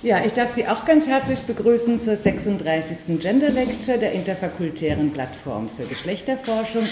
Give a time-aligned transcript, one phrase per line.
[0.00, 3.18] Ja, ich darf Sie auch ganz herzlich begrüßen zur 36.
[3.18, 6.84] Gender Lecture der interfakultären Plattform für Geschlechterforschung.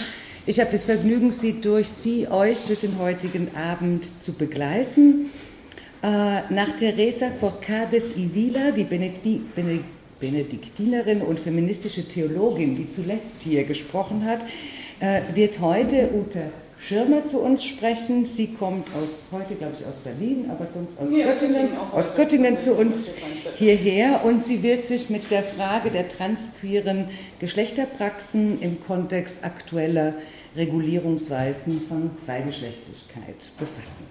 [0.45, 5.31] Ich habe das Vergnügen, Sie durch Sie, euch durch den heutigen Abend zu begleiten.
[6.03, 6.07] Äh,
[6.53, 8.85] nach Teresa Forcades y Vila, die
[10.19, 14.41] Benediktinerin und feministische Theologin, die zuletzt hier gesprochen hat,
[14.99, 18.27] äh, wird heute Ute Schirmer zu uns sprechen.
[18.27, 22.61] Sie kommt aus, heute glaube ich aus Berlin, aber sonst aus ja, Göttingen, aus Göttingen
[22.61, 23.15] zu uns
[23.57, 27.09] hierher und sie wird sich mit der Frage der transqueeren
[27.41, 30.15] Geschlechterpraxen im Kontext aktueller
[30.57, 34.07] Regulierungsweisen von Zweigeschlechtlichkeit befassen.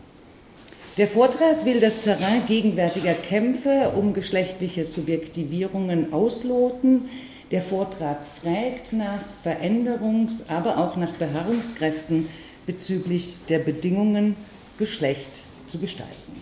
[0.98, 7.10] Der Vortrag will das Terrain gegenwärtiger Kämpfe um geschlechtliche Subjektivierungen ausloten.
[7.52, 12.30] Der Vortrag fragt nach Veränderungs-, aber auch nach Beharrungskräften
[12.66, 14.36] bezüglich der Bedingungen,
[14.78, 16.34] Geschlecht zu gestalten.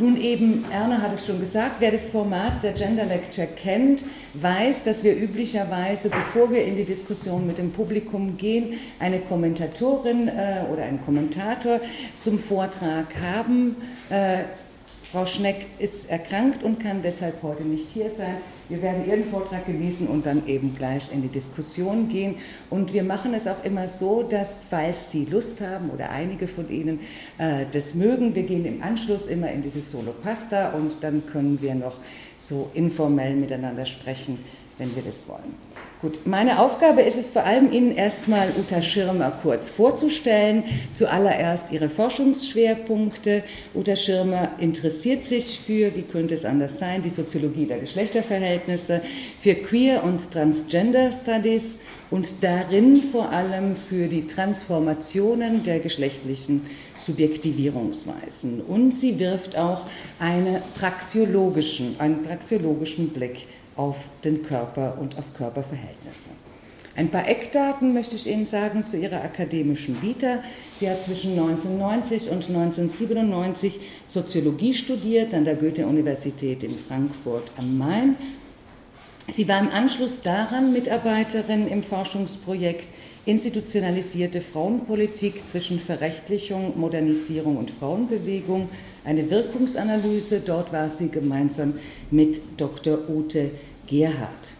[0.00, 4.04] Nun eben, Erna hat es schon gesagt, wer das Format der Gender Lecture kennt,
[4.34, 10.28] weiß, dass wir üblicherweise, bevor wir in die Diskussion mit dem Publikum gehen, eine Kommentatorin
[10.28, 11.80] äh, oder einen Kommentator
[12.20, 13.74] zum Vortrag haben.
[14.08, 14.44] Äh,
[15.10, 18.36] Frau Schneck ist erkrankt und kann deshalb heute nicht hier sein.
[18.68, 22.36] Wir werden Ihren Vortrag genießen und dann eben gleich in die Diskussion gehen.
[22.68, 26.70] Und wir machen es auch immer so, dass, falls Sie Lust haben oder einige von
[26.70, 27.00] Ihnen
[27.38, 31.60] äh, das mögen, wir gehen im Anschluss immer in dieses Solo Pasta und dann können
[31.62, 31.96] wir noch
[32.38, 34.38] so informell miteinander sprechen,
[34.76, 35.67] wenn wir das wollen.
[36.00, 40.62] Gut, meine Aufgabe ist es vor allem, Ihnen erstmal Uta Schirmer kurz vorzustellen.
[40.94, 43.42] Zuallererst Ihre Forschungsschwerpunkte.
[43.74, 49.02] Uta Schirmer interessiert sich für, wie könnte es anders sein, die Soziologie der Geschlechterverhältnisse,
[49.40, 51.80] für Queer und Transgender Studies
[52.12, 56.66] und darin vor allem für die Transformationen der geschlechtlichen
[57.00, 58.60] Subjektivierungsweisen.
[58.60, 59.80] Und sie wirft auch
[60.20, 66.30] eine praxiologischen, einen praxiologischen Blick auf den Körper und auf Körperverhältnisse.
[66.94, 70.42] Ein paar Eckdaten möchte ich Ihnen sagen zu ihrer akademischen Vita.
[70.80, 73.78] Sie hat zwischen 1990 und 1997
[74.08, 78.16] Soziologie studiert an der Goethe-Universität in Frankfurt am Main.
[79.30, 82.88] Sie war im Anschluss daran Mitarbeiterin im Forschungsprojekt
[83.28, 88.70] Institutionalisierte Frauenpolitik zwischen Verrechtlichung, Modernisierung und Frauenbewegung,
[89.04, 90.40] eine Wirkungsanalyse.
[90.40, 91.74] Dort war sie gemeinsam
[92.10, 93.00] mit Dr.
[93.10, 93.50] Ute
[93.88, 94.52] Gerhard.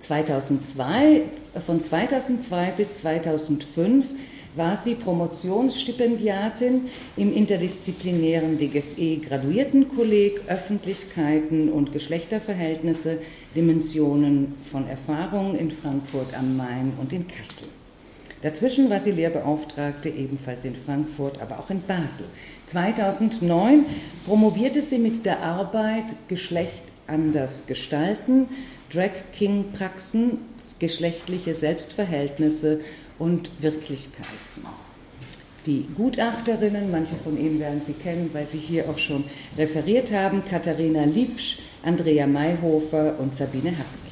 [0.00, 1.22] 2002,
[1.64, 4.06] von 2002 bis 2005
[4.56, 13.18] war sie Promotionsstipendiatin im interdisziplinären DGFE-Graduiertenkolleg Öffentlichkeiten und Geschlechterverhältnisse,
[13.54, 17.68] Dimensionen von Erfahrung in Frankfurt am Main und in Kassel.
[18.42, 22.26] Dazwischen war sie Lehrbeauftragte ebenfalls in Frankfurt, aber auch in Basel.
[22.66, 23.84] 2009
[24.26, 28.48] promovierte sie mit der Arbeit Geschlecht anders gestalten,
[28.92, 30.38] Drag King Praxen,
[30.78, 32.80] geschlechtliche Selbstverhältnisse
[33.18, 34.66] und Wirklichkeiten.
[35.66, 39.24] Die Gutachterinnen, manche von Ihnen werden sie kennen, weil sie hier auch schon
[39.58, 44.06] referiert haben, Katharina Liebsch, Andrea Mayhofer und Sabine Hartwig.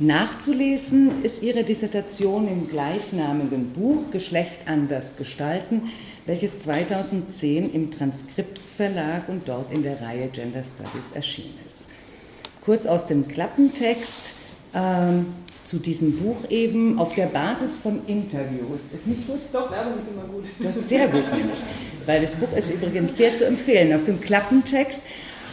[0.00, 5.90] Nachzulesen ist ihre Dissertation im gleichnamigen Buch Geschlecht anders gestalten,
[6.26, 11.67] welches 2010 im Transkript Verlag und dort in der Reihe Gender Studies erschienen ist
[12.68, 14.34] kurz aus dem Klappentext
[14.74, 15.32] ähm,
[15.64, 18.92] zu diesem Buch eben auf der Basis von Interviews.
[18.94, 19.40] Ist nicht gut?
[19.54, 20.44] Doch, Werbung ist immer gut.
[20.58, 21.60] Das ist sehr gut, nämlich.
[22.04, 23.94] Weil das Buch ist übrigens sehr zu empfehlen.
[23.94, 25.00] Aus dem Klappentext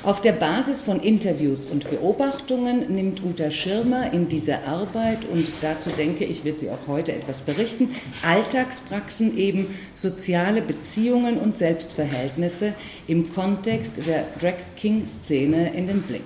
[0.04, 5.92] auf der Basis von Interviews und Beobachtungen nimmt Uta Schirmer in dieser Arbeit, und dazu
[5.92, 12.74] denke ich, wird sie auch heute etwas berichten, Alltagspraxen eben soziale Beziehungen und Selbstverhältnisse
[13.08, 16.24] im Kontext der Drag King-Szene in den Blick.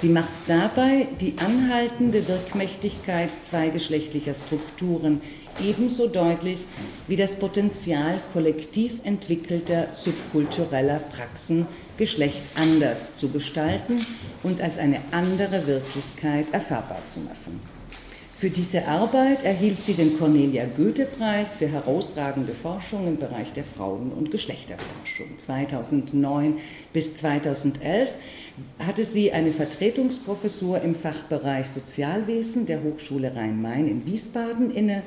[0.00, 5.22] Sie macht dabei die anhaltende Wirkmächtigkeit zweigeschlechtlicher Strukturen
[5.62, 6.60] ebenso deutlich
[7.06, 11.66] wie das Potenzial kollektiv entwickelter subkultureller Praxen,
[11.96, 14.04] Geschlecht anders zu gestalten
[14.42, 17.60] und als eine andere Wirklichkeit erfahrbar zu machen.
[18.36, 24.12] Für diese Arbeit erhielt sie den Cornelia Goethe-Preis für herausragende Forschung im Bereich der Frauen-
[24.12, 26.58] und Geschlechterforschung 2009
[26.92, 28.10] bis 2011
[28.78, 35.02] hatte sie eine Vertretungsprofessur im Fachbereich Sozialwesen der Hochschule Rhein-Main in Wiesbaden inne.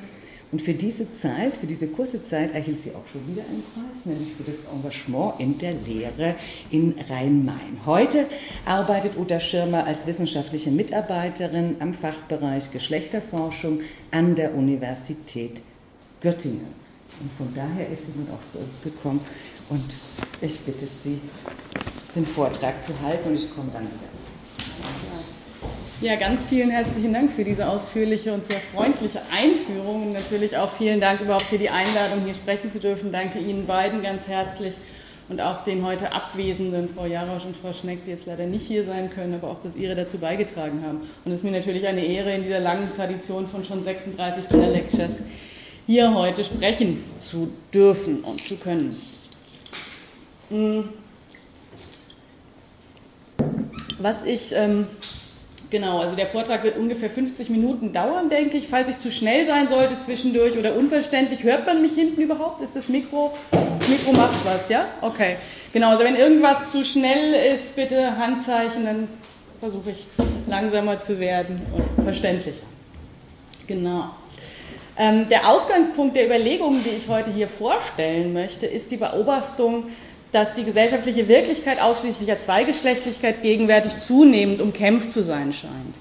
[0.51, 4.05] Und für diese Zeit, für diese kurze Zeit, erhielt sie auch schon wieder einen Preis,
[4.05, 6.35] nämlich für das Engagement in der Lehre
[6.71, 7.85] in Rhein-Main.
[7.85, 8.27] Heute
[8.65, 15.61] arbeitet Uta Schirmer als wissenschaftliche Mitarbeiterin am Fachbereich Geschlechterforschung an der Universität
[16.21, 16.87] Göttingen.
[17.19, 19.19] Und von daher ist sie nun auch zu uns gekommen
[19.69, 19.83] und
[20.41, 21.19] ich bitte Sie,
[22.15, 24.07] den Vortrag zu halten und ich komme dann wieder.
[25.99, 30.71] Ja, ganz vielen herzlichen Dank für diese ausführliche und sehr freundliche Einführung und natürlich auch
[30.71, 33.11] vielen Dank überhaupt für die Einladung, hier sprechen zu dürfen.
[33.11, 34.75] Danke Ihnen beiden ganz herzlich
[35.27, 38.85] und auch den heute Abwesenden, Frau Jarosch und Frau Schneck, die jetzt leider nicht hier
[38.85, 41.01] sein können, aber auch, dass Ihre dazu beigetragen haben.
[41.25, 44.69] Und es ist mir natürlich eine Ehre, in dieser langen Tradition von schon 36 Gender
[44.69, 45.23] Lectures
[45.87, 49.01] hier heute sprechen zu dürfen und zu können.
[50.49, 50.89] Hm.
[53.99, 54.87] Was ich ähm,
[55.69, 58.69] Genau, also der Vortrag wird ungefähr 50 Minuten dauern, denke ich.
[58.69, 62.61] Falls ich zu schnell sein sollte zwischendurch oder unverständlich, hört man mich hinten überhaupt?
[62.61, 63.33] Ist das Mikro?
[63.51, 64.85] Das Mikro macht was, ja?
[65.01, 65.35] Okay.
[65.73, 69.07] Genau, also wenn irgendwas zu schnell ist, bitte Handzeichen, dann
[69.59, 70.05] versuche ich
[70.47, 72.63] langsamer zu werden und verständlicher.
[73.67, 74.11] Genau.
[74.97, 79.89] Ähm, der Ausgangspunkt der Überlegungen, die ich heute hier vorstellen möchte, ist die Beobachtung,
[80.31, 85.95] dass die gesellschaftliche Wirklichkeit ausschließlicher Zweigeschlechtlichkeit gegenwärtig zunehmend umkämpft zu sein scheint.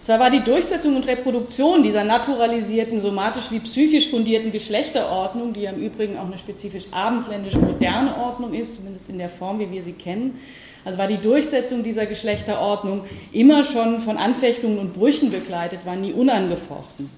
[0.00, 5.70] Zwar war die Durchsetzung und Reproduktion dieser naturalisierten, somatisch wie psychisch fundierten Geschlechterordnung, die ja
[5.70, 9.82] im Übrigen auch eine spezifisch abendländische moderne Ordnung ist, zumindest in der Form, wie wir
[9.82, 10.38] sie kennen,
[10.84, 16.12] also war die Durchsetzung dieser Geschlechterordnung immer schon von Anfechtungen und Brüchen begleitet, war nie
[16.12, 17.08] unangefochten.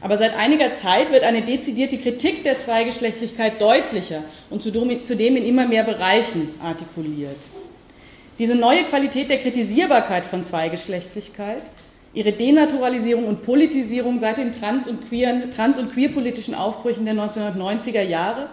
[0.00, 5.66] Aber seit einiger Zeit wird eine dezidierte Kritik der Zweigeschlechtlichkeit deutlicher und zudem in immer
[5.66, 7.36] mehr Bereichen artikuliert.
[8.38, 11.62] Diese neue Qualität der Kritisierbarkeit von Zweigeschlechtlichkeit,
[12.14, 18.02] ihre Denaturalisierung und Politisierung seit den trans- und, queer, trans und queerpolitischen Aufbrüchen der 1990er
[18.02, 18.48] Jahre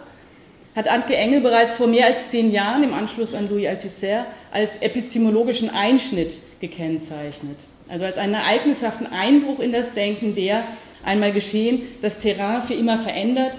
[0.75, 4.81] hat Antke Engel bereits vor mehr als zehn Jahren im Anschluss an Louis Althusser als
[4.81, 7.57] epistemologischen Einschnitt gekennzeichnet.
[7.88, 10.63] Also als einen ereignishaften Einbruch in das Denken der,
[11.06, 13.54] einmal geschehen, das Terrain für immer verändert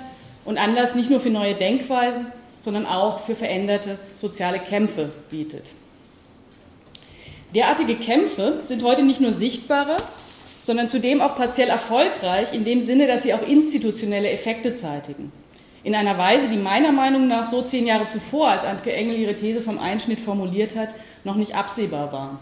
[0.45, 2.27] und Anlass nicht nur für neue Denkweisen,
[2.63, 5.65] sondern auch für veränderte soziale Kämpfe bietet.
[7.55, 9.97] Derartige Kämpfe sind heute nicht nur sichtbarer,
[10.61, 15.31] sondern zudem auch partiell erfolgreich in dem Sinne, dass sie auch institutionelle Effekte zeitigen.
[15.85, 19.37] In einer Weise, die meiner Meinung nach so zehn Jahre zuvor, als Antke Engel ihre
[19.37, 20.89] These vom Einschnitt formuliert hat,
[21.23, 22.41] noch nicht absehbar war.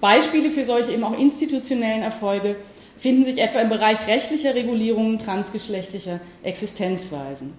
[0.00, 2.56] Beispiele für solche eben auch institutionellen Erfolge
[3.00, 7.54] finden sich etwa im Bereich rechtlicher Regulierungen transgeschlechtlicher Existenzweisen.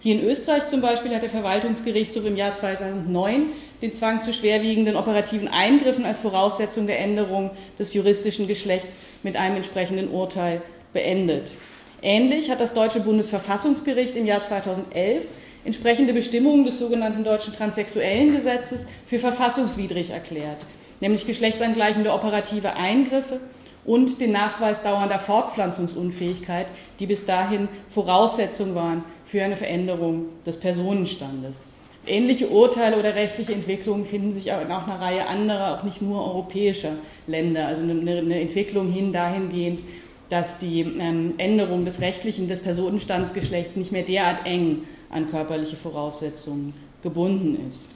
[0.00, 3.46] Hier in Österreich zum Beispiel hat der Verwaltungsgerichtshof im Jahr 2009
[3.82, 9.56] den Zwang zu schwerwiegenden operativen Eingriffen als Voraussetzung der Änderung des juristischen Geschlechts mit einem
[9.56, 10.62] entsprechenden Urteil
[10.92, 11.48] beendet.
[12.02, 15.24] Ähnlich hat das deutsche Bundesverfassungsgericht im Jahr 2011
[15.64, 20.58] entsprechende Bestimmungen des sogenannten deutschen Transsexuellen Gesetzes für verfassungswidrig erklärt,
[21.00, 23.40] nämlich geschlechtsangleichende operative Eingriffe
[23.86, 26.66] und den Nachweis dauernder Fortpflanzungsunfähigkeit,
[26.98, 31.64] die bis dahin Voraussetzung waren für eine Veränderung des Personenstandes.
[32.06, 36.24] Ähnliche Urteile oder rechtliche Entwicklungen finden sich auch in einer Reihe anderer, auch nicht nur
[36.24, 36.92] europäischer
[37.26, 37.66] Länder.
[37.66, 39.80] Also eine, eine Entwicklung hin dahingehend,
[40.28, 46.74] dass die ähm, Änderung des rechtlichen, des Personenstandsgeschlechts nicht mehr derart eng an körperliche Voraussetzungen
[47.02, 47.95] gebunden ist.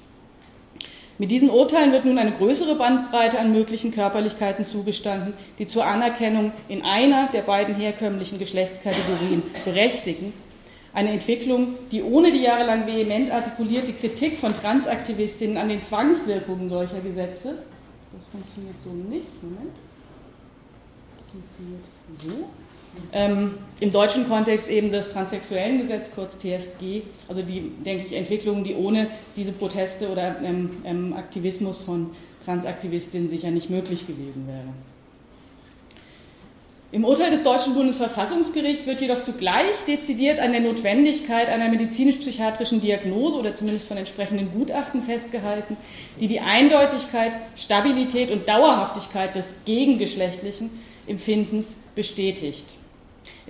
[1.21, 6.51] Mit diesen Urteilen wird nun eine größere Bandbreite an möglichen Körperlichkeiten zugestanden, die zur Anerkennung
[6.67, 10.33] in einer der beiden herkömmlichen Geschlechtskategorien berechtigen.
[10.95, 17.01] Eine Entwicklung, die ohne die jahrelang vehement artikulierte Kritik von Transaktivistinnen an den Zwangswirkungen solcher
[17.01, 17.65] Gesetze,
[18.17, 19.77] das funktioniert so nicht, Moment,
[21.19, 21.83] das funktioniert
[22.17, 22.49] so,
[23.13, 28.63] ähm, Im deutschen Kontext eben das transsexuellen Gesetz, kurz TSG, also die, denke ich, Entwicklungen,
[28.63, 32.11] die ohne diese Proteste oder ähm, ähm, Aktivismus von
[32.45, 34.69] Transaktivistinnen sicher nicht möglich gewesen wäre.
[36.93, 43.39] Im Urteil des deutschen Bundesverfassungsgerichts wird jedoch zugleich dezidiert an der Notwendigkeit einer medizinisch-psychiatrischen Diagnose
[43.39, 45.77] oder zumindest von entsprechenden Gutachten festgehalten,
[46.19, 50.71] die die Eindeutigkeit, Stabilität und Dauerhaftigkeit des gegengeschlechtlichen
[51.07, 52.67] Empfindens bestätigt.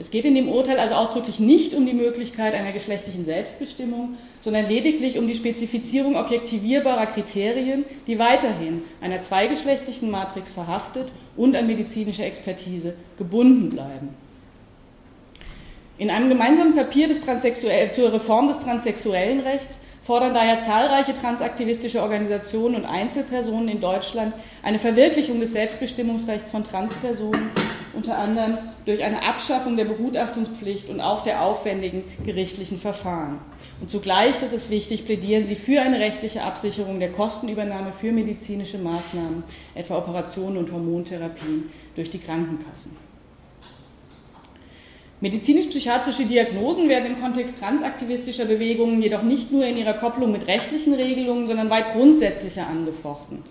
[0.01, 4.67] Es geht in dem Urteil also ausdrücklich nicht um die Möglichkeit einer geschlechtlichen Selbstbestimmung, sondern
[4.67, 12.25] lediglich um die Spezifizierung objektivierbarer Kriterien, die weiterhin einer zweigeschlechtlichen Matrix verhaftet und an medizinische
[12.25, 14.09] Expertise gebunden bleiben.
[15.99, 22.85] In einem gemeinsamen Papier zur Reform des transsexuellen Rechts fordern daher zahlreiche transaktivistische Organisationen und
[22.87, 27.51] Einzelpersonen in Deutschland eine Verwirklichung des Selbstbestimmungsrechts von Transpersonen
[27.93, 33.39] unter anderem durch eine Abschaffung der Begutachtungspflicht und auch der aufwendigen gerichtlichen Verfahren.
[33.81, 38.79] Und zugleich, das ist wichtig, plädieren sie für eine rechtliche Absicherung der Kostenübernahme für medizinische
[38.79, 39.43] Maßnahmen,
[39.75, 42.97] etwa Operationen und Hormontherapien durch die Krankenkassen.
[45.23, 50.95] Medizinisch-psychiatrische Diagnosen werden im Kontext transaktivistischer Bewegungen jedoch nicht nur in ihrer Kopplung mit rechtlichen
[50.95, 53.43] Regelungen, sondern weit grundsätzlicher angefochten.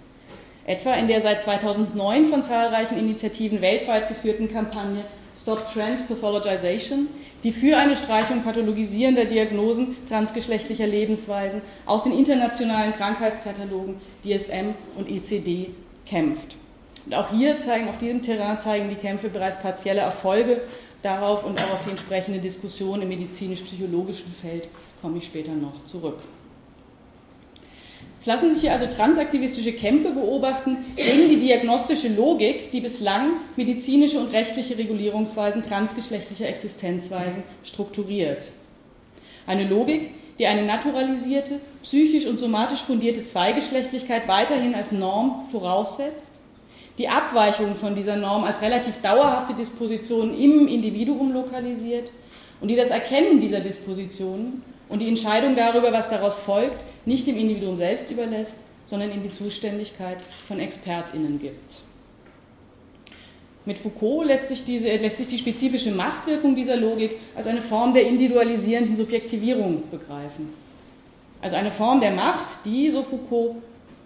[0.69, 5.03] Etwa in der seit 2009 von zahlreichen Initiativen weltweit geführten Kampagne
[5.35, 7.07] Stop Trans Pathologization,
[7.43, 15.71] die für eine Streichung pathologisierender Diagnosen transgeschlechtlicher Lebensweisen aus den internationalen Krankheitskatalogen DSM und ICD
[16.05, 16.55] kämpft.
[17.07, 20.61] Und auch hier zeigen, auf diesem Terrain zeigen die Kämpfe bereits partielle Erfolge
[21.01, 24.67] Darauf und auch auf die entsprechende Diskussion im medizinisch-psychologischen Feld
[25.01, 26.19] komme ich später noch zurück.
[28.19, 34.19] Es lassen sich hier also transaktivistische Kämpfe beobachten gegen die diagnostische Logik, die bislang medizinische
[34.19, 38.43] und rechtliche Regulierungsweisen transgeschlechtlicher Existenzweisen strukturiert.
[39.47, 46.33] Eine Logik, die eine naturalisierte, psychisch und somatisch fundierte Zweigeschlechtlichkeit weiterhin als Norm voraussetzt
[46.99, 52.09] die Abweichung von dieser Norm als relativ dauerhafte Disposition im Individuum lokalisiert
[52.59, 56.77] und die das Erkennen dieser Dispositionen und die Entscheidung darüber, was daraus folgt,
[57.09, 61.75] nicht dem Individuum selbst überlässt, sondern in die Zuständigkeit von ExpertInnen gibt.
[63.65, 67.93] Mit Foucault lässt sich, diese, lässt sich die spezifische Machtwirkung dieser Logik als eine Form
[67.93, 70.53] der individualisierenden Subjektivierung begreifen.
[71.41, 73.55] Also eine Form der Macht, die, so Foucault,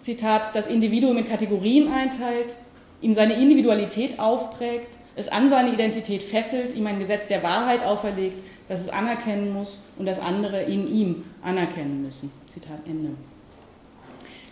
[0.00, 2.54] Zitat, das Individuum in Kategorien einteilt
[3.00, 8.38] ihm seine Individualität aufprägt, es an seine Identität fesselt, ihm ein Gesetz der Wahrheit auferlegt,
[8.68, 12.32] das es anerkennen muss und das andere in ihm anerkennen müssen.
[12.54, 13.10] Zitat Ende.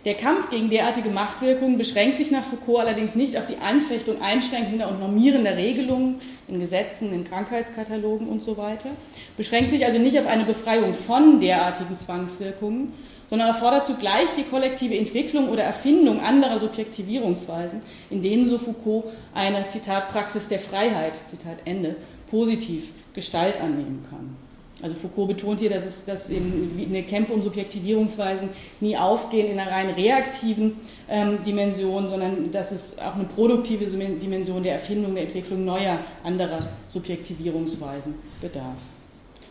[0.03, 4.89] Der Kampf gegen derartige Machtwirkungen beschränkt sich nach Foucault allerdings nicht auf die Anfechtung einschränkender
[4.89, 6.19] und normierender Regelungen
[6.49, 8.89] in Gesetzen, in Krankheitskatalogen und so weiter,
[9.37, 12.91] beschränkt sich also nicht auf eine Befreiung von derartigen Zwangswirkungen,
[13.29, 19.69] sondern erfordert zugleich die kollektive Entwicklung oder Erfindung anderer Subjektivierungsweisen, in denen, so Foucault, eine,
[19.69, 21.95] Zitat, Praxis der Freiheit, Zitat Ende,
[22.29, 24.35] positiv Gestalt annehmen kann.
[24.83, 28.49] Also Foucault betont hier, dass, es, dass eben Kämpfe um Subjektivierungsweisen
[28.81, 30.75] nie aufgehen in einer rein reaktiven
[31.07, 36.67] ähm, Dimension, sondern dass es auch eine produktive Dimension der Erfindung, der Entwicklung neuer, anderer
[36.89, 38.75] Subjektivierungsweisen bedarf.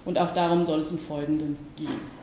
[0.05, 2.23] Und auch darum soll es im Folgenden gehen.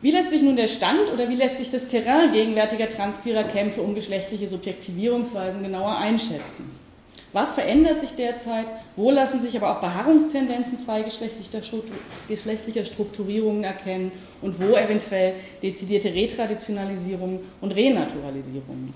[0.00, 3.80] Wie lässt sich nun der Stand oder wie lässt sich das Terrain gegenwärtiger transpirer Kämpfe
[3.80, 6.83] um geschlechtliche Subjektivierungsweisen genauer einschätzen?
[7.32, 8.66] Was verändert sich derzeit?
[8.96, 17.72] Wo lassen sich aber auch Beharrungstendenzen zweigeschlechtlicher Strukturierungen erkennen und wo eventuell dezidierte Retraditionalisierungen und
[17.72, 18.94] Renaturalisierungen?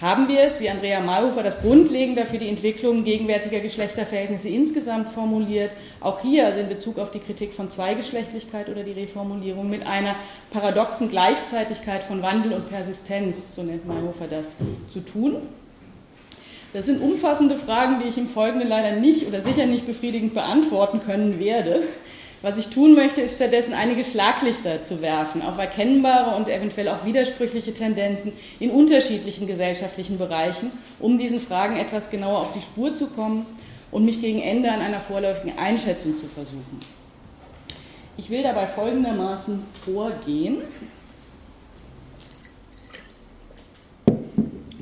[0.00, 5.70] haben wir es, wie Andrea Mayhofer das Grundlegende für die Entwicklung gegenwärtiger Geschlechterverhältnisse insgesamt formuliert,
[6.00, 10.16] auch hier, also in Bezug auf die Kritik von Zweigeschlechtlichkeit oder die Reformulierung, mit einer
[10.50, 14.56] paradoxen Gleichzeitigkeit von Wandel und Persistenz, so nennt Mayhofer das,
[14.88, 15.36] zu tun.
[16.74, 21.00] Das sind umfassende Fragen, die ich im Folgenden leider nicht oder sicher nicht befriedigend beantworten
[21.06, 21.84] können werde.
[22.42, 27.04] Was ich tun möchte, ist stattdessen einige Schlaglichter zu werfen auf erkennbare und eventuell auch
[27.04, 33.06] widersprüchliche Tendenzen in unterschiedlichen gesellschaftlichen Bereichen, um diesen Fragen etwas genauer auf die Spur zu
[33.06, 33.46] kommen
[33.92, 36.80] und mich gegen Ende an einer vorläufigen Einschätzung zu versuchen.
[38.16, 40.62] Ich will dabei folgendermaßen vorgehen.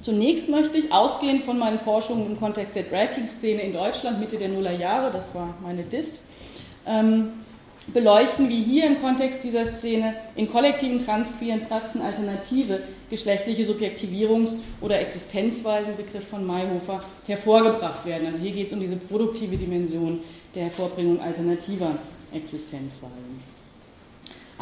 [0.02, 4.49] Zunächst möchte ich, ausgehend von meinen Forschungen im Kontext der Drag-Szene in Deutschland Mitte der
[4.49, 6.23] Nullerjahre, das war meine DIST,
[6.87, 7.28] ähm,
[7.88, 12.80] beleuchten, wie hier im Kontext dieser Szene in kollektiven transqueeren Praxen alternative
[13.11, 18.28] geschlechtliche Subjektivierungs- oder Existenzweisen, Begriff von Mayhofer, hervorgebracht werden.
[18.28, 20.21] Also hier geht es um diese produktive Dimension
[20.54, 21.97] der Hervorbringung alternativer
[22.32, 23.31] Existenzweisen.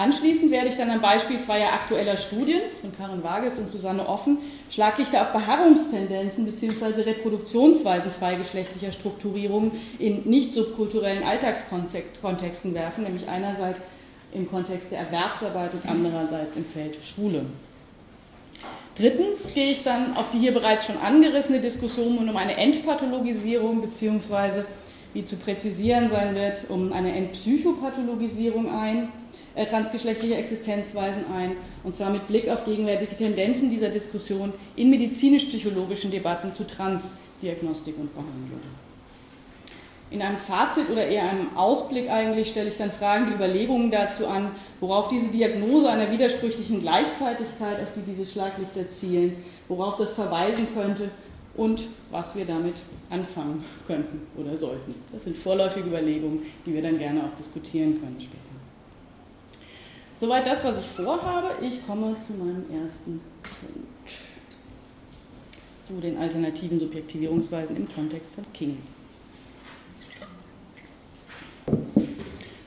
[0.00, 4.38] Anschließend werde ich dann am Beispiel zweier aktueller Studien von Karin Wagels und Susanne Offen
[4.71, 7.02] Schlaglichter auf Beharrungstendenzen bzw.
[7.02, 13.83] Reproduktionsweisen zweigeschlechtlicher Strukturierungen in nicht subkulturellen Alltagskontexten werfen, nämlich einerseits
[14.33, 17.45] im Kontext der Erwerbsarbeit und andererseits im Feld Schule.
[18.97, 24.62] Drittens gehe ich dann auf die hier bereits schon angerissene Diskussion um eine Entpathologisierung bzw.
[25.12, 29.11] wie zu präzisieren sein wird, um eine Entpsychopathologisierung ein
[29.61, 31.52] äh, transgeschlechtliche Existenzweisen ein,
[31.85, 38.14] und zwar mit Blick auf gegenwärtige Tendenzen dieser Diskussion in medizinisch-psychologischen Debatten zu Transdiagnostik und
[38.14, 38.61] Behandlung.
[40.11, 44.52] In einem Fazit oder eher einem Ausblick eigentlich stelle ich dann fragende Überlegungen dazu an,
[44.81, 51.11] worauf diese Diagnose einer widersprüchlichen Gleichzeitigkeit, auf die diese Schlaglichter zielen, worauf das verweisen könnte
[51.55, 52.76] und was wir damit
[53.11, 54.95] anfangen könnten oder sollten.
[55.12, 58.50] Das sind vorläufige Überlegungen, die wir dann gerne auch diskutieren können später.
[60.20, 61.48] Soweit das, was ich vorhabe.
[61.62, 64.10] Ich komme zu meinem ersten Punkt.
[65.86, 68.78] Zu den alternativen Subjektivierungsweisen im Kontext von King.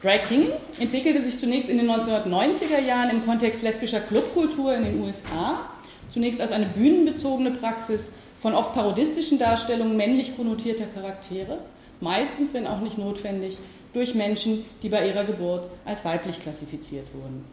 [0.04, 0.48] Ray King
[0.80, 5.70] entwickelte sich zunächst in den 1990er Jahren im Kontext lesbischer Clubkultur in den USA,
[6.12, 11.60] zunächst als eine bühnenbezogene Praxis von oft parodistischen Darstellungen männlich konnotierter Charaktere,
[12.02, 13.58] meistens, wenn auch nicht notwendig,
[13.94, 17.46] durch Menschen, die bei ihrer Geburt als weiblich klassifiziert wurden.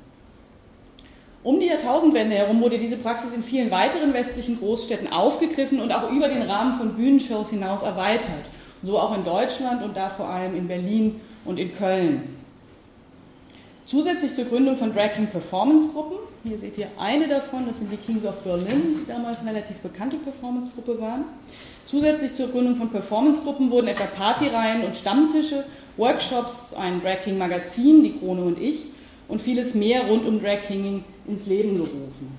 [1.42, 6.10] Um die Jahrtausendwende herum wurde diese Praxis in vielen weiteren westlichen Großstädten aufgegriffen und auch
[6.10, 8.44] über den Rahmen von Bühnenshows hinaus erweitert.
[8.82, 12.36] So auch in Deutschland und da vor allem in Berlin und in Köln.
[13.86, 17.92] Zusätzlich zur Gründung von Drag King Performance Gruppen, hier seht ihr eine davon, das sind
[17.92, 21.24] die Kings of Berlin, die damals eine relativ bekannte Performance-Gruppe waren.
[21.86, 25.64] Zusätzlich zur Gründung von Performance-Gruppen wurden etwa Partyreihen und Stammtische,
[25.96, 28.86] Workshops, ein Drag King Magazin, die Krone und ich,
[29.28, 30.58] und vieles mehr rund um Drag
[31.26, 32.38] ins Leben gerufen.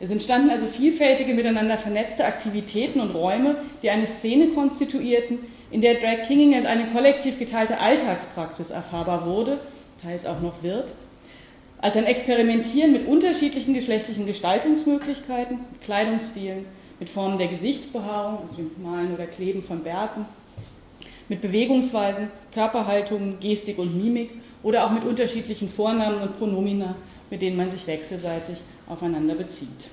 [0.00, 5.38] Es entstanden also vielfältige miteinander vernetzte Aktivitäten und Räume, die eine Szene konstituierten,
[5.70, 9.58] in der Drag Kinging als eine kollektiv geteilte Alltagspraxis erfahrbar wurde
[10.02, 10.88] teils auch noch wird,
[11.78, 16.64] als ein Experimentieren mit unterschiedlichen geschlechtlichen Gestaltungsmöglichkeiten, mit Kleidungsstilen,
[16.98, 20.24] mit Formen der Gesichtsbehaarung, also dem Malen oder Kleben von Bärten,
[21.28, 24.30] mit Bewegungsweisen, Körperhaltungen, Gestik und Mimik
[24.62, 26.96] oder auch mit unterschiedlichen Vornamen und Pronomina,
[27.30, 28.56] mit denen man sich wechselseitig
[28.88, 29.90] aufeinander bezieht.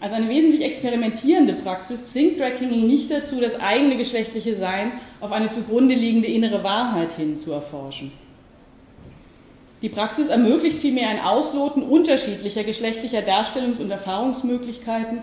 [0.00, 5.50] Als eine wesentlich experimentierende Praxis zwingt Drag nicht dazu, das eigene geschlechtliche Sein auf eine
[5.50, 8.12] zugrunde liegende innere Wahrheit hin zu erforschen.
[9.82, 15.18] Die Praxis ermöglicht vielmehr ein Ausloten unterschiedlicher geschlechtlicher Darstellungs- und Erfahrungsmöglichkeiten,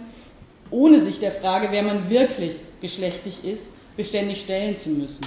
[0.72, 5.26] ohne sich der Frage, wer man wirklich geschlechtlich ist, beständig stellen zu müssen.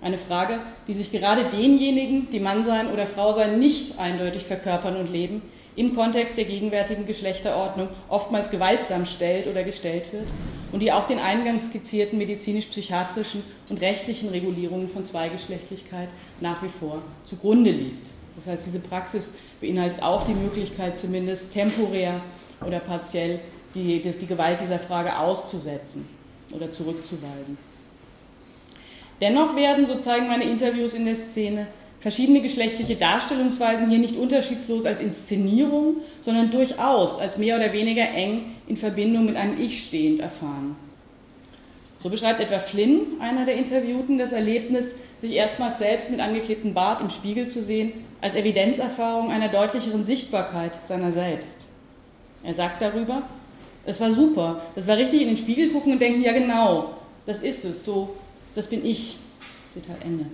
[0.00, 4.96] Eine Frage, die sich gerade denjenigen, die Mann sein oder Frau sein nicht eindeutig verkörpern
[4.96, 5.42] und leben,
[5.76, 10.26] im Kontext der gegenwärtigen Geschlechterordnung oftmals gewaltsam stellt oder gestellt wird
[10.72, 16.08] und die auch den eingangs skizzierten medizinisch-psychiatrischen und rechtlichen Regulierungen von Zweigeschlechtlichkeit
[16.40, 18.06] nach wie vor zugrunde liegt.
[18.36, 22.20] Das heißt, diese Praxis beinhaltet auch die Möglichkeit, zumindest temporär
[22.66, 23.40] oder partiell
[23.74, 26.08] die, die Gewalt dieser Frage auszusetzen
[26.52, 27.58] oder zurückzuweisen.
[29.20, 31.66] Dennoch werden, so zeigen meine Interviews in der Szene,
[32.00, 38.56] verschiedene geschlechtliche Darstellungsweisen hier nicht unterschiedslos als Inszenierung, sondern durchaus als mehr oder weniger eng
[38.68, 40.76] in Verbindung mit einem Ich stehend erfahren.
[42.02, 47.00] So beschreibt etwa Flynn, einer der Interviewten, das Erlebnis, sich erstmals selbst mit angeklebtem Bart
[47.00, 51.62] im Spiegel zu sehen, als Evidenzerfahrung einer deutlicheren Sichtbarkeit seiner selbst.
[52.44, 53.22] Er sagt darüber,
[53.84, 56.90] es war super, das war richtig in den Spiegel gucken und denken, ja genau,
[57.24, 58.10] das ist es, so,
[58.56, 59.16] das bin ich.
[59.72, 60.26] Zitat Ende.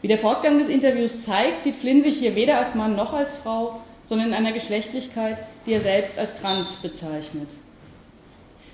[0.00, 3.30] Wie der Fortgang des Interviews zeigt, sieht Flynn sich hier weder als Mann noch als
[3.42, 7.48] Frau, sondern in einer Geschlechtlichkeit, die er selbst als trans bezeichnet.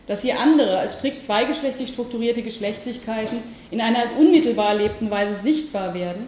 [0.06, 3.38] Dass hier andere als strikt zweigeschlechtlich strukturierte Geschlechtlichkeiten
[3.70, 6.26] in einer als unmittelbar erlebten Weise sichtbar werden,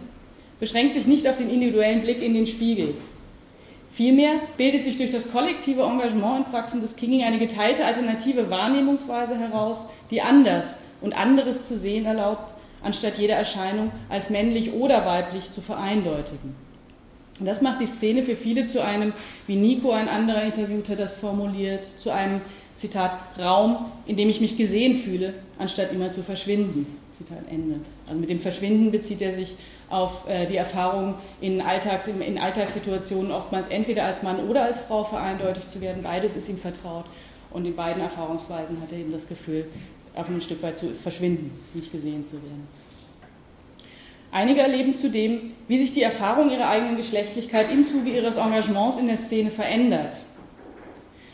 [0.59, 2.93] beschränkt sich nicht auf den individuellen Blick in den Spiegel.
[3.93, 9.37] Vielmehr bildet sich durch das kollektive Engagement in Praxen des Kinging eine geteilte alternative Wahrnehmungsweise
[9.37, 15.51] heraus, die anders und anderes zu sehen erlaubt anstatt jede Erscheinung als männlich oder weiblich
[15.51, 16.55] zu vereindeutigen.
[17.39, 19.13] Und das macht die Szene für viele zu einem,
[19.47, 22.41] wie Nico, ein anderer Interviewter das formuliert, zu einem,
[22.75, 26.87] Zitat, Raum, in dem ich mich gesehen fühle, anstatt immer zu verschwinden.
[27.13, 27.75] Zitat Ende.
[28.07, 29.55] Also mit dem Verschwinden bezieht er sich
[29.89, 34.79] auf äh, die Erfahrung, in, Alltags, in, in Alltagssituationen oftmals entweder als Mann oder als
[34.79, 36.01] Frau vereindeutigt zu werden.
[36.01, 37.05] Beides ist ihm vertraut.
[37.51, 39.65] Und in beiden Erfahrungsweisen hat er eben das Gefühl,
[40.15, 42.67] auf ein Stück weit zu verschwinden, nicht gesehen zu werden.
[44.31, 49.07] Einige erleben zudem, wie sich die Erfahrung ihrer eigenen Geschlechtlichkeit im Zuge ihres Engagements in
[49.07, 50.15] der Szene verändert.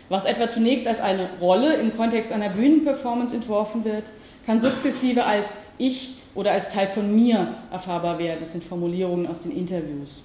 [0.09, 4.03] Was etwa zunächst als eine Rolle im Kontext einer Bühnenperformance entworfen wird,
[4.45, 8.39] kann sukzessive als Ich oder als Teil von mir erfahrbar werden.
[8.39, 10.23] Das sind Formulierungen aus den Interviews.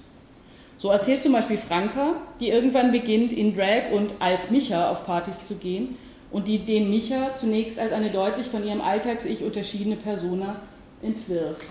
[0.77, 5.47] So erzählt zum Beispiel Franka, die irgendwann beginnt, in Drag und als Micha auf Partys
[5.47, 5.97] zu gehen
[6.33, 10.55] und die den Micha zunächst als eine deutlich von ihrem Alltags-Ich unterschiedene Persona
[11.01, 11.65] entwirft.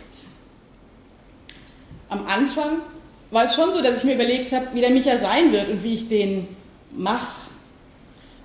[2.09, 2.79] Am Anfang
[3.33, 5.83] war es schon so, dass ich mir überlegt habe, wie der Micha sein wird und
[5.83, 6.47] wie ich den
[6.93, 7.43] mache.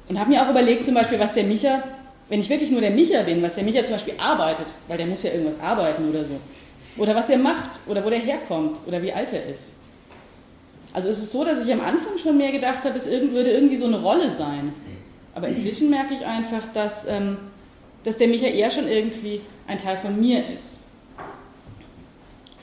[0.09, 1.83] Und habe mir auch überlegt, zum Beispiel, was der Micha,
[2.29, 5.05] wenn ich wirklich nur der Micha bin, was der Micha zum Beispiel arbeitet, weil der
[5.05, 6.39] muss ja irgendwas arbeiten oder so.
[6.97, 9.69] Oder was er macht oder wo der herkommt oder wie alt er ist.
[10.93, 13.77] Also es ist so, dass ich am Anfang schon mehr gedacht habe, es würde irgendwie
[13.77, 14.73] so eine Rolle sein.
[15.37, 17.37] Aber inzwischen merke ich einfach, dass, ähm,
[18.03, 20.79] dass der Micha eher schon irgendwie ein Teil von mir ist.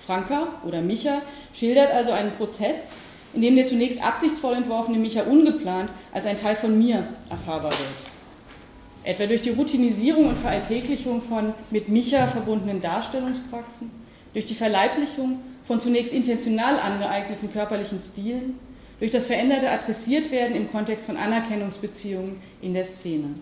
[0.05, 1.23] Franka oder Micha
[1.55, 2.91] schildert also einen Prozess,
[3.33, 7.95] in dem der zunächst absichtsvoll entworfene Micha ungeplant als ein Teil von mir erfahrbar wird.
[9.05, 13.93] Etwa durch die Routinisierung und Veralltäglichung von mit Micha verbundenen Darstellungspraxen,
[14.33, 18.59] durch die Verleiblichung von zunächst intentional angeeigneten körperlichen Stilen,
[19.01, 23.35] durch das veränderte Adressiertwerden im Kontext von Anerkennungsbeziehungen in der Szene.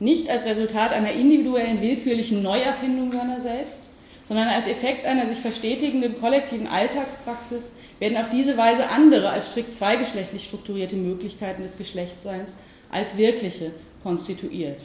[0.00, 3.82] Nicht als Resultat einer individuellen, willkürlichen Neuerfindung seiner selbst,
[4.26, 9.72] sondern als Effekt einer sich verstetigenden kollektiven Alltagspraxis werden auf diese Weise andere als strikt
[9.72, 12.56] zweigeschlechtlich strukturierte Möglichkeiten des Geschlechtsseins
[12.90, 13.70] als wirkliche
[14.02, 14.80] konstituiert.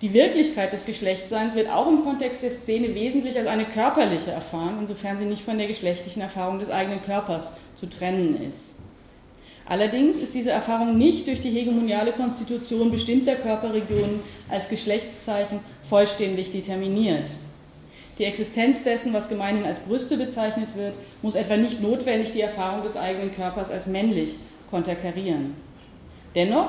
[0.00, 4.78] Die Wirklichkeit des Geschlechtsseins wird auch im Kontext der Szene wesentlich als eine körperliche erfahren,
[4.80, 8.76] insofern sie nicht von der geschlechtlichen Erfahrung des eigenen Körpers zu trennen ist.
[9.66, 17.24] Allerdings ist diese Erfahrung nicht durch die hegemoniale Konstitution bestimmter Körperregionen als Geschlechtszeichen vollständig determiniert.
[18.18, 22.82] Die Existenz dessen, was gemeinhin als Brüste bezeichnet wird, muss etwa nicht notwendig die Erfahrung
[22.82, 24.30] des eigenen Körpers als männlich
[24.70, 25.54] konterkarieren.
[26.34, 26.68] Dennoch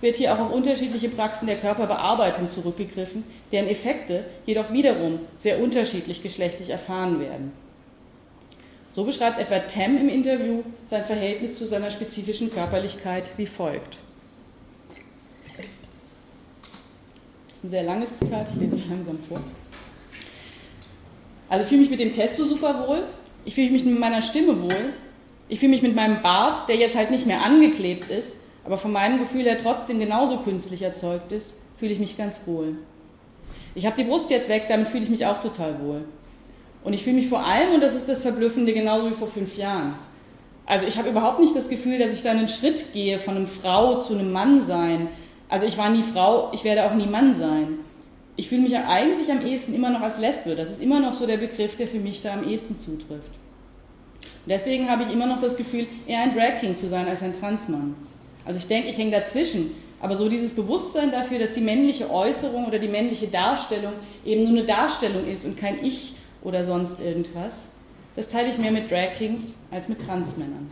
[0.00, 6.22] wird hier auch auf unterschiedliche Praxen der Körperbearbeitung zurückgegriffen, deren Effekte jedoch wiederum sehr unterschiedlich
[6.22, 7.52] geschlechtlich erfahren werden.
[8.92, 13.98] So beschreibt etwa Tem im Interview sein Verhältnis zu seiner spezifischen Körperlichkeit wie folgt.
[17.48, 19.40] Das ist ein sehr langes Zitat, ich lese es langsam vor.
[21.48, 23.02] Also ich fühle mich mit dem Testo super wohl,
[23.44, 24.92] ich fühle mich mit meiner Stimme wohl,
[25.48, 28.92] ich fühle mich mit meinem Bart, der jetzt halt nicht mehr angeklebt ist, aber von
[28.92, 32.74] meinem Gefühl her trotzdem genauso künstlich erzeugt ist, fühle ich mich ganz wohl.
[33.76, 36.04] Ich habe die Brust jetzt weg, damit fühle ich mich auch total wohl.
[36.82, 39.56] Und ich fühle mich vor allem, und das ist das Verblüffende, genauso wie vor fünf
[39.56, 39.94] Jahren.
[40.66, 43.46] Also ich habe überhaupt nicht das Gefühl, dass ich da einen Schritt gehe von einem
[43.46, 45.08] Frau zu einem Mann sein.
[45.48, 47.78] Also ich war nie Frau, ich werde auch nie Mann sein.
[48.34, 50.56] Ich fühle mich eigentlich am ehesten immer noch als Lesbe.
[50.56, 53.30] Das ist immer noch so der Begriff, der für mich da am ehesten zutrifft.
[54.22, 57.22] Und deswegen habe ich immer noch das Gefühl, eher ein Drag King zu sein als
[57.22, 57.94] ein Transmann.
[58.46, 59.72] Also ich denke, ich hänge dazwischen.
[60.00, 64.52] Aber so dieses Bewusstsein dafür, dass die männliche Äußerung oder die männliche Darstellung eben nur
[64.52, 67.68] eine Darstellung ist und kein Ich oder sonst irgendwas,
[68.14, 70.70] das teile ich mehr mit Drag Kings als mit Transmännern.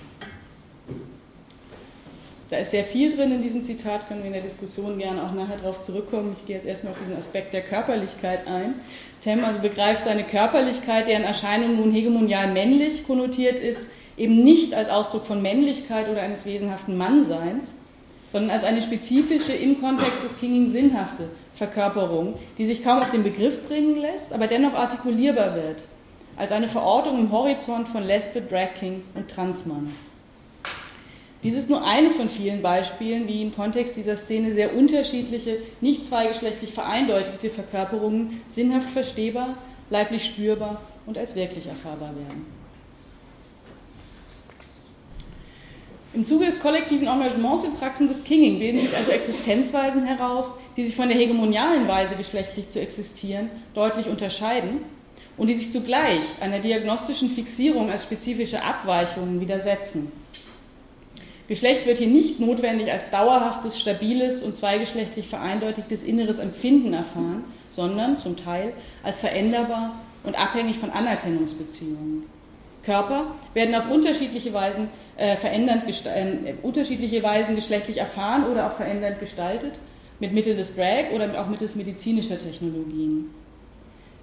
[2.50, 5.32] Da ist sehr viel drin in diesem Zitat, können wir in der Diskussion gerne auch
[5.32, 6.36] nachher darauf zurückkommen.
[6.38, 8.74] Ich gehe jetzt erstmal auf diesen Aspekt der Körperlichkeit ein.
[9.22, 14.88] Tem also begreift seine Körperlichkeit, deren Erscheinung nun hegemonial männlich konnotiert ist, eben nicht als
[14.88, 17.74] Ausdruck von Männlichkeit oder eines wesenhaften Mannseins,
[18.32, 23.22] sondern als eine spezifische, im Kontext des Kinging sinnhafte Verkörperung, die sich kaum auf den
[23.22, 25.78] Begriff bringen lässt, aber dennoch artikulierbar wird,
[26.36, 29.94] als eine Verortung im Horizont von Lesbe, Drag King und Transmann.
[31.44, 36.04] Dies ist nur eines von vielen Beispielen, wie im Kontext dieser Szene sehr unterschiedliche, nicht
[36.04, 39.54] zweigeschlechtlich vereindeutigte Verkörperungen sinnhaft verstehbar,
[39.90, 42.63] leiblich spürbar und als wirklich erfahrbar werden.
[46.14, 50.84] Im Zuge des kollektiven Engagements in Praxen des Kinging bilden sich also Existenzweisen heraus, die
[50.84, 54.82] sich von der hegemonialen Weise geschlechtlich zu existieren deutlich unterscheiden
[55.36, 60.12] und die sich zugleich einer diagnostischen Fixierung als spezifische Abweichungen widersetzen.
[61.48, 68.20] Geschlecht wird hier nicht notwendig als dauerhaftes, stabiles und zweigeschlechtlich vereindeutigtes inneres Empfinden erfahren, sondern
[68.20, 68.72] zum Teil
[69.02, 72.22] als veränderbar und abhängig von Anerkennungsbeziehungen.
[72.84, 79.20] Körper werden auf unterschiedliche Weisen äh, verändernd, äh, unterschiedliche Weisen geschlechtlich erfahren oder auch verändernd
[79.20, 79.72] gestaltet,
[80.20, 83.30] mit Mittel des Drag oder auch mittels medizinischer Technologien.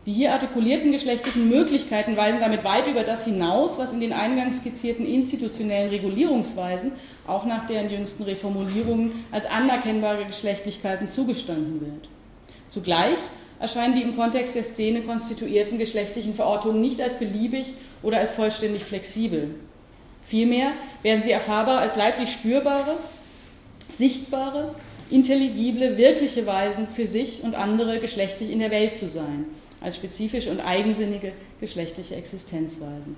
[0.06, 4.58] Die hier artikulierten geschlechtlichen Möglichkeiten weisen damit weit über das hinaus, was in den eingangs
[4.58, 6.93] skizzierten institutionellen Regulierungsweisen,
[7.28, 12.10] auch nach deren jüngsten Reformulierungen, als anerkennbare Geschlechtlichkeiten zugestanden wird.
[12.71, 13.17] Zugleich
[13.60, 17.67] erscheinen die im Kontext der Szene konstituierten geschlechtlichen Verortungen nicht als beliebig
[18.03, 19.55] oder als vollständig flexibel.
[20.27, 20.71] Vielmehr
[21.03, 22.97] werden sie erfahrbar als leiblich spürbare,
[23.91, 24.75] sichtbare,
[25.09, 29.45] intelligible, wirkliche Weisen für sich und andere geschlechtlich in der Welt zu sein,
[29.81, 33.17] als spezifische und eigensinnige geschlechtliche Existenzweisen.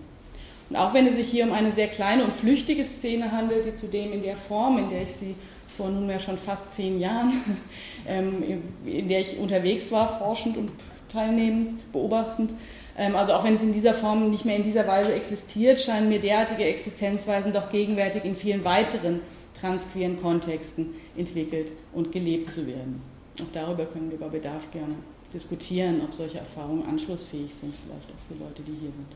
[0.69, 3.75] Und auch wenn es sich hier um eine sehr kleine und flüchtige Szene handelt, die
[3.75, 5.35] zudem in der Form, in der ich sie
[5.77, 7.41] vor nunmehr schon fast zehn Jahren,
[8.07, 10.71] ähm, in der ich unterwegs war, forschend und
[11.11, 12.51] teilnehmend, beobachtend,
[12.95, 16.19] also auch wenn es in dieser Form nicht mehr in dieser Weise existiert, scheinen mir
[16.19, 19.21] derartige Existenzweisen doch gegenwärtig in vielen weiteren
[19.59, 23.01] transqueeren Kontexten entwickelt und gelebt zu werden.
[23.41, 24.95] Auch darüber können wir bei Bedarf gerne
[25.33, 29.07] diskutieren, ob solche Erfahrungen anschlussfähig sind, vielleicht auch für Leute, die hier sind.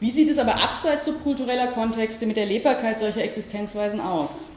[0.00, 4.50] Wie sieht es aber abseits subkultureller Kontexte mit der Lebbarkeit solcher Existenzweisen aus?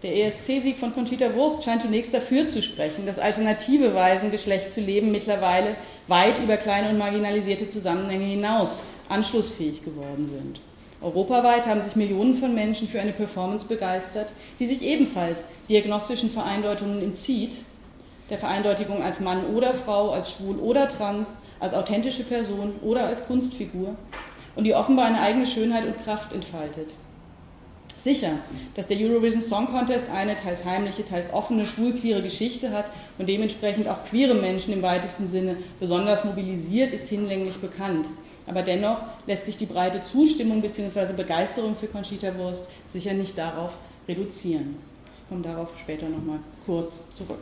[0.00, 4.80] Der ESC-Sieg von Conchita Wurst scheint zunächst dafür zu sprechen, dass alternative Weisen, Geschlecht zu
[4.80, 5.74] leben, mittlerweile
[6.06, 10.60] weit über kleine und marginalisierte Zusammenhänge hinaus anschlussfähig geworden sind.
[11.00, 14.28] Europaweit haben sich Millionen von Menschen für eine Performance begeistert,
[14.60, 17.56] die sich ebenfalls diagnostischen Vereindeutungen entzieht,
[18.30, 23.26] der Vereindeutigung als Mann oder Frau, als schwul oder trans, als authentische Person oder als
[23.26, 23.96] Kunstfigur
[24.54, 26.88] und die offenbar eine eigene Schönheit und Kraft entfaltet.
[28.08, 28.38] Sicher,
[28.74, 32.86] dass der Eurovision Song Contest eine teils heimliche, teils offene, schwul-queere Geschichte hat
[33.18, 38.06] und dementsprechend auch queere Menschen im weitesten Sinne besonders mobilisiert, ist hinlänglich bekannt.
[38.46, 41.12] Aber dennoch lässt sich die breite Zustimmung bzw.
[41.14, 43.76] Begeisterung für Conchita Wurst sicher nicht darauf
[44.08, 44.76] reduzieren.
[45.04, 47.40] Ich komme darauf später nochmal kurz zurück.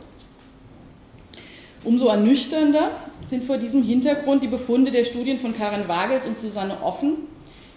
[1.85, 2.91] Umso ernüchternder
[3.29, 7.19] sind vor diesem Hintergrund die Befunde der Studien von Karin Wagels und Susanne Offen,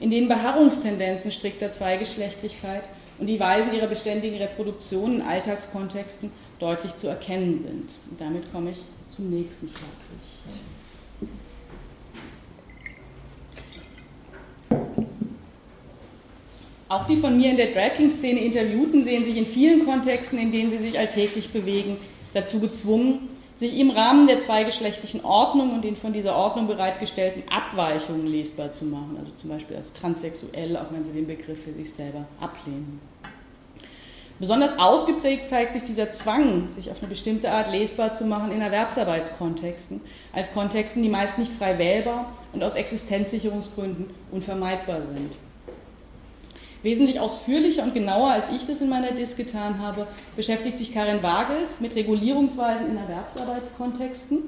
[0.01, 2.83] in denen Beharrungstendenzen strikter Zweigeschlechtlichkeit
[3.19, 7.91] und die Weisen ihrer beständigen Reproduktion in Alltagskontexten deutlich zu erkennen sind.
[8.11, 8.79] Und damit komme ich
[9.15, 10.65] zum nächsten Schlaglicht.
[16.89, 20.73] Auch die von mir in der Drag-King-Szene Interviewten sehen sich in vielen Kontexten, in denen
[20.73, 21.99] sie sich alltäglich bewegen,
[22.35, 23.30] dazu gezwungen,
[23.61, 28.87] sich im Rahmen der zweigeschlechtlichen Ordnung und den von dieser Ordnung bereitgestellten Abweichungen lesbar zu
[28.87, 33.01] machen, also zum Beispiel als transsexuell, auch wenn sie den Begriff für sich selber ablehnen.
[34.39, 38.63] Besonders ausgeprägt zeigt sich dieser Zwang, sich auf eine bestimmte Art lesbar zu machen in
[38.63, 40.01] Erwerbsarbeitskontexten,
[40.33, 45.33] als Kontexten, die meist nicht frei wählbar und aus Existenzsicherungsgründen unvermeidbar sind.
[46.83, 51.23] Wesentlich ausführlicher und genauer, als ich das in meiner Dis getan habe, beschäftigt sich Karin
[51.23, 54.39] Wagels mit Regulierungsweisen in Erwerbsarbeitskontexten,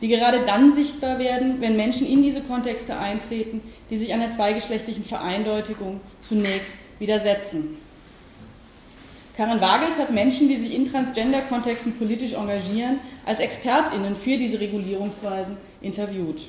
[0.00, 5.04] die gerade dann sichtbar werden, wenn Menschen in diese Kontexte eintreten, die sich einer zweigeschlechtlichen
[5.04, 7.76] Vereindeutigung zunächst widersetzen.
[9.36, 15.56] Karin Wagels hat Menschen, die sich in Transgender-Kontexten politisch engagieren, als ExpertInnen für diese Regulierungsweisen
[15.80, 16.40] interviewt.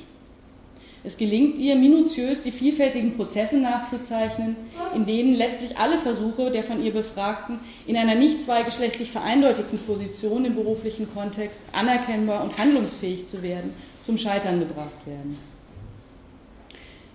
[1.04, 4.54] Es gelingt ihr, minutiös die vielfältigen Prozesse nachzuzeichnen,
[4.94, 10.44] in denen letztlich alle Versuche der von ihr Befragten in einer nicht zweigeschlechtlich vereindeutigten Position
[10.44, 15.38] im beruflichen Kontext anerkennbar und handlungsfähig zu werden, zum Scheitern gebracht werden.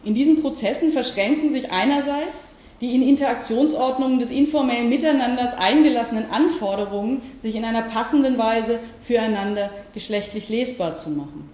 [0.04, 7.56] In diesen Prozessen verschränken sich einerseits die in Interaktionsordnungen des informellen Miteinanders eingelassenen Anforderungen, sich
[7.56, 11.50] in einer passenden Weise füreinander geschlechtlich lesbar zu machen.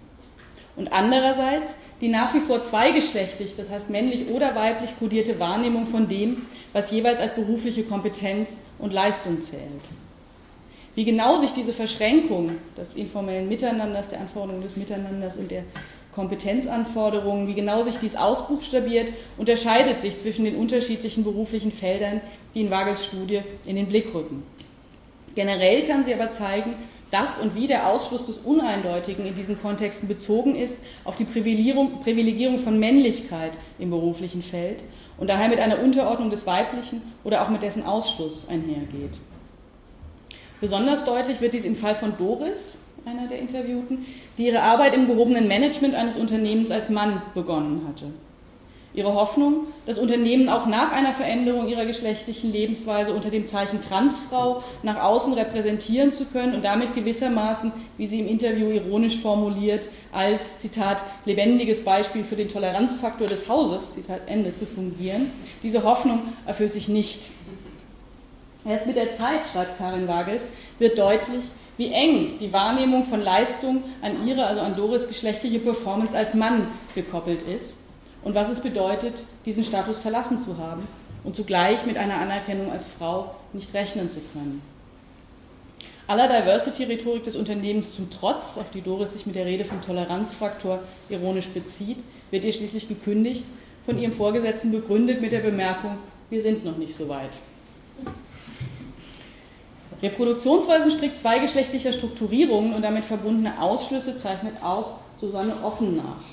[0.76, 6.10] Und andererseits die nach wie vor zweigeschlechtlich, das heißt männlich oder weiblich kodierte Wahrnehmung von
[6.10, 9.62] dem, was jeweils als berufliche Kompetenz und Leistung zählt.
[10.96, 15.64] Wie genau sich diese Verschränkung des informellen Miteinanders, der Anforderungen des Miteinanders und der
[16.14, 22.20] Kompetenzanforderungen, wie genau sich dies ausbuchstabiert, unterscheidet sich zwischen den unterschiedlichen beruflichen Feldern,
[22.54, 24.44] die in Wagels Studie in den Blick rücken.
[25.36, 26.74] Generell kann sie aber zeigen,
[27.14, 32.60] dass und wie der Ausschluss des Uneindeutigen in diesen Kontexten bezogen ist auf die Privilegierung,
[32.60, 34.80] von Männlichkeit im beruflichen Feld
[35.18, 39.14] und daher mit einer Unterordnung des Weiblichen oder auch mit dessen Ausschluss einhergeht.
[40.60, 44.08] Besonders deutlich wird dies im Fall von Doris, einer der Interviewten,
[44.40, 48.06] die ihre Arbeit im gehobenen Management eines Unternehmens als Mann begonnen hatte.
[48.96, 54.64] Ihre Hoffnung, das Unternehmen auch nach einer Veränderung ihrer geschlechtlichen Lebensweise unter dem Zeichen Transfrau
[54.84, 60.60] nach außen repräsentieren zu können und damit gewissermaßen, wie sie im Interview ironisch formuliert, als,
[60.60, 65.32] Zitat, lebendiges Beispiel für den Toleranzfaktor des Hauses, Zitat Ende, zu fungieren.
[65.64, 67.20] Diese Hoffnung erfüllt sich nicht.
[68.64, 70.44] Erst mit der Zeit, schreibt Karin Wagels,
[70.78, 71.44] wird deutlich,
[71.78, 76.68] wie eng die Wahrnehmung von Leistung an ihre, also an Doris geschlechtliche Performance als Mann
[76.94, 77.83] gekoppelt ist
[78.24, 79.14] und was es bedeutet,
[79.46, 80.88] diesen Status verlassen zu haben
[81.24, 84.62] und zugleich mit einer Anerkennung als Frau nicht rechnen zu können.
[86.06, 90.80] Aller Diversity-Rhetorik des Unternehmens zum Trotz, auf die Doris sich mit der Rede vom Toleranzfaktor
[91.10, 91.98] ironisch bezieht,
[92.30, 93.46] wird ihr schließlich gekündigt,
[93.86, 95.98] von ihrem Vorgesetzten begründet mit der Bemerkung,
[96.30, 97.32] wir sind noch nicht so weit.
[100.02, 106.33] Reproduktionsweisen strikt zweigeschlechtlicher Strukturierungen und damit verbundene Ausschlüsse zeichnet auch Susanne Offen nach.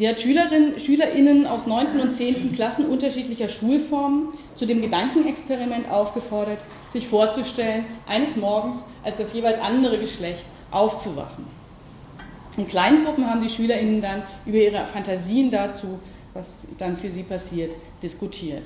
[0.00, 2.00] Sie hat Schülerinnen, SchülerInnen aus 9.
[2.00, 2.54] und 10.
[2.54, 6.56] Klassen unterschiedlicher Schulformen zu dem Gedankenexperiment aufgefordert,
[6.90, 11.44] sich vorzustellen, eines Morgens als das jeweils andere Geschlecht aufzuwachen.
[12.56, 16.00] In kleinen Gruppen haben die SchülerInnen dann über ihre Fantasien dazu,
[16.32, 18.64] was dann für sie passiert, diskutiert.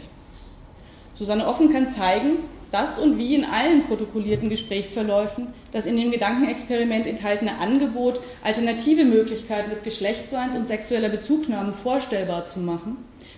[1.16, 2.44] Susanne Offen kann zeigen,
[2.74, 9.70] das und wie in allen protokollierten Gesprächsverläufen das in dem Gedankenexperiment enthaltene Angebot, alternative Möglichkeiten
[9.70, 12.96] des Geschlechtsseins und sexueller Bezugnahmen vorstellbar zu machen,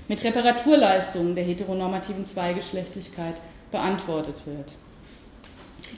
[0.09, 3.35] mit Reparaturleistungen der heteronormativen Zweigeschlechtlichkeit
[3.71, 4.71] beantwortet wird.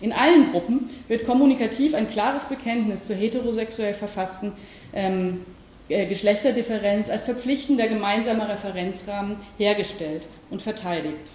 [0.00, 4.52] In allen Gruppen wird kommunikativ ein klares Bekenntnis zur heterosexuell verfassten
[4.92, 5.44] ähm,
[5.88, 11.32] äh, Geschlechterdifferenz als verpflichtender gemeinsamer Referenzrahmen hergestellt und verteidigt.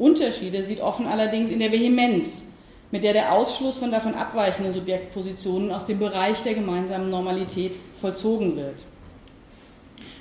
[0.00, 2.54] Unterschiede sieht offen allerdings in der Vehemenz,
[2.90, 8.56] mit der der Ausschluss von davon abweichenden Subjektpositionen aus dem Bereich der gemeinsamen Normalität vollzogen
[8.56, 8.76] wird.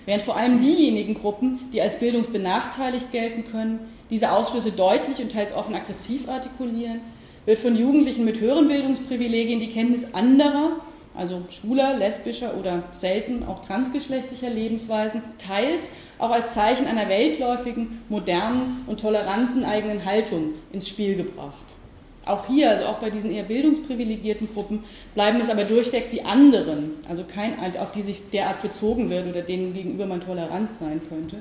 [0.05, 5.55] Während vor allem diejenigen Gruppen, die als bildungsbenachteiligt gelten können, diese Ausschlüsse deutlich und teils
[5.55, 7.01] offen aggressiv artikulieren,
[7.45, 10.71] wird von Jugendlichen mit höheren Bildungsprivilegien die Kenntnis anderer,
[11.15, 18.83] also schwuler, lesbischer oder selten auch transgeschlechtlicher Lebensweisen, teils auch als Zeichen einer weltläufigen, modernen
[18.87, 21.55] und toleranten eigenen Haltung ins Spiel gebracht.
[22.25, 24.83] Auch hier, also auch bei diesen eher bildungsprivilegierten Gruppen,
[25.15, 29.41] bleiben es aber durchweg die anderen, also kein, auf die sich derart bezogen wird oder
[29.41, 31.37] denen gegenüber man tolerant sein könnte.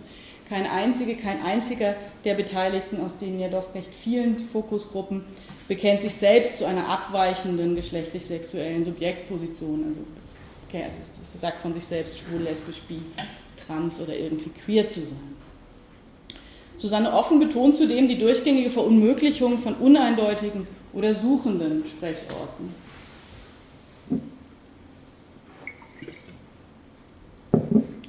[0.49, 5.25] Kein einzige, kein einziger der Beteiligten aus den ja doch recht vielen Fokusgruppen
[5.67, 9.85] bekennt sich selbst zu einer abweichenden geschlechtlich-sexuellen Subjektposition.
[9.89, 10.01] Also,
[10.67, 11.03] okay, also
[11.35, 13.01] sagt von sich selbst schwul, lesbisch, bi,
[13.69, 15.37] trans oder irgendwie queer zu sein.
[16.79, 22.89] Susanne Offen betont zudem die durchgängige Verunmöglichung von uneindeutigen oder suchenden Sprechorten.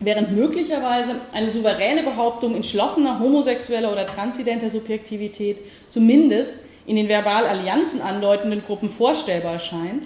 [0.01, 5.57] Während möglicherweise eine souveräne Behauptung entschlossener homosexueller oder transidenter Subjektivität
[5.89, 10.03] zumindest in den verbal Allianzen andeutenden Gruppen vorstellbar scheint,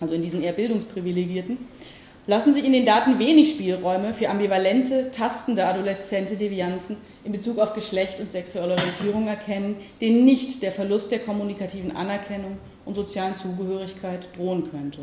[0.00, 1.58] also in diesen eher bildungsprivilegierten,
[2.26, 7.74] lassen sich in den Daten wenig Spielräume für ambivalente, tastende adoleszente Devianzen in Bezug auf
[7.74, 14.20] Geschlecht und sexuelle Orientierung erkennen, denen nicht der Verlust der kommunikativen Anerkennung und sozialen Zugehörigkeit
[14.36, 15.00] drohen könnte.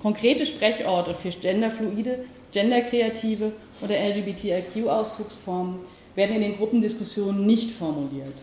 [0.00, 5.80] Konkrete Sprechorte für genderfluide, genderkreative oder LGBTIQ-Ausdrucksformen
[6.14, 8.34] werden in den Gruppendiskussionen nicht formuliert.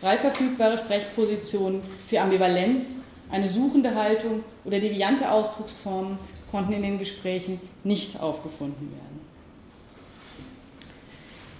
[0.00, 2.96] Frei verfügbare Sprechpositionen für Ambivalenz,
[3.30, 6.18] eine suchende Haltung oder deviante Ausdrucksformen
[6.50, 9.28] konnten in den Gesprächen nicht aufgefunden werden.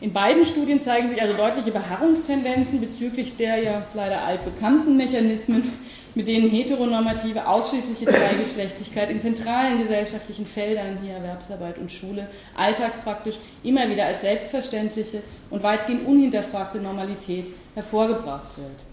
[0.01, 5.73] In beiden Studien zeigen sich also deutliche Beharrungstendenzen bezüglich der ja leider altbekannten Mechanismen,
[6.15, 13.91] mit denen heteronormative ausschließliche Zweigeschlechtlichkeit in zentralen gesellschaftlichen Feldern, hier Erwerbsarbeit und Schule, alltagspraktisch immer
[13.91, 18.88] wieder als selbstverständliche und weitgehend unhinterfragte Normalität hervorgebracht wird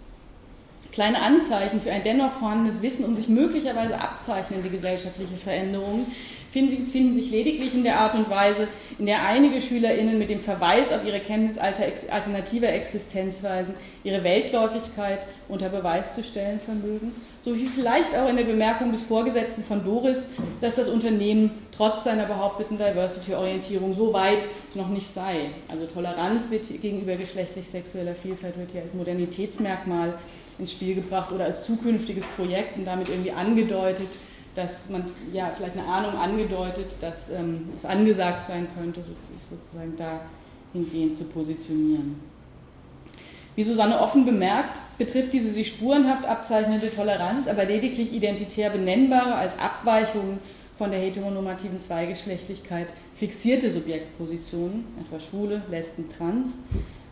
[0.96, 6.08] kleine Anzeichen für ein dennoch vorhandenes Wissen um sich möglicherweise abzeichnende gesellschaftliche Veränderungen
[6.56, 10.30] finden sich, finden sich lediglich in der Art und Weise, in der einige SchülerInnen mit
[10.30, 17.12] dem Verweis auf ihre Kenntnis alternativer Existenzweisen ihre Weltläufigkeit unter Beweis zu stellen vermögen,
[17.44, 20.30] sowie vielleicht auch in der Bemerkung des Vorgesetzten von Doris,
[20.62, 25.50] dass das Unternehmen trotz seiner behaupteten Diversity-Orientierung so weit noch nicht sei.
[25.68, 30.14] Also Toleranz wird gegenüber geschlechtlich-sexueller Vielfalt wird hier als Modernitätsmerkmal
[30.60, 34.08] ins Spiel gebracht oder als zukünftiges Projekt und damit irgendwie angedeutet,
[34.56, 39.16] dass man ja vielleicht eine Ahnung angedeutet, dass ähm, es angesagt sein könnte, sich
[39.50, 42.16] sozusagen dahingehend zu positionieren.
[43.56, 49.58] Wie Susanne offen bemerkt, betrifft diese sich spurenhaft abzeichnende Toleranz aber lediglich identitär benennbare als
[49.58, 50.40] Abweichungen
[50.78, 56.60] von der heteronormativen Zweigeschlechtlichkeit fixierte Subjektpositionen, etwa Schwule, Lesben, Trans,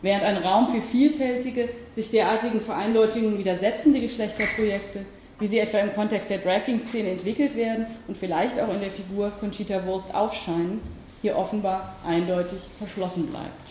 [0.04, 5.06] während ein Raum für vielfältige, sich derartigen Vereindeutungen widersetzende Geschlechterprojekte,
[5.38, 9.32] wie sie etwa im Kontext der Dragging-Szene entwickelt werden und vielleicht auch in der Figur
[9.40, 10.82] Conchita Wurst aufscheinen,
[11.22, 13.63] hier offenbar eindeutig verschlossen bleibt.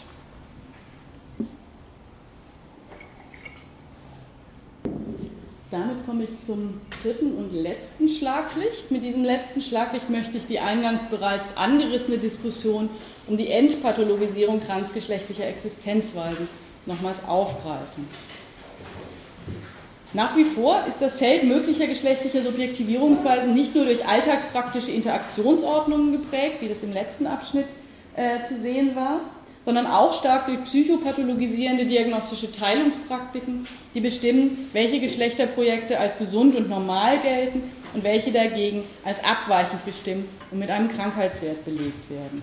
[5.73, 8.91] Damit komme ich zum dritten und letzten Schlaglicht.
[8.91, 12.91] Mit diesem letzten Schlaglicht möchte ich die eingangs bereits angerissene Diskussion
[13.25, 16.47] um die Entpathologisierung transgeschlechtlicher Existenzweisen
[16.85, 18.07] nochmals aufgreifen.
[20.13, 26.57] Nach wie vor ist das Feld möglicher geschlechtlicher Subjektivierungsweisen nicht nur durch alltagspraktische Interaktionsordnungen geprägt,
[26.61, 27.65] wie das im letzten Abschnitt
[28.15, 29.21] äh, zu sehen war,
[29.65, 37.19] sondern auch stark durch psychopathologisierende diagnostische Teilungspraktiken, die bestimmen, welche Geschlechterprojekte als gesund und normal
[37.19, 42.41] gelten und welche dagegen als abweichend bestimmt und mit einem Krankheitswert belegt werden.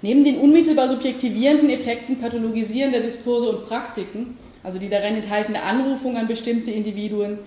[0.00, 6.28] Neben den unmittelbar subjektivierenden Effekten pathologisierender Diskurse und Praktiken, also die darin enthaltene Anrufung an
[6.28, 7.38] bestimmte Individuen,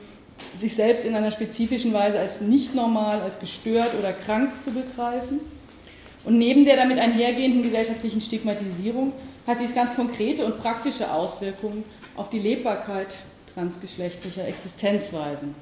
[0.60, 5.40] sich selbst in einer spezifischen Weise als nicht normal, als gestört oder krank zu begreifen,
[6.24, 9.14] und neben der damit einhergehenden gesellschaftlichen Stigmatisierung
[9.48, 11.84] hat dies ganz konkrete und praktische Auswirkungen
[12.16, 13.08] auf die Lebbarkeit
[13.54, 15.56] transgeschlechtlicher Existenzweisen.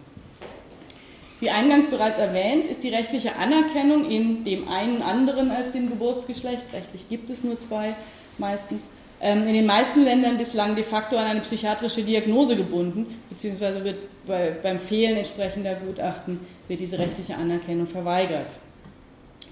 [1.40, 6.74] Wie eingangs bereits erwähnt, ist die rechtliche Anerkennung in dem einen anderen als dem Geburtsgeschlecht,
[6.74, 7.96] rechtlich gibt es nur zwei
[8.38, 8.84] meistens,
[9.22, 13.98] ähm, in den meisten Ländern bislang de facto an eine psychiatrische Diagnose gebunden, beziehungsweise wird
[14.28, 18.52] bei, beim Fehlen entsprechender Gutachten wird diese rechtliche Anerkennung verweigert.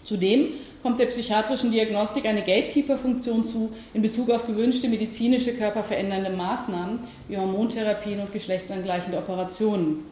[0.03, 0.53] Zudem
[0.87, 7.35] kommt der psychiatrischen Diagnostik eine Gatekeeper-Funktion zu in Bezug auf gewünschte medizinische körperverändernde Maßnahmen wie
[7.35, 10.05] Hormontherapien und geschlechtsangleichende Operationen.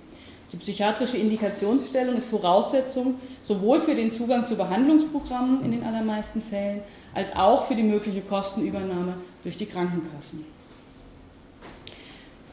[0.52, 6.82] Die psychiatrische Indikationsstellung ist Voraussetzung sowohl für den Zugang zu Behandlungsprogrammen in den allermeisten Fällen
[7.14, 9.14] als auch für die mögliche Kostenübernahme
[9.44, 10.44] durch die Krankenkassen.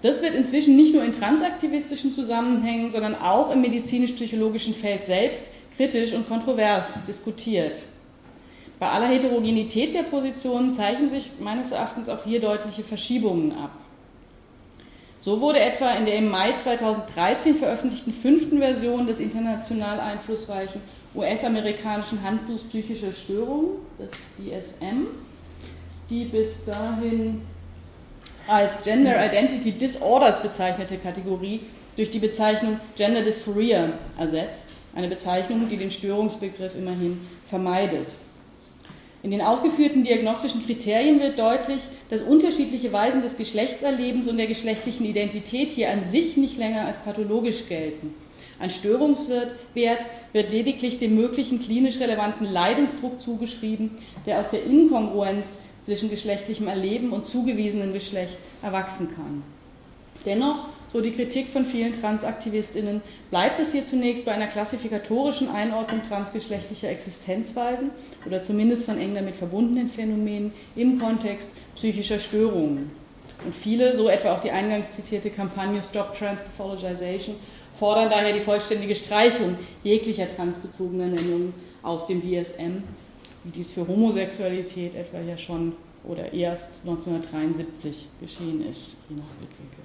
[0.00, 5.46] Das wird inzwischen nicht nur in transaktivistischen Zusammenhängen, sondern auch im medizinisch-psychologischen Feld selbst
[5.76, 7.78] kritisch und kontrovers diskutiert.
[8.82, 13.70] Bei aller Heterogenität der Positionen zeichnen sich meines Erachtens auch hier deutliche Verschiebungen ab.
[15.20, 20.80] So wurde etwa in der im Mai 2013 veröffentlichten fünften Version des international einflussreichen
[21.14, 25.06] US-amerikanischen Handbuchs Psychischer Störungen, das DSM,
[26.10, 27.42] die bis dahin
[28.48, 31.60] als Gender Identity Disorders bezeichnete Kategorie
[31.94, 38.08] durch die Bezeichnung Gender Dysphoria ersetzt, eine Bezeichnung, die den Störungsbegriff immerhin vermeidet.
[39.22, 45.06] In den aufgeführten diagnostischen Kriterien wird deutlich, dass unterschiedliche Weisen des Geschlechtserlebens und der geschlechtlichen
[45.06, 48.14] Identität hier an sich nicht länger als pathologisch gelten.
[48.58, 53.92] Ein Störungswert wird lediglich dem möglichen klinisch relevanten Leidensdruck zugeschrieben,
[54.26, 59.42] der aus der Inkongruenz zwischen geschlechtlichem Erleben und zugewiesenem Geschlecht erwachsen kann.
[60.24, 66.02] Dennoch, so die Kritik von vielen Transaktivistinnen, bleibt es hier zunächst bei einer klassifikatorischen Einordnung
[66.08, 67.90] transgeschlechtlicher Existenzweisen
[68.26, 72.90] oder zumindest von eng damit verbundenen Phänomenen im Kontext psychischer Störungen.
[73.44, 77.36] Und viele, so etwa auch die eingangs zitierte Kampagne Stop Transpathologization,
[77.78, 82.82] fordern daher die vollständige Streichung jeglicher transbezogener Nennungen aus dem DSM
[83.44, 85.72] wie dies für Homosexualität etwa ja schon
[86.04, 89.82] oder erst 1973 geschehen ist, je nach Blickwinkel.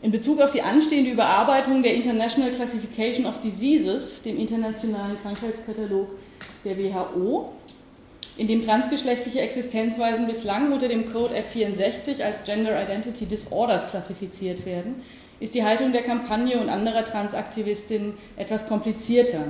[0.00, 6.08] In Bezug auf die anstehende Überarbeitung der International Classification of Diseases, dem internationalen Krankheitskatalog
[6.68, 7.52] der WHO,
[8.36, 15.02] in dem transgeschlechtliche Existenzweisen bislang unter dem Code F64 als Gender Identity Disorders klassifiziert werden,
[15.40, 19.44] ist die Haltung der Kampagne und anderer Transaktivistinnen etwas komplizierter.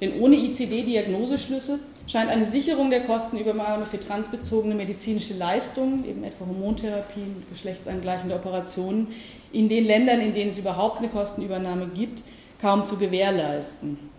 [0.00, 1.78] Denn ohne ICD-Diagnoseschlüsse
[2.08, 9.14] scheint eine Sicherung der Kostenübernahme für transbezogene medizinische Leistungen, eben etwa Hormontherapien, geschlechtsangleichende Operationen,
[9.52, 12.20] in den Ländern, in denen es überhaupt eine Kostenübernahme gibt,
[12.60, 14.11] kaum zu gewährleisten.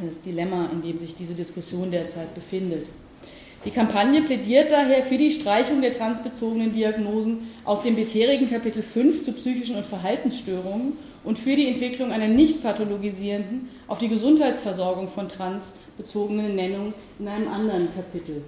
[0.00, 2.86] Das Dilemma, in dem sich diese Diskussion derzeit befindet.
[3.64, 9.24] Die Kampagne plädiert daher für die Streichung der transbezogenen Diagnosen aus dem bisherigen Kapitel 5
[9.24, 15.28] zu psychischen und Verhaltensstörungen und für die Entwicklung einer nicht pathologisierenden, auf die Gesundheitsversorgung von
[15.28, 18.42] transbezogenen Nennung in einem anderen Kapitel.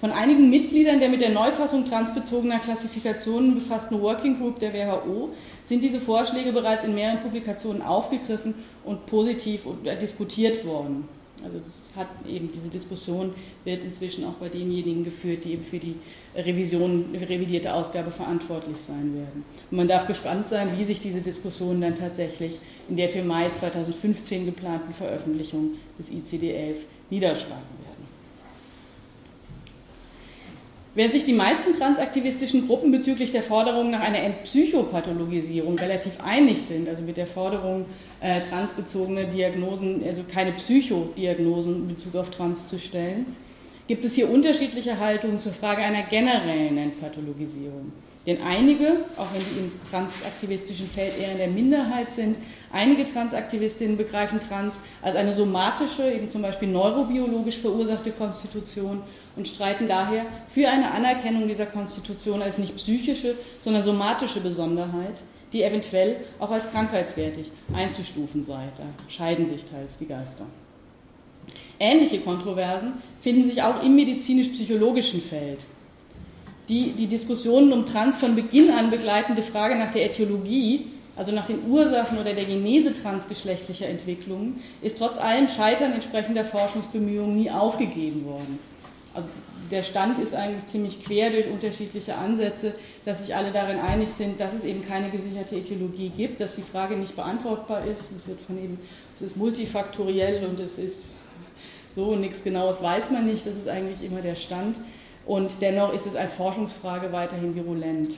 [0.00, 5.30] Von einigen Mitgliedern der mit der Neufassung transbezogener Klassifikationen befassten Working Group der WHO
[5.64, 8.54] sind diese Vorschläge bereits in mehreren Publikationen aufgegriffen
[8.84, 9.62] und positiv
[10.00, 11.08] diskutiert worden.
[11.42, 13.34] Also das hat eben diese Diskussion
[13.64, 15.96] wird inzwischen auch bei denjenigen geführt, die eben für die
[16.34, 19.44] Revision, revidierte Ausgabe verantwortlich sein werden.
[19.70, 22.58] Und man darf gespannt sein, wie sich diese Diskussion dann tatsächlich
[22.88, 26.76] in der für Mai 2015 geplanten Veröffentlichung des ICD-11
[27.10, 27.83] niederschlagen werden.
[30.96, 36.88] Während sich die meisten transaktivistischen Gruppen bezüglich der Forderung nach einer Entpsychopathologisierung relativ einig sind,
[36.88, 37.86] also mit der Forderung,
[38.20, 43.26] äh, transbezogene Diagnosen, also keine Psychodiagnosen in Bezug auf Trans zu stellen,
[43.88, 47.92] gibt es hier unterschiedliche Haltungen zur Frage einer generellen Entpathologisierung.
[48.26, 52.36] Denn einige, auch wenn die im transaktivistischen Feld eher in der Minderheit sind,
[52.72, 59.02] einige Transaktivistinnen begreifen Trans als eine somatische, eben zum Beispiel neurobiologisch verursachte Konstitution
[59.36, 65.16] und streiten daher für eine Anerkennung dieser Konstitution als nicht psychische, sondern somatische Besonderheit,
[65.52, 68.68] die eventuell auch als krankheitswertig einzustufen sei.
[68.76, 70.46] Da scheiden sich teils die Geister.
[71.78, 75.58] Ähnliche Kontroversen finden sich auch im medizinisch-psychologischen Feld.
[76.68, 81.46] Die, die Diskussionen um Trans von Beginn an begleitende Frage nach der Äthiologie, also nach
[81.46, 88.24] den Ursachen oder der Genese transgeschlechtlicher Entwicklungen, ist trotz allem Scheitern entsprechender Forschungsbemühungen nie aufgegeben
[88.24, 88.58] worden.
[89.14, 89.28] Also
[89.70, 94.38] der Stand ist eigentlich ziemlich quer durch unterschiedliche Ansätze, dass sich alle darin einig sind,
[94.40, 98.12] dass es eben keine gesicherte Äthiologie gibt, dass die Frage nicht beantwortbar ist.
[98.12, 98.78] Es wird von eben,
[99.16, 101.14] es ist multifaktoriell und es ist
[101.94, 104.76] so, nichts Genaues weiß man nicht, das ist eigentlich immer der Stand.
[105.26, 108.10] Und dennoch ist es als Forschungsfrage weiterhin virulent.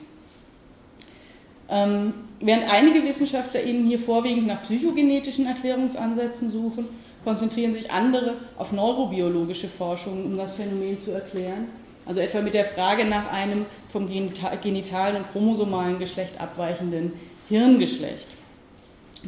[1.69, 6.87] Ähm, während einige WissenschaftlerInnen hier vorwiegend nach psychogenetischen Erklärungsansätzen suchen,
[7.27, 11.65] konzentrieren sich andere auf neurobiologische Forschungen, um das Phänomen zu erklären.
[12.05, 17.11] Also etwa mit der Frage nach einem vom genitalen und chromosomalen Geschlecht abweichenden
[17.49, 18.27] Hirngeschlecht.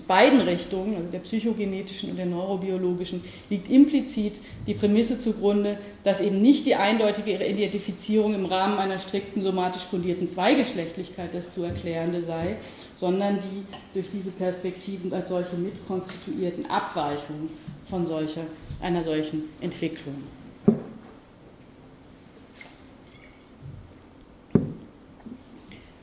[0.08, 4.36] beiden Richtungen, also der psychogenetischen und der neurobiologischen, liegt implizit
[4.66, 10.26] die Prämisse zugrunde, dass eben nicht die eindeutige Identifizierung im Rahmen einer strikten somatisch fundierten
[10.26, 12.56] Zweigeschlechtlichkeit das zu erklärende sei,
[12.96, 17.59] sondern die durch diese Perspektiven als solche mitkonstituierten Abweichungen
[17.90, 18.42] von solcher,
[18.82, 20.16] einer solchen Entwicklung.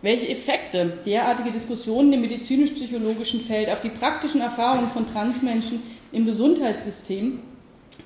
[0.06, 5.82] welche Effekte derartige Diskussionen im medizinisch-psychologischen Feld auf die praktischen Erfahrungen von Transmenschen
[6.12, 7.40] im Gesundheitssystem,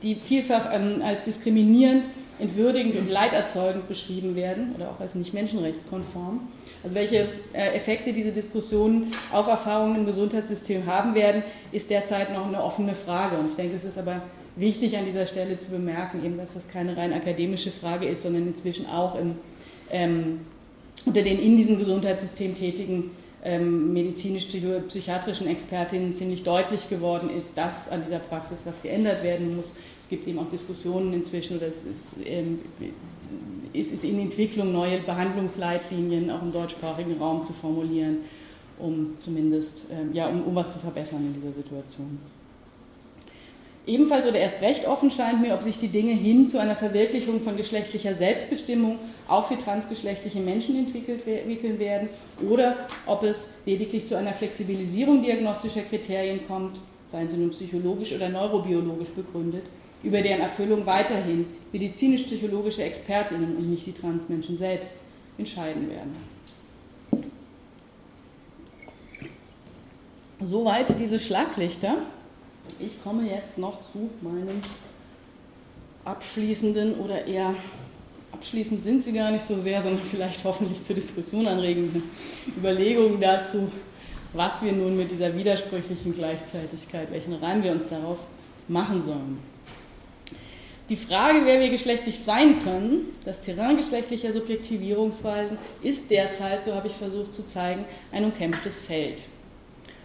[0.02, 2.04] die vielfach ähm, als diskriminierend,
[2.38, 6.48] entwürdigend und leiderzeugend beschrieben werden oder auch als nicht menschenrechtskonform,
[6.82, 12.46] also welche äh, Effekte diese Diskussionen auf Erfahrungen im Gesundheitssystem haben werden, ist derzeit noch
[12.46, 13.38] eine offene Frage.
[13.38, 14.22] Und ich denke, es ist aber
[14.56, 18.46] wichtig an dieser Stelle zu bemerken, eben, dass das keine rein akademische Frage ist, sondern
[18.46, 19.36] inzwischen auch im
[19.90, 20.40] ähm,
[21.06, 23.10] unter den in diesem Gesundheitssystem tätigen
[23.42, 29.76] ähm, medizinisch-psychiatrischen Expertinnen ziemlich deutlich geworden ist, dass an dieser Praxis was geändert werden muss.
[30.02, 32.58] Es gibt eben auch Diskussionen inzwischen, oder es ist, ähm,
[33.72, 38.18] es ist in Entwicklung, neue Behandlungsleitlinien auch im deutschsprachigen Raum zu formulieren,
[38.78, 42.18] um zumindest ähm, ja, um, um was zu verbessern in dieser Situation.
[43.86, 47.40] Ebenfalls oder erst recht offen scheint mir, ob sich die Dinge hin zu einer Verwirklichung
[47.40, 52.08] von geschlechtlicher Selbstbestimmung auch für transgeschlechtliche Menschen entwickeln werden
[52.48, 58.28] oder ob es lediglich zu einer Flexibilisierung diagnostischer Kriterien kommt, seien sie nun psychologisch oder
[58.28, 59.64] neurobiologisch begründet,
[60.02, 64.96] über deren Erfüllung weiterhin medizinisch-psychologische Expertinnen und nicht die Transmenschen selbst
[65.38, 66.16] entscheiden werden.
[70.42, 71.98] Soweit diese Schlaglichter.
[72.78, 74.60] Ich komme jetzt noch zu meinem
[76.04, 77.54] abschließenden oder eher
[78.32, 82.04] abschließend sind sie gar nicht so sehr, sondern vielleicht hoffentlich zur Diskussion anregenden
[82.56, 83.70] Überlegungen dazu,
[84.32, 88.18] was wir nun mit dieser widersprüchlichen Gleichzeitigkeit, welchen Reim wir uns darauf
[88.68, 89.49] machen sollen.
[90.90, 96.88] Die Frage, wer wir geschlechtlich sein können, das Terrain geschlechtlicher Subjektivierungsweisen, ist derzeit, so habe
[96.88, 99.18] ich versucht zu zeigen, ein umkämpftes Feld.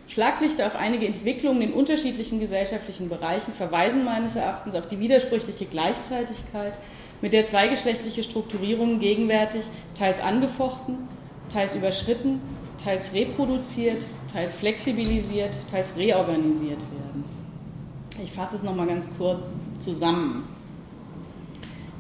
[0.08, 6.74] Schlaglichter auf einige Entwicklungen in unterschiedlichen gesellschaftlichen Bereichen verweisen meines Erachtens auf die widersprüchliche Gleichzeitigkeit,
[7.20, 9.64] mit der zweigeschlechtliche Strukturierungen gegenwärtig
[9.98, 10.98] teils angefochten,
[11.52, 12.40] teils überschritten,
[12.84, 13.98] teils reproduziert,
[14.32, 17.24] teils flexibilisiert, teils reorganisiert werden.
[18.24, 19.48] Ich fasse es nochmal ganz kurz
[19.84, 20.55] zusammen.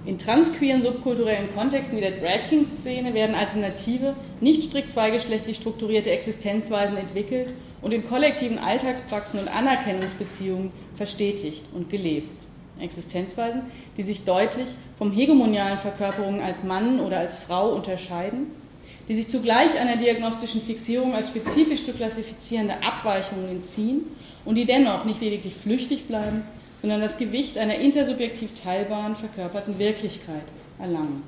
[0.05, 6.11] In transqueeren subkulturellen Kontexten wie der Drag King Szene werden alternative, nicht strikt zweigeschlechtlich strukturierte
[6.11, 7.49] Existenzweisen entwickelt
[7.81, 12.29] und in kollektiven Alltagspraxen und Anerkennungsbeziehungen verstetigt und gelebt.
[12.79, 13.63] Existenzweisen,
[13.97, 14.67] die sich deutlich
[14.99, 18.51] vom hegemonialen Verkörperungen als Mann oder als Frau unterscheiden,
[19.07, 24.01] die sich zugleich einer diagnostischen Fixierung als spezifisch zu klassifizierende Abweichungen entziehen
[24.43, 26.43] und die dennoch nicht lediglich flüchtig bleiben,
[26.85, 30.43] sondern das Gewicht einer intersubjektiv teilbaren, verkörperten Wirklichkeit
[30.77, 31.23] erlangen.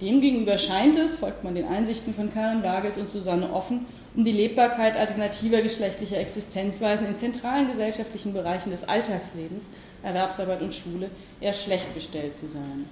[0.00, 3.84] Demgegenüber scheint es, folgt man den Einsichten von Karen Wagels und Susanne Offen,
[4.16, 9.66] um die Lebbarkeit alternativer geschlechtlicher Existenzweisen in zentralen gesellschaftlichen Bereichen des Alltagslebens,
[10.02, 11.10] Erwerbsarbeit und Schule,
[11.42, 12.86] eher schlecht bestellt zu sein.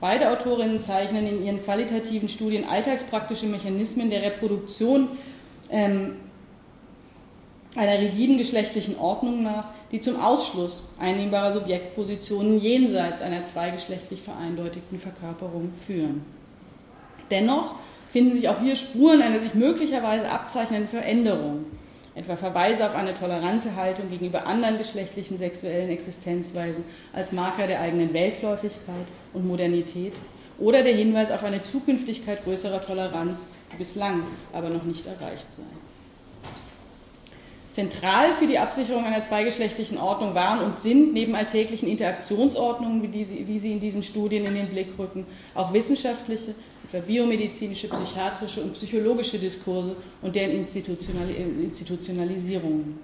[0.00, 5.06] Beide Autorinnen zeichnen in ihren qualitativen Studien alltagspraktische Mechanismen der Reproduktion
[5.70, 6.16] ähm,
[7.76, 15.72] einer rigiden geschlechtlichen Ordnung nach, die zum Ausschluss einnehmbarer Subjektpositionen jenseits einer zweigeschlechtlich vereindeutigten Verkörperung
[15.86, 16.24] führen.
[17.30, 17.74] Dennoch
[18.10, 21.66] finden sich auch hier Spuren einer sich möglicherweise abzeichnenden Veränderung,
[22.14, 28.12] etwa Verweise auf eine tolerante Haltung gegenüber anderen geschlechtlichen sexuellen Existenzweisen als Marker der eigenen
[28.12, 30.14] Weltläufigkeit und Modernität
[30.58, 34.22] oder der Hinweis auf eine Zukünftigkeit größerer Toleranz, die bislang
[34.52, 35.62] aber noch nicht erreicht sei.
[37.76, 43.46] Zentral für die Absicherung einer zweigeschlechtlichen Ordnung waren und sind neben alltäglichen Interaktionsordnungen, wie, die,
[43.46, 46.54] wie sie in diesen Studien in den Blick rücken, auch wissenschaftliche,
[46.88, 52.98] etwa biomedizinische, psychiatrische und psychologische Diskurse und deren Institutionalisierungen.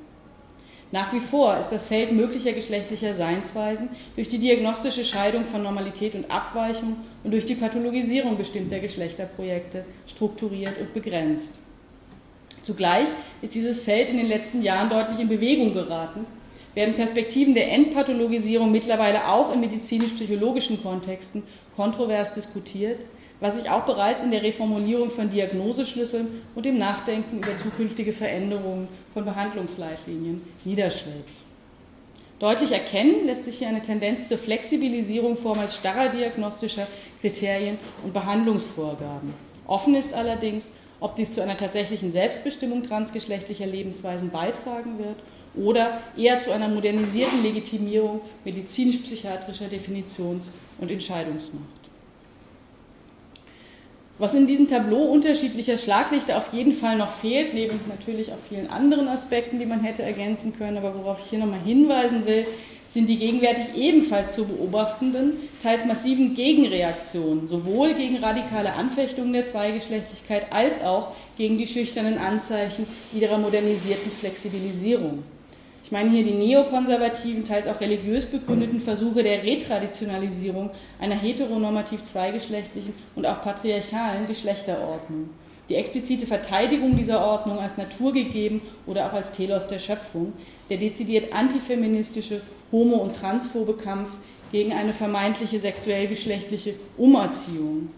[0.91, 6.15] Nach wie vor ist das Feld möglicher geschlechtlicher Seinsweisen durch die diagnostische Scheidung von Normalität
[6.15, 11.57] und Abweichung und durch die Pathologisierung bestimmter Geschlechterprojekte strukturiert und begrenzt.
[12.63, 13.09] Zugleich
[13.41, 16.27] ist dieses Feld in den letzten Jahren deutlich in Bewegung geraten,
[16.75, 21.43] werden Perspektiven der Entpathologisierung mittlerweile auch in medizinisch-psychologischen Kontexten
[21.77, 22.99] kontrovers diskutiert,
[23.41, 28.89] was sich auch bereits in der Reformulierung von Diagnoseschlüsseln und dem Nachdenken über zukünftige Veränderungen
[29.13, 31.31] von Behandlungsleitlinien niederschlägt.
[32.39, 36.87] Deutlich erkennen lässt sich hier eine Tendenz zur Flexibilisierung vormals starrer diagnostischer
[37.21, 39.35] Kriterien und Behandlungsvorgaben.
[39.67, 40.71] Offen ist allerdings,
[41.03, 45.17] ob dies zu einer tatsächlichen Selbstbestimmung transgeschlechtlicher Lebensweisen beitragen wird
[45.55, 51.67] oder eher zu einer modernisierten Legitimierung medizinisch-psychiatrischer Definitions- und Entscheidungsmacht.
[54.19, 58.71] Was in diesem Tableau unterschiedlicher Schlaglichter auf jeden Fall noch fehlt, neben natürlich auch vielen
[58.71, 62.47] anderen Aspekten, die man hätte ergänzen können, aber worauf ich hier nochmal hinweisen will,
[62.93, 70.53] sind die gegenwärtig ebenfalls zu beobachtenden, teils massiven Gegenreaktionen, sowohl gegen radikale Anfechtungen der Zweigeschlechtlichkeit
[70.53, 75.23] als auch gegen die schüchternen Anzeichen ihrer modernisierten Flexibilisierung.
[75.85, 80.71] Ich meine hier die neokonservativen, teils auch religiös begründeten Versuche der Retraditionalisierung
[81.01, 85.31] einer heteronormativ zweigeschlechtlichen und auch patriarchalen Geschlechterordnung.
[85.73, 90.35] Die explizite Verteidigung dieser Ordnung als naturgegeben oder auch als Telos der Schöpfung,
[90.69, 94.11] der dezidiert antifeministische homo- und transphobe Kampf
[94.53, 97.89] gegen eine vermeintliche sexuell-geschlechtliche Umerziehung.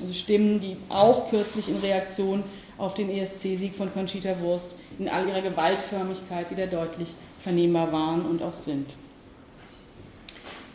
[0.00, 2.44] Also Stimmen, die auch kürzlich in Reaktion
[2.78, 4.70] auf den ESC-Sieg von Conchita Wurst
[5.00, 7.08] in all ihrer Gewaltförmigkeit wieder deutlich
[7.40, 8.86] vernehmbar waren und auch sind.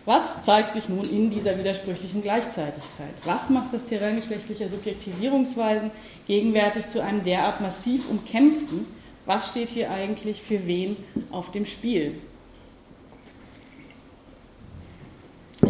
[0.06, 3.14] Was zeigt sich nun in dieser widersprüchlichen Gleichzeitigkeit?
[3.26, 5.92] Was macht das Terrain geschlechtlicher Subjektivierungsweisen
[6.26, 8.86] gegenwärtig zu einem derart massiv umkämpften?
[9.26, 10.98] Was steht hier eigentlich für wen
[11.32, 12.16] auf dem Spiel?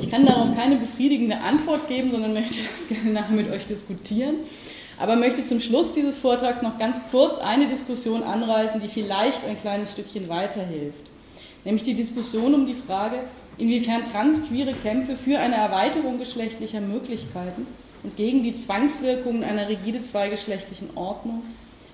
[0.01, 4.38] Ich kann darauf keine befriedigende Antwort geben, sondern möchte das gerne nachher mit euch diskutieren.
[4.97, 9.59] Aber möchte zum Schluss dieses Vortrags noch ganz kurz eine Diskussion anreißen, die vielleicht ein
[9.59, 11.09] kleines Stückchen weiterhilft.
[11.63, 13.23] Nämlich die Diskussion um die Frage,
[13.60, 17.68] inwiefern transqueere Kämpfe für eine Erweiterung geschlechtlicher Möglichkeiten
[18.03, 21.43] und gegen die Zwangswirkungen einer rigide zweigeschlechtlichen Ordnung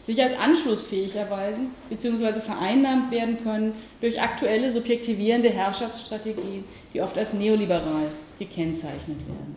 [0.06, 2.40] sich als anschlussfähig erweisen bzw.
[2.40, 6.64] vereinnahmt werden können durch aktuelle subjektivierende Herrschaftsstrategien,
[6.94, 9.56] die oft als neoliberal gekennzeichnet werden.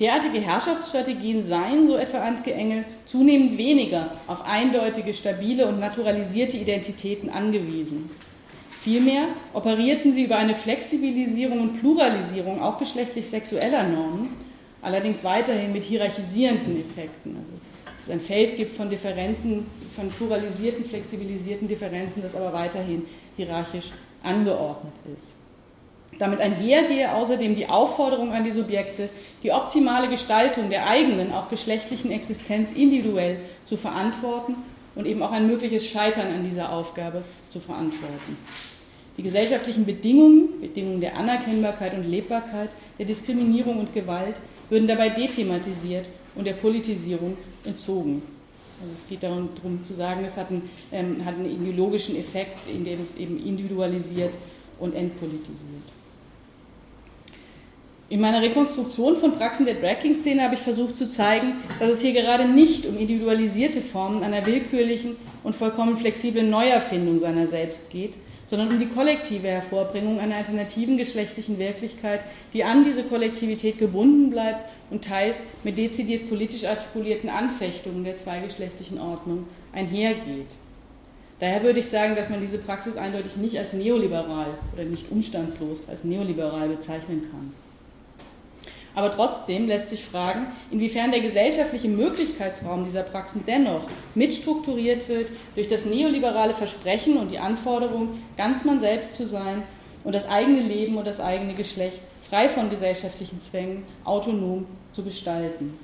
[0.00, 7.30] Derartige Herrschaftsstrategien seien, so etwa Antke Engel, zunehmend weniger auf eindeutige, stabile und naturalisierte Identitäten
[7.30, 8.10] angewiesen.
[8.82, 14.30] Vielmehr operierten sie über eine Flexibilisierung und Pluralisierung auch geschlechtlich sexueller Normen,
[14.80, 17.36] allerdings weiterhin mit hierarchisierenden Effekten.
[17.36, 23.04] Also, dass es ein Feld gibt von Differenzen, von pluralisierten, flexibilisierten Differenzen, das aber weiterhin
[23.36, 23.92] hierarchisch
[24.24, 25.28] angeordnet ist.
[26.18, 29.08] Damit einhergehe außerdem die Aufforderung an die Subjekte,
[29.44, 34.56] die optimale Gestaltung der eigenen, auch geschlechtlichen Existenz individuell zu verantworten
[34.96, 38.36] und eben auch ein mögliches Scheitern an dieser Aufgabe zu verantworten.
[39.16, 44.36] Die gesellschaftlichen Bedingungen, Bedingungen der Anerkennbarkeit und Lebbarkeit, der Diskriminierung und Gewalt
[44.70, 48.22] würden dabei dethematisiert und der Politisierung entzogen.
[48.80, 49.50] Also es geht darum,
[49.84, 54.32] zu sagen, es hat einen, ähm, hat einen ideologischen Effekt, indem es eben individualisiert
[54.80, 55.82] und entpolitisiert.
[58.08, 62.12] In meiner Rekonstruktion von Praxen der Drag-Szene habe ich versucht zu zeigen, dass es hier
[62.12, 68.12] gerade nicht um individualisierte Formen einer willkürlichen und vollkommen flexiblen Neuerfindung seiner selbst geht,
[68.52, 72.20] sondern um die kollektive Hervorbringung einer alternativen geschlechtlichen Wirklichkeit,
[72.52, 79.00] die an diese Kollektivität gebunden bleibt und teils mit dezidiert politisch artikulierten Anfechtungen der zweigeschlechtlichen
[79.00, 80.48] Ordnung einhergeht.
[81.40, 85.88] Daher würde ich sagen, dass man diese Praxis eindeutig nicht als neoliberal oder nicht umstandslos
[85.88, 87.54] als neoliberal bezeichnen kann.
[88.94, 93.84] Aber trotzdem lässt sich fragen, inwiefern der gesellschaftliche Möglichkeitsraum dieser Praxen dennoch
[94.14, 99.62] mitstrukturiert wird durch das neoliberale Versprechen und die Anforderung, ganz man selbst zu sein
[100.04, 105.78] und das eigene Leben und das eigene Geschlecht frei von gesellschaftlichen Zwängen autonom zu gestalten.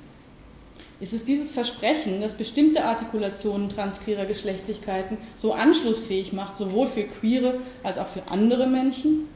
[0.99, 7.61] Ist es dieses Versprechen, das bestimmte Artikulationen transqueerer Geschlechtlichkeiten so anschlussfähig macht, sowohl für queere
[7.83, 9.29] als auch für andere Menschen?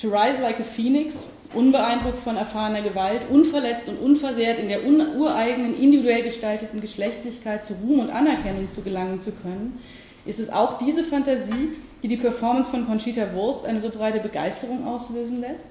[0.00, 5.80] To rise like a phoenix unbeeindruckt von erfahrener Gewalt, unverletzt und unversehrt in der ureigenen,
[5.80, 9.80] individuell gestalteten Geschlechtlichkeit zu Ruhm und Anerkennung zu gelangen zu können,
[10.26, 11.70] ist es auch diese Fantasie,
[12.02, 15.70] die die Performance von Conchita Wurst eine so breite Begeisterung auslösen lässt?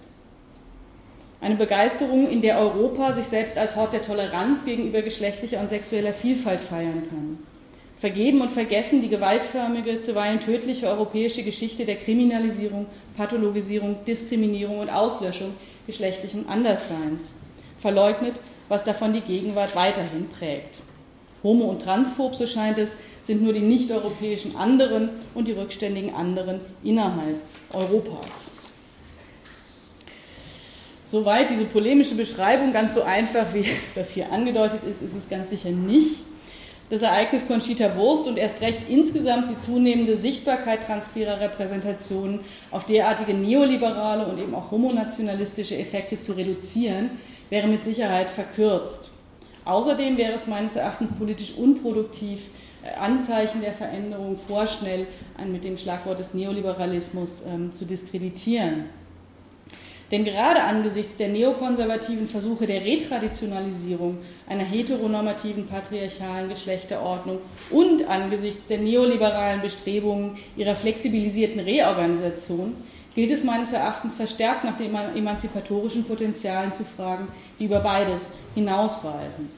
[1.39, 6.11] Eine Begeisterung, in der Europa sich selbst als Hort der Toleranz gegenüber geschlechtlicher und sexueller
[6.11, 7.37] Vielfalt feiern kann.
[7.99, 12.87] Vergeben und vergessen die gewaltförmige, zuweilen tödliche europäische Geschichte der Kriminalisierung,
[13.17, 15.53] Pathologisierung, Diskriminierung und Auslöschung
[15.87, 17.33] geschlechtlichen Andersseins.
[17.81, 18.35] Verleugnet,
[18.69, 20.75] was davon die Gegenwart weiterhin prägt.
[21.43, 22.95] Homo- und transphob, so scheint es,
[23.25, 27.37] sind nur die nicht-europäischen anderen und die rückständigen anderen innerhalb
[27.73, 28.51] Europas.
[31.11, 33.65] Soweit diese polemische Beschreibung, ganz so einfach wie
[33.95, 36.26] das hier angedeutet ist, ist es ganz sicher nicht.
[36.89, 42.39] Das Ereignis Conchita Wurst und erst recht insgesamt die zunehmende Sichtbarkeit transferer Repräsentationen
[42.71, 47.09] auf derartige neoliberale und eben auch homonationalistische Effekte zu reduzieren,
[47.49, 49.09] wäre mit Sicherheit verkürzt.
[49.65, 52.43] Außerdem wäre es meines Erachtens politisch unproduktiv,
[52.81, 55.07] äh, Anzeichen der Veränderung vorschnell
[55.45, 58.85] mit dem Schlagwort des Neoliberalismus ähm, zu diskreditieren.
[60.09, 67.39] Denn gerade angesichts der neokonservativen Versuche der Retraditionalisierung einer heteronormativen patriarchalen Geschlechterordnung
[67.69, 72.75] und angesichts der neoliberalen Bestrebungen ihrer flexibilisierten Reorganisation
[73.13, 77.27] gilt es meines Erachtens verstärkt nach den emanzipatorischen Potenzialen zu fragen,
[77.59, 79.49] die über beides hinausweisen.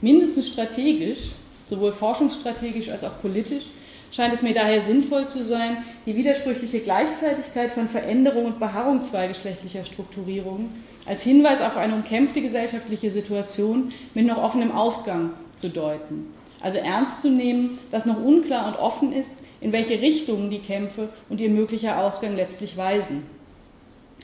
[0.00, 1.30] Mindestens strategisch,
[1.70, 3.64] sowohl forschungsstrategisch als auch politisch,
[4.10, 9.84] scheint es mir daher sinnvoll zu sein, die widersprüchliche Gleichzeitigkeit von Veränderung und Beharrung zweigeschlechtlicher
[9.84, 16.34] Strukturierungen als Hinweis auf eine umkämpfte gesellschaftliche Situation mit noch offenem Ausgang zu deuten.
[16.60, 21.08] Also ernst zu nehmen, dass noch unklar und offen ist, in welche Richtungen die Kämpfe
[21.28, 23.22] und ihr möglicher Ausgang letztlich weisen.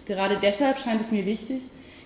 [0.06, 1.60] Gerade deshalb scheint es mir wichtig,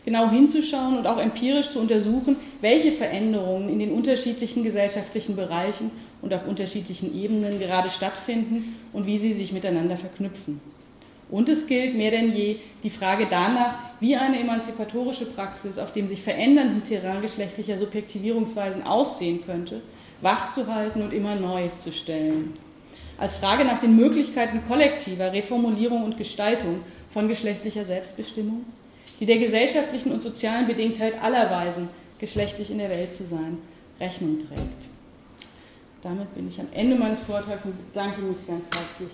[0.04, 5.90] genau hinzuschauen und auch empirisch zu untersuchen, welche Veränderungen in den unterschiedlichen gesellschaftlichen Bereichen
[6.22, 10.60] und auf unterschiedlichen Ebenen gerade stattfinden und wie sie sich miteinander verknüpfen.
[11.28, 16.06] Und es gilt mehr denn je die Frage danach, wie eine emanzipatorische Praxis auf dem
[16.06, 19.80] sich verändernden Terrain geschlechtlicher Subjektivierungsweisen aussehen könnte,
[20.20, 22.56] wachzuhalten und immer neu zu stellen.
[23.18, 28.64] Als Frage nach den Möglichkeiten kollektiver Reformulierung und Gestaltung von geschlechtlicher Selbstbestimmung,
[29.18, 33.58] die der gesellschaftlichen und sozialen Bedingtheit aller Weisen, geschlechtlich in der Welt zu sein,
[33.98, 34.85] Rechnung trägt.
[36.06, 39.10] Damit bin ich am Ende meines Vortrags und bedanke mich ganz herzlich.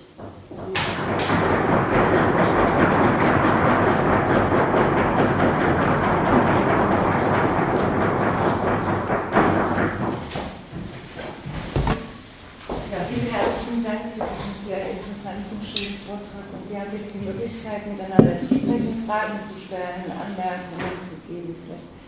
[12.93, 16.45] Ja, vielen herzlichen Dank für diesen sehr interessanten, schönen Vortrag.
[16.53, 22.01] Und jetzt die Möglichkeit, miteinander zu sprechen, Fragen zu stellen, Anmerkungen zu geben, vielleicht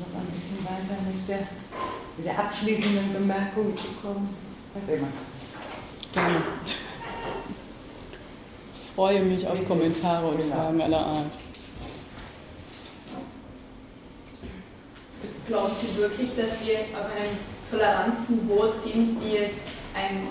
[0.00, 1.48] noch ein bisschen weiter mit der
[2.16, 4.34] mit der abschließenden Bemerkung zu kommen.
[4.74, 5.06] Was immer.
[6.12, 6.42] Gerne.
[8.74, 10.54] Ich freue mich auf Kommentare und genau.
[10.54, 11.32] Fragen aller Art.
[15.46, 17.38] Glauben Sie wirklich, dass wir auf einem
[17.70, 19.52] Toleranzniveau sind, wie es
[19.94, 20.26] ein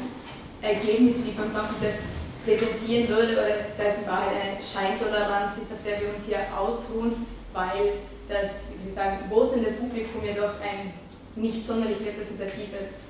[0.61, 1.99] Ergebnis wie von Songcontest
[2.45, 3.47] präsentieren würde, oder
[3.78, 8.78] dass in Wahrheit eine Scheintoleranz ist, auf der wir uns hier ausruhen, weil das, wie
[8.78, 10.93] soll ich sagen, votende Publikum ja doch ein
[11.36, 13.01] nicht sonderlich repräsentatives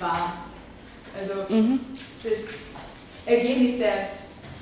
[0.00, 0.44] war.
[1.18, 1.80] Also mhm.
[2.22, 2.32] das
[3.26, 4.08] Ergebnis der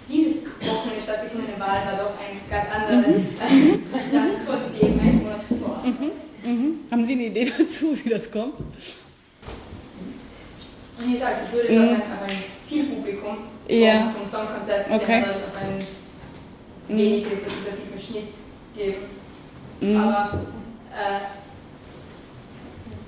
[0.09, 3.37] dieses Wochenende stattgefundenen Wahl war doch ein ganz anderes mhm.
[3.41, 5.83] als das von dem ein Monat zuvor.
[5.85, 6.13] Mhm.
[6.45, 6.79] Mhm.
[6.91, 8.55] Haben Sie eine Idee dazu, wie das kommt?
[10.99, 13.37] Wie gesagt, ich würde auf, ein, auf ein Zielpublikum
[13.69, 14.15] ja.
[14.17, 15.23] vom Song Contest okay.
[15.23, 15.77] auf einen
[16.89, 16.99] mhm.
[16.99, 18.35] wenig repräsentativen Schnitt
[18.77, 19.16] geben.
[19.81, 19.97] Mhm.
[19.97, 20.41] Aber
[20.93, 21.21] äh,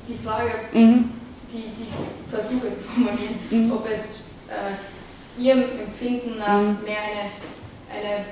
[0.09, 1.11] die Frage, mhm.
[1.53, 1.89] die, die
[2.31, 3.73] versuche zu formulieren, mhm.
[3.73, 4.01] ob es
[4.49, 6.79] äh, Ihrem Empfinden nach mhm.
[6.85, 7.31] mehr eine,
[7.93, 8.25] eine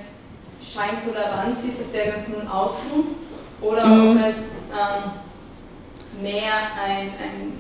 [0.61, 3.15] Scheintoleranz ist, auf der wir uns nun ausruhen,
[3.61, 4.11] oder mhm.
[4.11, 4.37] ob es
[4.73, 6.53] ähm, mehr
[6.85, 7.53] ein, ein,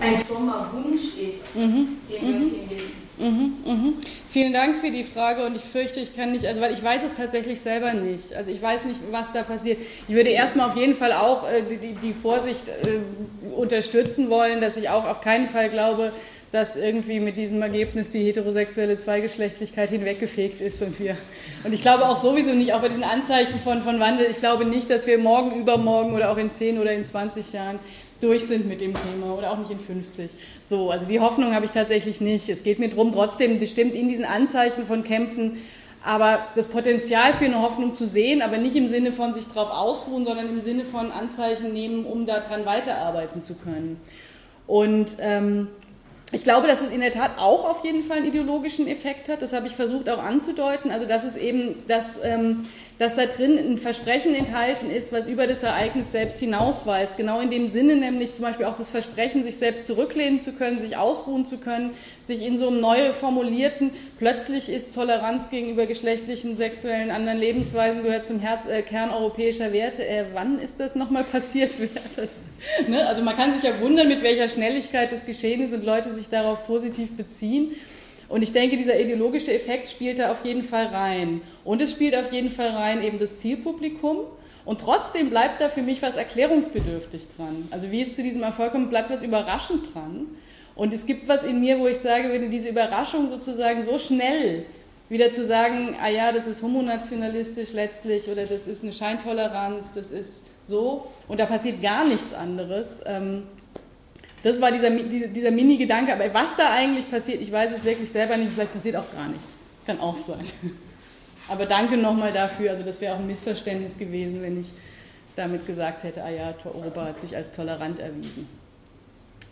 [0.00, 1.98] ein frommer Wunsch ist, mhm.
[2.08, 2.56] den wir uns mhm.
[2.56, 3.07] hingeben.
[3.18, 3.94] Mhm, mhm.
[4.30, 7.02] Vielen Dank für die Frage und ich fürchte, ich kann nicht, also weil ich weiß
[7.04, 8.32] es tatsächlich selber nicht.
[8.34, 9.78] Also ich weiß nicht, was da passiert.
[10.06, 14.76] Ich würde erstmal auf jeden Fall auch äh, die, die, Vorsicht äh, unterstützen wollen, dass
[14.76, 16.12] ich auch auf keinen Fall glaube,
[16.52, 21.16] dass irgendwie mit diesem Ergebnis die heterosexuelle Zweigeschlechtlichkeit hinweggefegt ist und wir.
[21.64, 24.64] Und ich glaube auch sowieso nicht, auch bei diesen Anzeichen von, von Wandel, ich glaube
[24.64, 27.78] nicht, dass wir morgen, übermorgen oder auch in 10 oder in 20 Jahren
[28.20, 30.30] durch sind mit dem Thema oder auch nicht in 50.
[30.62, 32.48] So, also die Hoffnung habe ich tatsächlich nicht.
[32.48, 35.58] Es geht mir darum, trotzdem bestimmt in diesen Anzeichen von Kämpfen,
[36.04, 39.70] aber das Potenzial für eine Hoffnung zu sehen, aber nicht im Sinne von sich darauf
[39.70, 44.00] ausruhen, sondern im Sinne von Anzeichen nehmen, um daran weiterarbeiten zu können.
[44.66, 45.68] Und ähm,
[46.30, 49.40] ich glaube, dass es in der Tat auch auf jeden Fall einen ideologischen Effekt hat.
[49.40, 50.90] Das habe ich versucht auch anzudeuten.
[50.90, 52.66] Also dass es eben, dass ähm,
[52.98, 57.16] dass da drin ein Versprechen enthalten ist, was über das Ereignis selbst hinausweist.
[57.16, 60.80] Genau in dem Sinne nämlich zum Beispiel auch das Versprechen, sich selbst zurücklehnen zu können,
[60.80, 61.90] sich ausruhen zu können,
[62.24, 68.26] sich in so einem neu formulierten, plötzlich ist Toleranz gegenüber geschlechtlichen, sexuellen, anderen Lebensweisen gehört
[68.26, 70.06] zum Herz, äh, Kern europäischer Werte.
[70.06, 71.70] Äh, wann ist das nochmal passiert?
[72.16, 72.30] das,
[72.88, 73.06] ne?
[73.06, 76.28] Also man kann sich ja wundern, mit welcher Schnelligkeit das geschehen ist und Leute sich
[76.28, 77.76] darauf positiv beziehen.
[78.28, 81.40] Und ich denke, dieser ideologische Effekt spielt da auf jeden Fall rein.
[81.64, 84.18] Und es spielt auf jeden Fall rein eben das Zielpublikum.
[84.64, 87.68] Und trotzdem bleibt da für mich was erklärungsbedürftig dran.
[87.70, 90.26] Also wie es zu diesem Erfolg kommt, bleibt was überraschend dran.
[90.74, 94.66] Und es gibt was in mir, wo ich sage, wenn diese Überraschung sozusagen so schnell
[95.08, 100.12] wieder zu sagen, ah ja, das ist homonationalistisch letztlich oder das ist eine Scheintoleranz, das
[100.12, 103.00] ist so und da passiert gar nichts anderes.
[103.06, 103.44] Ähm,
[104.42, 108.36] das war dieser, dieser Mini-Gedanke, aber was da eigentlich passiert, ich weiß es wirklich selber
[108.36, 109.58] nicht, vielleicht passiert auch gar nichts.
[109.86, 110.44] Kann auch sein.
[111.48, 114.66] Aber danke nochmal dafür, also das wäre auch ein Missverständnis gewesen, wenn ich
[115.34, 118.46] damit gesagt hätte, ah ja, Europa hat sich als tolerant erwiesen.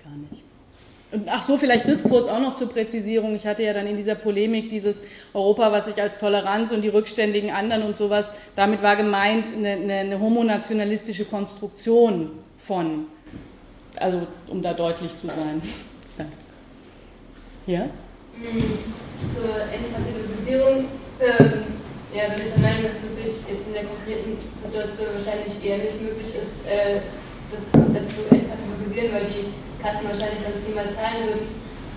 [0.05, 0.43] Gar nicht.
[1.13, 3.35] Und ach so, vielleicht das kurz auch noch zur Präzisierung.
[3.37, 6.89] Ich hatte ja dann in dieser Polemik dieses Europa, was sich als Toleranz und die
[6.89, 13.07] rückständigen anderen und sowas, damit war gemeint eine, eine, eine homonationalistische Konstruktion von
[14.01, 15.63] also um da deutlich zu sein.
[17.67, 17.91] Ja?
[18.37, 18.79] Mhm.
[19.27, 20.87] Zur Entpathologisierung
[21.19, 21.67] ähm,
[22.15, 25.83] ja, bin ich der Meinung, dass es natürlich jetzt in der konkreten Situation wahrscheinlich eher
[25.83, 27.03] nicht möglich ist, äh,
[27.51, 27.83] das zu
[28.31, 29.51] entpathologisieren, weil die
[29.83, 31.49] Kassen wahrscheinlich sonst niemals zahlen würden.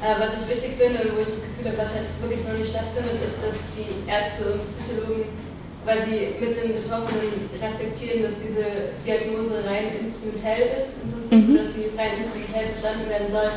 [0.02, 2.58] Äh, was ich wichtig finde und wo ich das Gefühl habe, was halt wirklich noch
[2.58, 5.28] nicht stattfindet, ist, dass die Ärzte und Psychologen
[5.90, 11.58] weil sie mit den Betroffenen reflektieren, dass diese Diagnose rein instrumentell ist im Prinzip, mhm.
[11.58, 13.50] dass sie rein instrumentell verstanden werden soll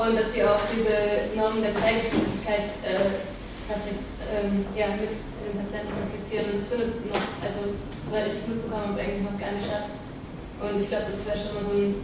[0.00, 3.20] und dass sie auch diese Normen der Zeitgeschwindigkeit äh,
[3.68, 6.48] ähm, ja, mit den Patienten reflektieren.
[6.48, 7.76] Und das findet noch, also
[8.08, 9.92] soweit ich das mitbekommen habe, eigentlich noch gar nicht statt.
[10.56, 12.00] Und ich glaube, das wäre schon mal so ein,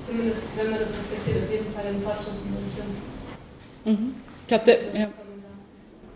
[0.00, 2.88] zumindest wenn man das reflektiert, auf jeden Fall ein Fortschritt in der Richtung.
[3.84, 4.08] Mhm.
[4.16, 5.08] Ich glaube, der, ja.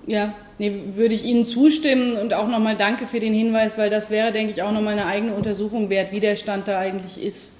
[0.07, 4.11] Ja, nee, würde ich Ihnen zustimmen und auch nochmal danke für den Hinweis, weil das
[4.11, 7.57] wäre, denke ich, auch nochmal eine eigene Untersuchung wert, wie der Stand da eigentlich ist.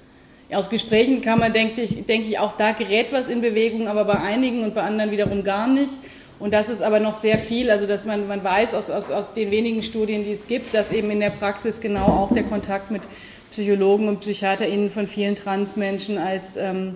[0.51, 4.03] Aus Gesprächen kann man, denke ich, denke ich, auch da gerät was in Bewegung, aber
[4.03, 5.93] bei einigen und bei anderen wiederum gar nicht.
[6.39, 9.33] Und das ist aber noch sehr viel, also dass man, man weiß aus, aus, aus
[9.33, 12.89] den wenigen Studien, die es gibt, dass eben in der Praxis genau auch der Kontakt
[12.91, 13.03] mit
[13.51, 16.95] Psychologen und PsychiaterInnen von vielen Transmenschen als ähm,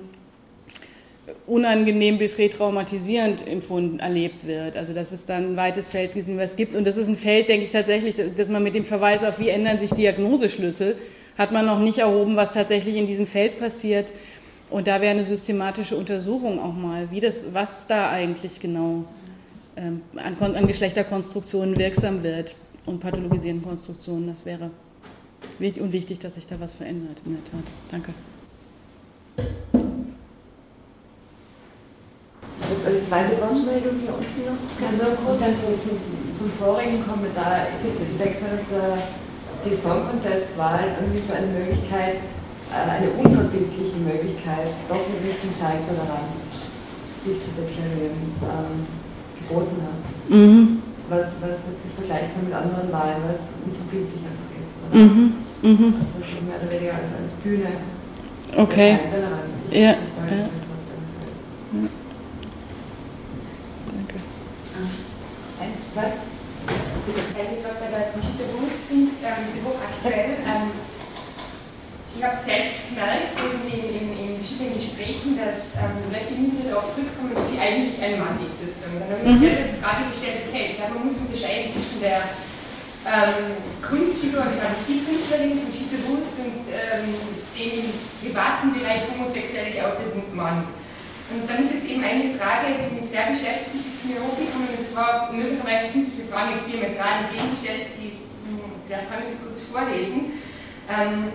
[1.47, 4.77] unangenehm bis retraumatisierend empfunden erlebt wird.
[4.77, 6.75] Also dass es dann ein weites Feld was gibt.
[6.75, 9.49] Und das ist ein Feld, denke ich tatsächlich, dass man mit dem Verweis auf, wie
[9.49, 10.97] ändern sich Diagnoseschlüssel,
[11.37, 14.07] hat man noch nicht erhoben, was tatsächlich in diesem Feld passiert.
[14.69, 19.05] Und da wäre eine systematische Untersuchung auch mal, wie das, was da eigentlich genau
[19.77, 24.27] ähm, an, an Geschlechterkonstruktionen wirksam wird und pathologisierenden Konstruktionen.
[24.27, 24.71] Das wäre
[25.59, 27.63] wichtig und wichtig, dass sich da was verändert, in der Tat.
[27.91, 29.84] Danke.
[32.63, 34.59] Gibt es eine zweite Wortmeldung hier unten noch?
[34.79, 35.95] Ja, nur kurz zum, zum,
[36.39, 37.67] zum vorigen Kommentar.
[37.67, 38.95] Ich denke mal, dass der,
[39.67, 42.23] die Song Contest-Wahl irgendwie für eine Möglichkeit,
[42.71, 46.71] äh, eine unverbindliche Möglichkeit, doch in Richtung Scheitoleranz
[47.19, 48.87] sich zu deklarieren, ähm,
[49.35, 50.01] geboten hat.
[50.31, 50.79] Mhm.
[51.09, 54.73] Was, was jetzt nicht vergleichbar mit anderen Wahlen, was unverbindlich einfach ist.
[54.79, 54.95] Oder?
[54.95, 55.45] Mhm.
[55.61, 55.93] Mhm.
[56.01, 57.83] Also mehr oder weniger als, als Bühne
[58.55, 58.95] okay.
[58.95, 59.53] der Scheitoleranz.
[59.69, 59.91] Ja.
[59.91, 59.95] ja.
[65.75, 70.39] Weil wir dort bei der Wurst sind, ähm, sie hochaktuell.
[70.41, 70.71] Ähm,
[72.15, 76.95] ich habe selbst gemerkt, in, in, in, verschiedenen Gesprächen, dass ähm, Leute immer wieder darauf
[76.95, 78.55] zurückkommen, dass sie eigentlich ein Mann ist.
[78.55, 79.03] Sozusagen.
[79.03, 79.43] Dann habe ich mir mhm.
[79.43, 82.23] selber die Frage gestellt, okay, ich glaube, man muss unterscheiden zwischen der
[83.03, 87.13] ähm, Kunstfigur und Travestiekünstlerin Conchita Wurst und ähm,
[87.53, 87.85] dem
[88.23, 90.71] privaten Bereich homosexuell geouteten Mann.
[91.31, 94.85] Und dann ist jetzt eben eine Frage, die mich sehr beschäftigt, ist mir hochgekommen, und
[94.85, 98.21] zwar möglicherweise sind diese Fragen jetzt diametral entgegengestellt, die
[98.89, 100.37] ja, kann ich sie kurz vorlesen.
[100.85, 101.33] Ähm,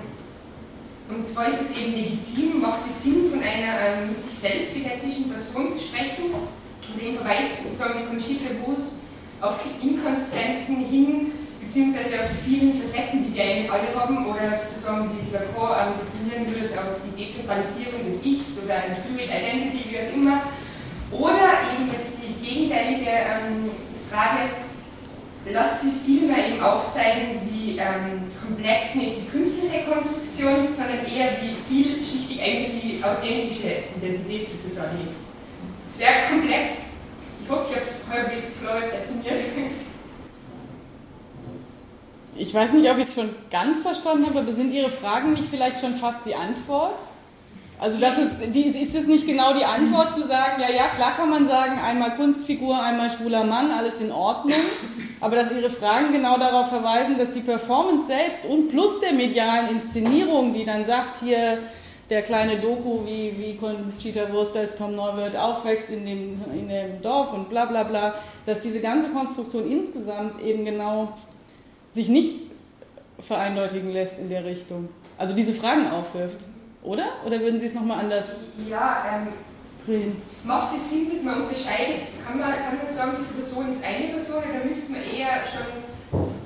[1.10, 4.76] und zwar ist es eben legitim, macht es Sinn, von einer ähm, mit sich selbst
[4.76, 9.02] identischen Person zu sprechen, und dem verweist sozusagen die Conchita Wurst
[9.40, 11.32] auf Inkonsistenzen hin,
[11.70, 15.86] beziehungsweise auf die vielen Facetten, die wir eigentlich alle haben, oder sozusagen, wie es Lacan
[15.86, 20.42] ähm, definieren würde, auf die Dezentralisierung des Ichs oder eine Fluid Identity, wie auch immer.
[21.12, 23.70] Oder eben jetzt die gegenteilige ähm,
[24.10, 24.50] Frage,
[25.46, 31.38] lässt sich vielmehr eben aufzeigen, wie ähm, komplex nicht die künstliche Konstruktion ist, sondern eher
[31.40, 35.38] wie vielschichtig eigentlich die authentische Identität sozusagen ist.
[35.86, 36.98] Sehr komplex.
[37.42, 39.38] Ich hoffe, ich habe es halbwegs klar definiert.
[42.40, 45.44] Ich weiß nicht, ob ich es schon ganz verstanden habe, aber sind Ihre Fragen nicht
[45.50, 46.98] vielleicht schon fast die Antwort?
[47.78, 51.12] Also das ist, die, ist es nicht genau die Antwort zu sagen, ja, ja, klar
[51.16, 54.56] kann man sagen, einmal Kunstfigur, einmal schwuler Mann, alles in Ordnung,
[55.20, 59.76] aber dass Ihre Fragen genau darauf verweisen, dass die Performance selbst und plus der medialen
[59.76, 61.58] Inszenierung, die dann sagt, hier
[62.08, 67.02] der kleine Doku, wie, wie Conchita Wurst als Tom Neuwirth aufwächst in dem, in dem
[67.02, 68.14] Dorf und bla bla bla,
[68.46, 71.12] dass diese ganze Konstruktion insgesamt eben genau
[71.92, 72.50] sich nicht
[73.18, 74.88] vereindeutigen lässt in der Richtung.
[75.18, 76.38] Also diese Fragen aufwirft,
[76.82, 77.06] oder?
[77.26, 78.26] Oder würden Sie es nochmal anders?
[78.68, 79.28] Ja, ähm,
[79.84, 80.22] drehen.
[80.44, 82.08] Macht es Sinn, dass man unterscheidet?
[82.24, 85.84] Kann man, kann man sagen, diese Person ist eine Person oder müsste man eher schon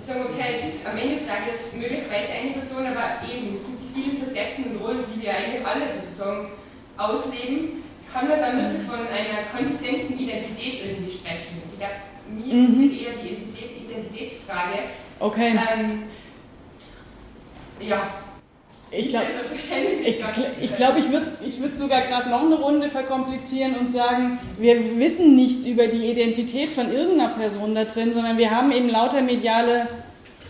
[0.00, 3.78] sagen, okay, es ist am Ende des Tages möglicherweise eine Person, aber eben, es sind
[3.80, 6.50] die vielen Facetten und Rollen, die wir eigentlich alle sozusagen
[6.96, 11.62] ausleben, kann man dann wirklich von einer konsistenten Identität irgendwie sprechen.
[11.70, 12.70] Ich glaube, mir mhm.
[12.70, 14.78] ist eher die Identität, Identitätsfrage.
[15.20, 15.50] Okay.
[15.50, 16.02] Ähm,
[17.80, 18.14] ja.
[18.96, 19.24] Ich glaube,
[19.56, 24.38] ich, ich, glaub, ich würde ich würd sogar gerade noch eine Runde verkomplizieren und sagen,
[24.56, 28.88] wir wissen nichts über die Identität von irgendeiner Person da drin, sondern wir haben eben
[28.88, 29.88] lauter mediale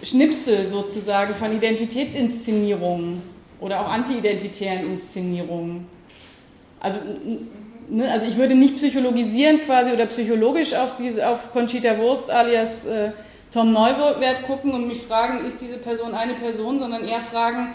[0.03, 3.23] Schnipsel sozusagen von Identitätsinszenierungen
[3.61, 5.87] oder auch anti-identitären Inszenierungen.
[6.81, 6.99] Also,
[7.89, 12.85] ne, also ich würde nicht psychologisieren quasi oder psychologisch auf, diese, auf Conchita Wurst alias
[12.85, 13.12] äh,
[13.55, 17.74] Tom Neuwert gucken und mich fragen, ist diese Person eine Person, sondern eher fragen,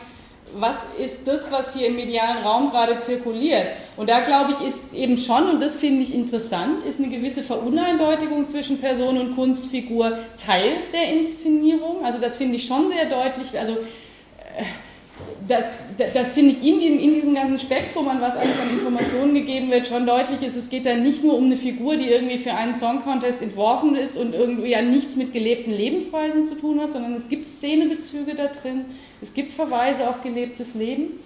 [0.56, 3.68] was ist das, was hier im medialen Raum gerade zirkuliert?
[3.96, 7.44] Und da glaube ich, ist eben schon, und das finde ich interessant, ist eine gewisse
[7.44, 12.04] Veruneindeutigung zwischen Person und Kunstfigur Teil der Inszenierung.
[12.04, 13.58] Also das finde ich schon sehr deutlich.
[13.58, 14.64] Also äh,
[15.48, 15.64] das,
[16.14, 19.88] das finde ich in, in, diesem ganzen Spektrum, an was alles an Informationen gegeben wird,
[19.88, 22.76] schon deutlich ist, es geht da nicht nur um eine Figur, die irgendwie für einen
[22.76, 27.16] Song Contest entworfen ist und irgendwie ja nichts mit gelebten Lebensweisen zu tun hat, sondern
[27.16, 28.86] es gibt Szenebezüge da drin,
[29.22, 31.20] es gibt Verweise auf gelebtes Leben.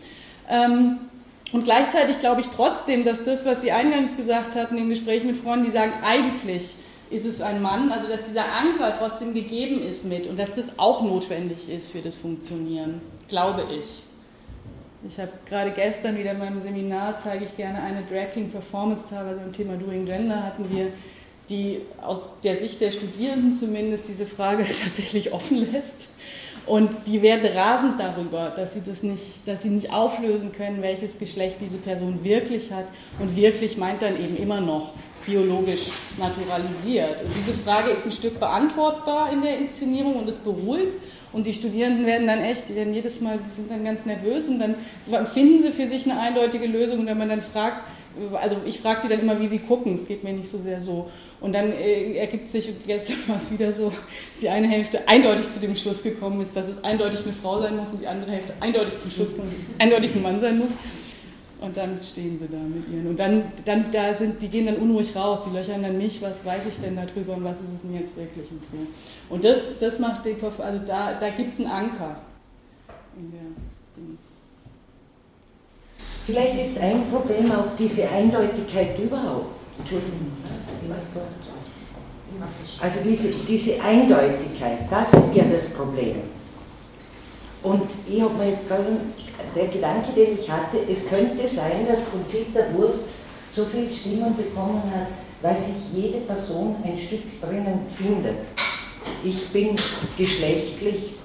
[0.50, 1.00] Ähm,
[1.52, 5.38] und gleichzeitig glaube ich trotzdem, dass das, was Sie eingangs gesagt hatten im Gespräch mit
[5.38, 6.64] Freunden, die sagen, eigentlich
[7.12, 10.80] ist es ein Mann, also dass dieser Anker trotzdem gegeben ist mit und dass das
[10.80, 14.04] auch notwendig ist für das Funktionieren, glaube ich.
[15.08, 19.04] Ich habe gerade gestern wieder in meinem Seminar, zeige ich gerne eine Drag King Performance,
[19.10, 20.88] teilweise im Thema Doing Gender hatten wir,
[21.50, 26.08] die aus der Sicht der Studierenden zumindest diese Frage tatsächlich offen lässt.
[26.66, 31.20] Und die werden rasend darüber, dass sie das nicht, dass sie nicht auflösen können, welches
[31.20, 32.86] Geschlecht diese Person wirklich hat.
[33.20, 34.94] Und wirklich meint dann eben immer noch
[35.26, 37.22] biologisch naturalisiert.
[37.22, 40.94] Und diese Frage ist ein Stück beantwortbar in der Inszenierung und es beruhigt.
[41.34, 44.48] Und die Studierenden werden dann echt, die werden jedes Mal, die sind dann ganz nervös
[44.48, 44.76] und dann
[45.34, 47.00] finden sie für sich eine eindeutige Lösung.
[47.00, 47.82] Und wenn man dann fragt,
[48.40, 50.82] also ich frage die dann immer, wie sie gucken, es geht mir nicht so sehr
[50.82, 51.10] so.
[51.42, 55.08] Und dann äh, ergibt sich, und gestern war es wieder so, dass die eine Hälfte
[55.08, 58.08] eindeutig zu dem Schluss gekommen ist, dass es eindeutig eine Frau sein muss und die
[58.08, 60.70] andere Hälfte eindeutig zum Schluss kommt, dass es eindeutig ein Mann sein muss.
[61.64, 63.08] Und dann stehen sie da mit ihren.
[63.08, 66.44] Und dann, dann da sind, die gehen dann unruhig raus, die löchern dann mich, was
[66.44, 68.78] weiß ich denn darüber und was ist es denn jetzt wirklich und so.
[69.34, 72.18] Und das, das macht die, also da, da gibt es einen Anker
[73.16, 73.42] in der
[73.96, 74.22] Dings.
[76.26, 79.56] Vielleicht ist ein Problem auch diese Eindeutigkeit überhaupt.
[79.80, 80.34] Entschuldigung.
[82.82, 86.18] Also diese, diese Eindeutigkeit, das ist ja das Problem.
[87.62, 88.84] Und ich habe mir jetzt gerade,
[89.56, 93.10] der Gedanke, den ich hatte, es könnte sein, dass Conchita Wurst
[93.52, 95.08] so viel Stimmen bekommen hat,
[95.42, 98.38] weil sich jede Person ein Stück drinnen findet.
[99.24, 99.76] Ich bin
[100.18, 101.16] geschlechtlich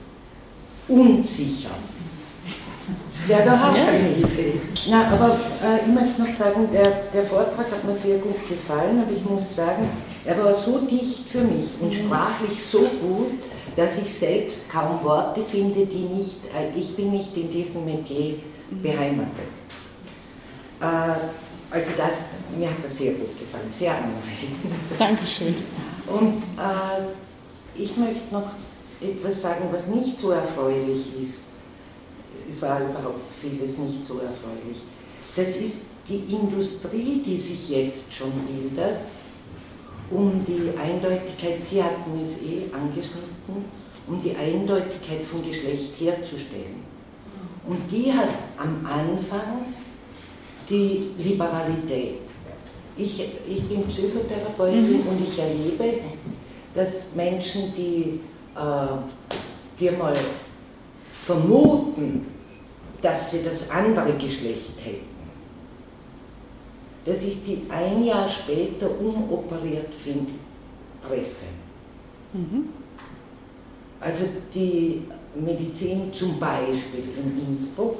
[0.88, 1.70] unsicher.
[3.28, 4.60] Ja, da habe ich eine Idee.
[4.88, 9.02] Na, aber äh, ich möchte noch sagen, der, der Vortrag hat mir sehr gut gefallen,
[9.02, 9.90] aber ich muss sagen,
[10.24, 13.32] er war so dicht für mich und sprachlich so gut,
[13.78, 18.34] dass ich selbst kaum Worte finde, die nicht, äh, ich bin nicht in diesem Metier
[18.82, 19.46] beheimatet.
[20.80, 20.84] Äh,
[21.70, 22.22] also das,
[22.56, 24.74] mir hat das sehr gut gefallen, sehr anregend.
[24.98, 25.54] Dankeschön.
[26.08, 28.50] Und äh, ich möchte noch
[29.00, 31.42] etwas sagen, was nicht so erfreulich ist.
[32.50, 34.78] Es war überhaupt vieles nicht so erfreulich.
[35.36, 39.02] Das ist die Industrie, die sich jetzt schon bildet,
[40.10, 43.64] um die Eindeutigkeit, Sie hatten es eh angeschnitten,
[44.06, 46.82] um die Eindeutigkeit von Geschlecht herzustellen.
[47.66, 49.66] Und die hat am Anfang
[50.68, 52.20] die Liberalität.
[52.96, 55.08] Ich, ich bin Psychotherapeutin mhm.
[55.08, 56.00] und ich erlebe,
[56.74, 58.20] dass Menschen, die,
[58.56, 60.14] äh, mal
[61.12, 62.26] vermuten,
[63.02, 65.17] dass sie das andere Geschlecht hätten,
[67.04, 70.32] dass ich die ein Jahr später umoperiert finde,
[71.06, 71.46] treffe.
[72.32, 72.68] Mhm.
[74.00, 74.24] Also
[74.54, 75.02] die
[75.34, 77.96] Medizin zum Beispiel in Innsbruck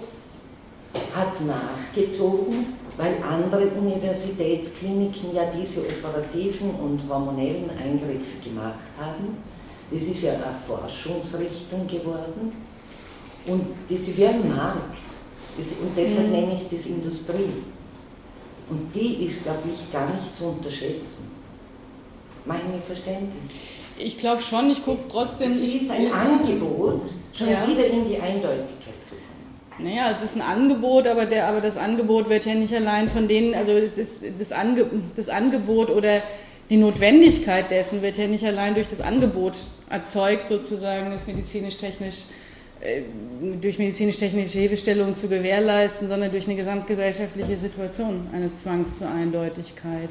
[1.14, 9.36] hat nachgezogen, weil andere Universitätskliniken ja diese operativen und hormonellen Eingriffe gemacht haben.
[9.90, 12.52] Das ist ja eine Forschungsrichtung geworden
[13.46, 14.98] und das wäre ein Markt.
[15.56, 16.32] und deshalb mhm.
[16.32, 17.62] nenne ich das Industrie.
[18.70, 21.30] Und die ist, glaube ich, gar nicht zu unterschätzen.
[22.44, 23.52] Meine verständlich?
[23.98, 25.52] Ich glaube schon, ich gucke trotzdem.
[25.54, 27.66] Sie ist ein Angebot, schon ja.
[27.66, 29.90] wieder in die Eindeutigkeit zu kommen.
[29.90, 33.28] Naja, es ist ein Angebot, aber, der, aber das Angebot wird ja nicht allein von
[33.28, 36.22] denen, also es ist das, Ange, das Angebot oder
[36.70, 39.54] die Notwendigkeit dessen wird ja nicht allein durch das Angebot
[39.88, 42.24] erzeugt, sozusagen das medizinisch-technisch
[43.60, 50.10] durch medizinisch-technische Hilfestellungen zu gewährleisten, sondern durch eine gesamtgesellschaftliche Situation eines Zwangs zur Eindeutigkeit.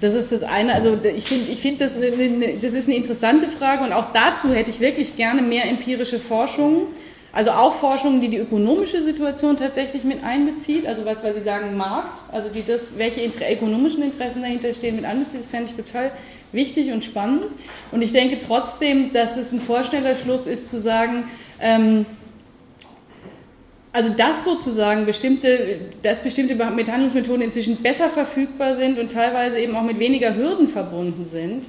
[0.00, 0.74] Das ist das eine.
[0.74, 4.70] Also ich finde, ich find das, das ist eine interessante Frage und auch dazu hätte
[4.70, 6.88] ich wirklich gerne mehr empirische Forschung
[7.34, 11.76] also auch Forschung, die die ökonomische Situation tatsächlich mit einbezieht, also was, weil Sie sagen
[11.76, 15.74] Markt, also die das, welche inter ökonomischen Interessen dahinter stehen, mit einbezieht, das fände ich
[15.74, 16.12] total
[16.52, 17.46] wichtig und spannend.
[17.90, 21.24] Und ich denke trotzdem, dass es ein vorschneller Schluss ist zu sagen,
[23.92, 29.84] also dass sozusagen bestimmte, dass bestimmte Behandlungsmethoden inzwischen besser verfügbar sind und teilweise eben auch
[29.84, 31.64] mit weniger Hürden verbunden sind,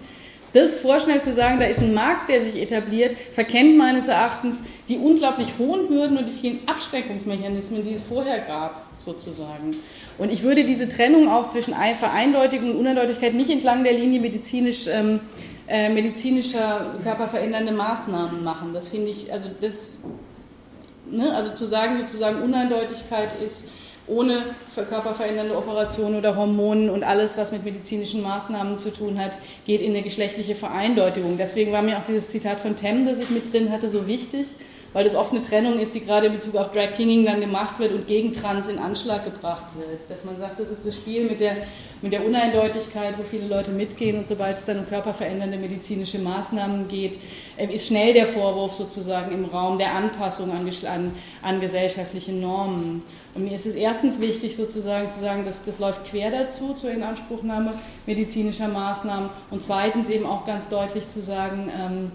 [0.56, 4.98] das vorschnell zu sagen, da ist ein Markt, der sich etabliert, verkennt meines Erachtens die
[4.98, 9.76] unglaublich hohen Hürden und die vielen Abschreckungsmechanismen, die es vorher gab, sozusagen.
[10.18, 14.88] Und ich würde diese Trennung auch zwischen Vereindeutigung und Uneindeutigkeit nicht entlang der Linie medizinisch,
[14.88, 15.20] ähm,
[15.68, 18.74] äh, medizinischer körperverändernde Maßnahmen machen.
[18.74, 19.92] Das finde ich, also das,
[21.10, 23.70] ne, also zu sagen sozusagen Uneindeutigkeit ist
[24.08, 24.44] ohne
[24.76, 29.32] körperverändernde Operationen oder Hormonen und alles, was mit medizinischen Maßnahmen zu tun hat,
[29.66, 31.38] geht in eine geschlechtliche Vereindeutigung.
[31.38, 34.46] Deswegen war mir auch dieses Zitat von Tem, das ich mit drin hatte, so wichtig,
[34.96, 37.80] weil das oft eine Trennung ist, die gerade in Bezug auf Drag Kinging dann gemacht
[37.80, 40.10] wird und gegen Trans in Anschlag gebracht wird.
[40.10, 41.58] Dass man sagt, das ist das Spiel mit der,
[42.02, 46.88] mit der Uneindeutigkeit, wo viele Leute mitgehen und sobald es dann um körperverändernde medizinische Maßnahmen
[46.88, 47.20] geht,
[47.58, 53.04] äh, ist schnell der Vorwurf sozusagen im Raum der Anpassung an, an, an gesellschaftliche Normen.
[53.34, 56.92] Und mir ist es erstens wichtig, sozusagen zu sagen, dass das läuft quer dazu, zur
[56.92, 57.72] Inanspruchnahme
[58.06, 59.30] medizinischer Maßnahmen.
[59.52, 62.12] Und zweitens eben auch ganz deutlich zu sagen, ähm,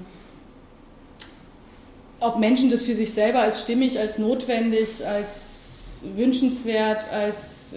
[2.21, 5.51] ob Menschen das für sich selber als stimmig, als notwendig, als
[6.17, 7.73] wünschenswert, als,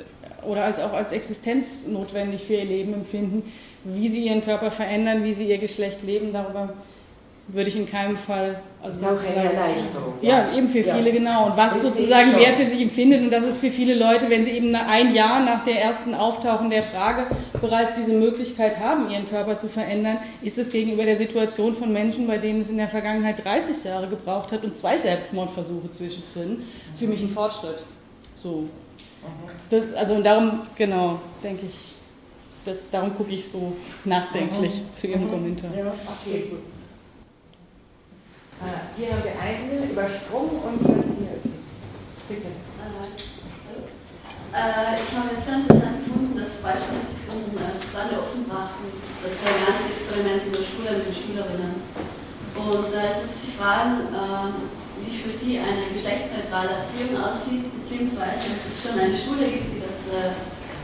[0.45, 3.51] oder als auch als existenznotwendig für ihr Leben empfinden,
[3.83, 6.73] wie sie ihren Körper verändern, wie sie ihr Geschlecht leben, darüber
[7.47, 8.61] würde ich in keinem Fall.
[8.81, 10.13] Also das ist auch eine Erleichterung.
[10.21, 11.11] Ja, ja, eben für viele, ja.
[11.11, 11.45] genau.
[11.47, 14.45] Und was das sozusagen wer für sich empfindet, und das ist für viele Leute, wenn
[14.45, 17.27] sie eben ein Jahr nach der ersten Auftauchen der Frage
[17.59, 22.27] bereits diese Möglichkeit haben, ihren Körper zu verändern, ist es gegenüber der Situation von Menschen,
[22.27, 26.63] bei denen es in der Vergangenheit 30 Jahre gebraucht hat und zwei Selbstmordversuche zwischendrin,
[26.97, 27.83] für mich ein Fortschritt.
[28.35, 28.65] So.
[29.69, 31.93] Das, also und darum, genau, denke ich,
[32.65, 33.73] das, darum gucke ich so
[34.05, 34.93] nachdenklich mhm.
[34.93, 35.69] zu Ihrem Kommentar.
[35.75, 36.59] Ja, okay, gut.
[38.61, 41.39] Ah, hier haben wir eine übersprungen und hier.
[42.29, 42.47] Bitte.
[44.53, 48.45] Äh, ich habe es sehr interessant gefunden, das Beispiel, das Sie von äh, Susanne offen
[48.45, 48.85] brachten,
[49.25, 51.73] das Variantenexperiment in der Schule mit den Schülerinnen.
[52.53, 54.53] Und äh, ich würde Sie fragen, äh,
[55.01, 59.81] wie für Sie eine geschlechtsneutrale Erziehung aussieht, beziehungsweise ob es schon eine Schule gibt, die
[59.81, 60.37] das äh,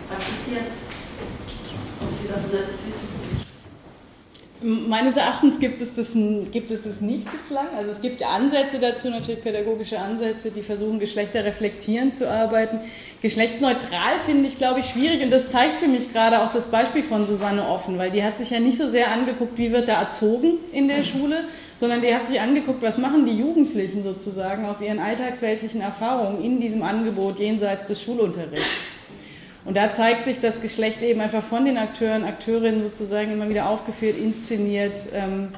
[0.09, 0.73] praktiziert.
[2.01, 3.18] Ob Sie davon etwas wissen.
[4.61, 6.13] Meines Erachtens gibt es, das,
[6.51, 7.67] gibt es das nicht bislang.
[7.77, 12.81] Also es gibt Ansätze dazu, natürlich pädagogische Ansätze, die versuchen, Geschlechter reflektierend zu arbeiten.
[13.21, 17.03] Geschlechtsneutral finde ich, glaube ich, schwierig und das zeigt für mich gerade auch das Beispiel
[17.03, 20.01] von Susanne Offen, weil die hat sich ja nicht so sehr angeguckt, wie wird da
[20.01, 21.45] erzogen in der Schule,
[21.79, 26.59] sondern die hat sich angeguckt, was machen die Jugendlichen sozusagen aus ihren alltagsweltlichen Erfahrungen in
[26.59, 28.98] diesem Angebot jenseits des Schulunterrichts.
[29.65, 33.69] Und da zeigt sich das Geschlecht eben einfach von den Akteuren, Akteurinnen sozusagen immer wieder
[33.69, 35.49] aufgeführt, inszeniert, ähm,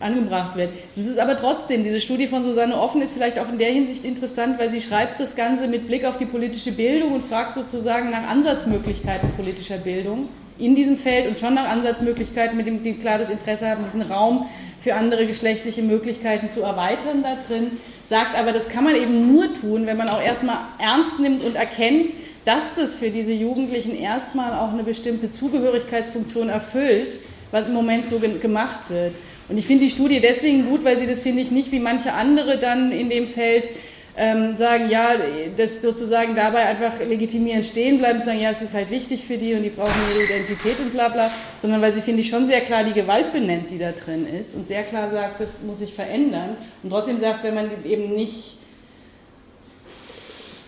[0.00, 0.70] angebracht wird.
[0.96, 4.04] Das ist aber trotzdem, diese Studie von Susanne Offen ist vielleicht auch in der Hinsicht
[4.04, 8.10] interessant, weil sie schreibt das Ganze mit Blick auf die politische Bildung und fragt sozusagen
[8.10, 10.28] nach Ansatzmöglichkeiten politischer Bildung
[10.58, 14.02] in diesem Feld und schon nach Ansatzmöglichkeiten, mit dem die klar das Interesse haben, diesen
[14.02, 14.46] Raum
[14.80, 17.72] für andere geschlechtliche Möglichkeiten zu erweitern da drin,
[18.06, 21.54] sagt aber, das kann man eben nur tun, wenn man auch erstmal ernst nimmt und
[21.54, 22.10] erkennt,
[22.44, 27.20] dass das für diese Jugendlichen erstmal auch eine bestimmte Zugehörigkeitsfunktion erfüllt,
[27.50, 29.14] was im Moment so gemacht wird.
[29.48, 32.12] Und ich finde die Studie deswegen gut, weil sie das, finde ich, nicht wie manche
[32.12, 33.68] andere dann in dem Feld
[34.16, 35.14] ähm, sagen, ja,
[35.56, 39.54] das sozusagen dabei einfach legitimieren stehen bleiben, sagen, ja, es ist halt wichtig für die
[39.54, 41.30] und die brauchen ihre Identität und bla bla,
[41.62, 44.54] sondern weil sie, finde ich, schon sehr klar die Gewalt benennt, die da drin ist
[44.54, 48.56] und sehr klar sagt, das muss sich verändern und trotzdem sagt, wenn man eben nicht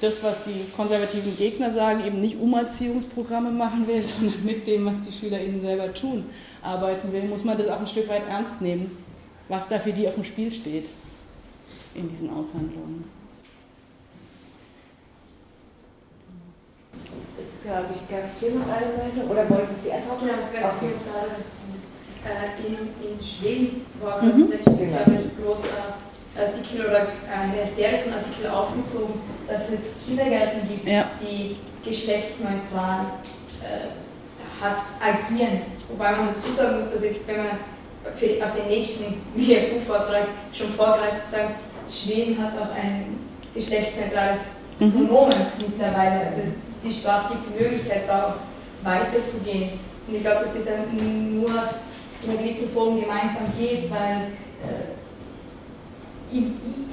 [0.04, 5.00] das, was die konservativen Gegner sagen, eben nicht Umerziehungsprogramme machen will, sondern mit dem, was
[5.00, 6.26] die SchülerInnen selber tun,
[6.62, 8.96] arbeiten will, muss man das auch ein Stück weit ernst nehmen,
[9.48, 10.86] was da für die auf dem Spiel steht
[11.94, 13.04] in diesen Aushandlungen.
[17.66, 17.90] Gab
[18.26, 20.76] es hier noch eine Meinung oder wollten Sie erst auch noch was gerade
[22.66, 24.50] in, in Schweden war mhm.
[24.50, 25.94] letztes Jahr ein großer
[26.36, 31.10] Artikel oder eine Serie von Artikeln aufgezogen, dass es Kindergärten gibt, ja.
[31.20, 33.04] die geschlechtsneutral
[33.62, 35.62] äh, hat, agieren.
[35.88, 37.58] Wobei man dazu sagen muss, dass jetzt, wenn man
[38.16, 39.04] für, auf den nächsten
[39.34, 41.54] WFU-Vortrag schon vorgreift, zu sagen,
[41.88, 43.18] Schweden hat auch ein
[43.54, 44.92] geschlechtsneutrales mhm.
[44.92, 46.26] Pronomen mittlerweile.
[46.26, 46.42] Also
[46.82, 49.78] die Sprache gibt die Möglichkeit, da auch weiterzugehen.
[50.06, 54.32] Und ich glaube, dass das dann nur in einer gewissen Form gemeinsam geht, weil
[54.62, 55.03] äh,
[56.30, 56.44] ich,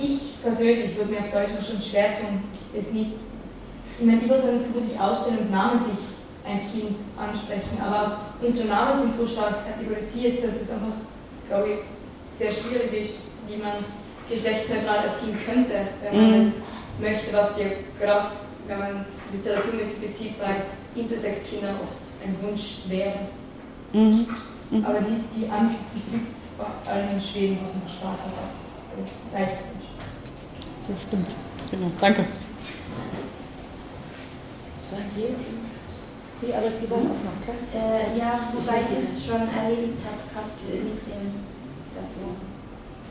[0.03, 2.43] ich, persönlich würde mir auf Deutsch noch schon schwer tun,
[2.75, 3.11] es nicht.
[3.99, 5.97] Ich meine, ich würde dann wirklich ausstellen und namentlich
[6.45, 10.97] ein Kind ansprechen, aber unsere Namen sind so stark kategorisiert, dass es einfach,
[11.47, 11.77] glaube ich,
[12.23, 13.85] sehr schwierig ist, wie man
[14.29, 16.47] geschlechtsneutral erziehen könnte, wenn man mhm.
[16.47, 16.53] es
[16.99, 17.65] möchte, was ja
[17.99, 18.31] gerade,
[18.67, 20.63] wenn man es literaturmäßig bezieht, bei
[20.99, 23.27] Intersex-Kindern oft ein Wunsch wäre.
[23.93, 24.27] Mhm.
[24.71, 24.85] Mhm.
[24.85, 28.60] Aber die, die Ansätze gibt es vor allem in Schweden, wo es eine Sprache leicht
[30.87, 31.27] Das stimmt.
[31.71, 31.91] Genau.
[31.99, 32.25] Danke.
[34.81, 35.29] Das war hier.
[36.41, 37.55] Sie, aber Sie wollen auch noch, klar?
[37.73, 41.45] Äh, ja, wobei sie es schon erledigt hat gehabt äh, mit dem
[41.93, 42.33] davor.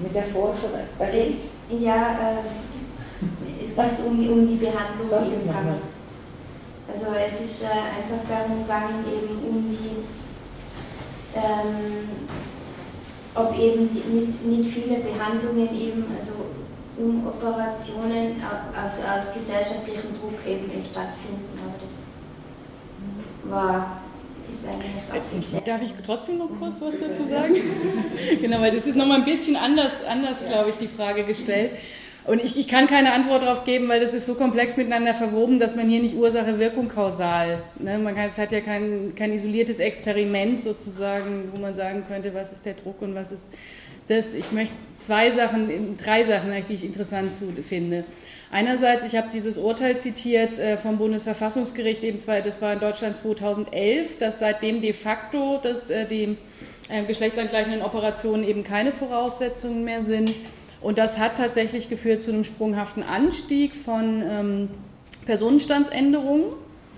[0.00, 1.48] Mit der Forschung erledigt?
[1.70, 5.78] Äh, ja, äh, es geht um, um die Behandlung im Kammer.
[6.88, 10.02] Also es ist äh, einfach darum gegangen, eben um die,
[11.36, 12.08] ähm,
[13.34, 16.32] ob eben nicht, nicht viele Behandlungen eben, also
[16.98, 21.58] um Operationen aus, gesellschaftlichem Druck eben stattfinden.
[21.58, 24.00] Aber das war
[24.50, 25.68] ist eigentlich abgeklärt.
[25.68, 27.54] Darf ich trotzdem noch kurz was dazu sagen?
[28.40, 30.48] genau, weil das ist nochmal ein bisschen anders, anders ja.
[30.48, 31.72] glaube ich, die Frage gestellt.
[32.24, 35.58] Und ich, ich, kann keine Antwort darauf geben, weil das ist so komplex miteinander verwoben,
[35.58, 37.62] dass man hier nicht Ursache, Wirkung kausal.
[37.78, 37.98] Ne?
[37.98, 42.52] Man kann, es hat ja kein, kein isoliertes Experiment sozusagen, wo man sagen könnte, was
[42.52, 43.54] ist der Druck und was ist
[44.06, 44.34] das.
[44.34, 47.32] Ich möchte zwei Sachen, drei Sachen, die ich interessant
[47.68, 48.04] finde.
[48.52, 53.16] Einerseits, ich habe dieses Urteil zitiert äh, vom Bundesverfassungsgericht, eben zwei, das war in Deutschland
[53.16, 56.36] 2011, dass seitdem de facto dass, äh, die
[56.88, 60.32] äh, geschlechtsangleichenden Operationen eben keine Voraussetzungen mehr sind.
[60.80, 64.68] Und das hat tatsächlich geführt zu einem sprunghaften Anstieg von ähm,
[65.26, 66.44] Personenstandsänderungen.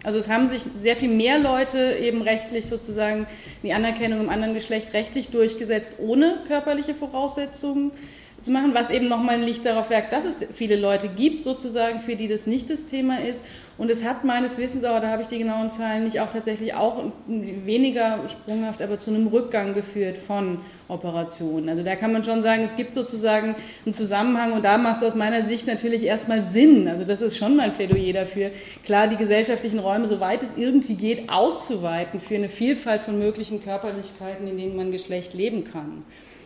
[0.04, 3.26] Also es haben sich sehr viel mehr Leute eben rechtlich sozusagen
[3.62, 7.92] die Anerkennung im anderen Geschlecht rechtlich durchgesetzt, ohne körperliche Voraussetzungen
[8.40, 12.00] zu machen, was eben nochmal ein Licht darauf werkt, dass es viele Leute gibt, sozusagen,
[12.00, 13.44] für die das nicht das Thema ist.
[13.78, 16.74] Und es hat meines Wissens, aber da habe ich die genauen Zahlen nicht, auch tatsächlich
[16.74, 20.58] auch weniger sprunghaft, aber zu einem Rückgang geführt von
[20.92, 21.68] Operationen.
[21.68, 25.08] Also da kann man schon sagen, es gibt sozusagen einen Zusammenhang und da macht es
[25.08, 26.86] aus meiner Sicht natürlich erstmal Sinn.
[26.88, 28.50] Also das ist schon mein Plädoyer dafür,
[28.84, 34.46] klar die gesellschaftlichen Räume, soweit es irgendwie geht, auszuweiten für eine Vielfalt von möglichen Körperlichkeiten,
[34.46, 36.04] in denen man Geschlecht leben kann.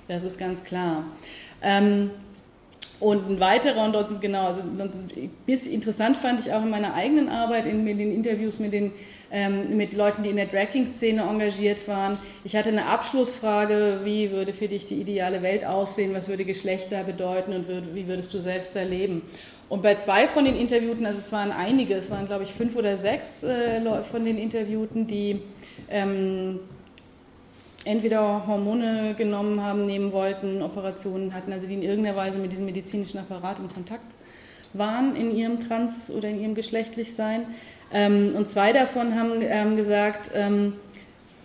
[0.09, 1.05] Das ist ganz klar.
[1.63, 2.11] Ähm,
[2.99, 4.63] und ein weiterer, und dort, genau, also
[5.45, 8.93] bis interessant fand ich auch in meiner eigenen Arbeit, in, in den Interviews mit den
[9.31, 12.17] ähm, mit Leuten, die in der Drag-Szene engagiert waren.
[12.45, 17.03] Ich hatte eine Abschlussfrage, wie würde für dich die ideale Welt aussehen, was würde Geschlechter
[17.03, 19.23] bedeuten und würd, wie würdest du selbst erleben?
[19.69, 22.77] Und bei zwei von den Interviewten, also es waren einige, es waren glaube ich fünf
[22.77, 23.81] oder sechs äh,
[24.11, 25.43] von den Interviewten, die
[25.91, 26.61] ähm,
[27.87, 32.67] entweder Hormone genommen haben, nehmen wollten, Operationen hatten, also die in irgendeiner Weise mit diesem
[32.67, 34.05] medizinischen Apparat in Kontakt
[34.73, 37.47] waren in ihrem Trans- oder in ihrem Geschlechtlichsein.
[37.93, 40.75] Ähm, und zwei davon haben ähm, gesagt, ähm,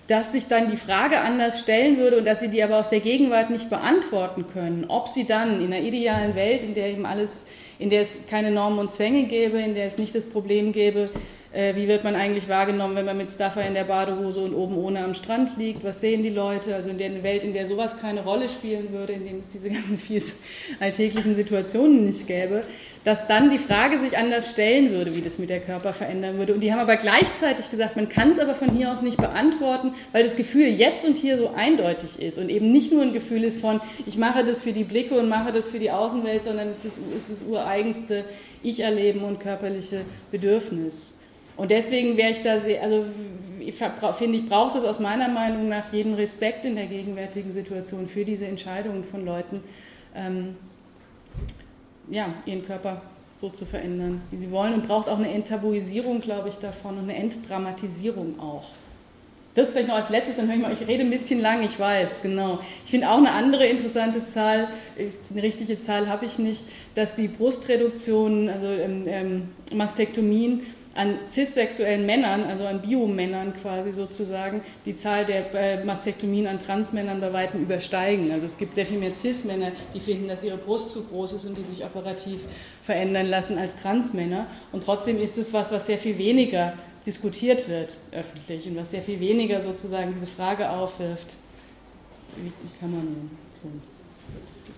[0.08, 3.00] dass sich dann die Frage anders stellen würde und dass sie die aber aus der
[3.00, 7.48] Gegenwart nicht beantworten können, ob sie dann in einer idealen Welt, in der eben alles,
[7.80, 11.10] in der es keine Normen und Zwänge gäbe, in der es nicht das Problem gäbe,
[11.54, 14.78] äh, wie wird man eigentlich wahrgenommen, wenn man mit Staffer in der Badehose und oben
[14.78, 15.84] ohne am Strand liegt?
[15.84, 16.74] Was sehen die Leute?
[16.76, 19.70] Also in der Welt, in der sowas keine Rolle spielen würde, in dem es diese
[19.72, 20.24] ganzen viel
[20.80, 22.64] alltäglichen Situationen nicht gäbe,
[23.04, 26.54] dass dann die Frage sich anders stellen würde, wie das mit der Körper verändern würde.
[26.54, 29.94] Und die haben aber gleichzeitig gesagt, man kann es aber von hier aus nicht beantworten,
[30.12, 33.44] weil das Gefühl jetzt und hier so eindeutig ist und eben nicht nur ein Gefühl
[33.44, 36.70] ist von, ich mache das für die Blicke und mache das für die Außenwelt, sondern
[36.70, 38.24] es ist, es ist das ureigenste
[38.62, 40.02] Ich-Erleben und körperliche
[40.32, 41.21] Bedürfnis.
[41.58, 43.06] Und deswegen wäre ich da sehr, also
[44.18, 48.26] finde ich, braucht es aus meiner Meinung nach jeden Respekt in der gegenwärtigen Situation für
[48.26, 49.64] diese Entscheidungen von Leuten,
[50.16, 50.56] ähm,
[52.10, 53.02] ja, ihren Körper
[53.40, 57.10] so zu verändern, wie sie wollen und braucht auch eine Enttabuisierung, glaube ich, davon und
[57.10, 58.66] eine Entdramatisierung auch.
[59.54, 61.78] Das vielleicht noch als letztes, dann höre ich mal, ich rede ein bisschen lang, ich
[61.78, 62.60] weiß, genau.
[62.86, 66.62] Ich finde auch eine andere interessante Zahl, eine richtige Zahl habe ich nicht,
[66.96, 70.62] dass die Brustreduktion, also ähm, ähm, Mastektomien,
[70.94, 77.22] an cissexuellen Männern, also an Biomännern quasi sozusagen, die Zahl der äh, Mastektomien an Transmännern
[77.22, 78.32] bei weitem übersteigen.
[78.32, 81.46] Also es gibt sehr viel mehr Cis-Männer, die finden, dass ihre Brust zu groß ist
[81.46, 82.42] und die sich operativ
[82.84, 84.48] verändern lassen als Transmänner.
[84.72, 86.74] Und trotzdem ist es was, was sehr viel weniger
[87.06, 91.36] diskutiert wird öffentlich und was sehr viel weniger sozusagen diese Frage aufwirft,
[92.38, 93.70] wie kann man so.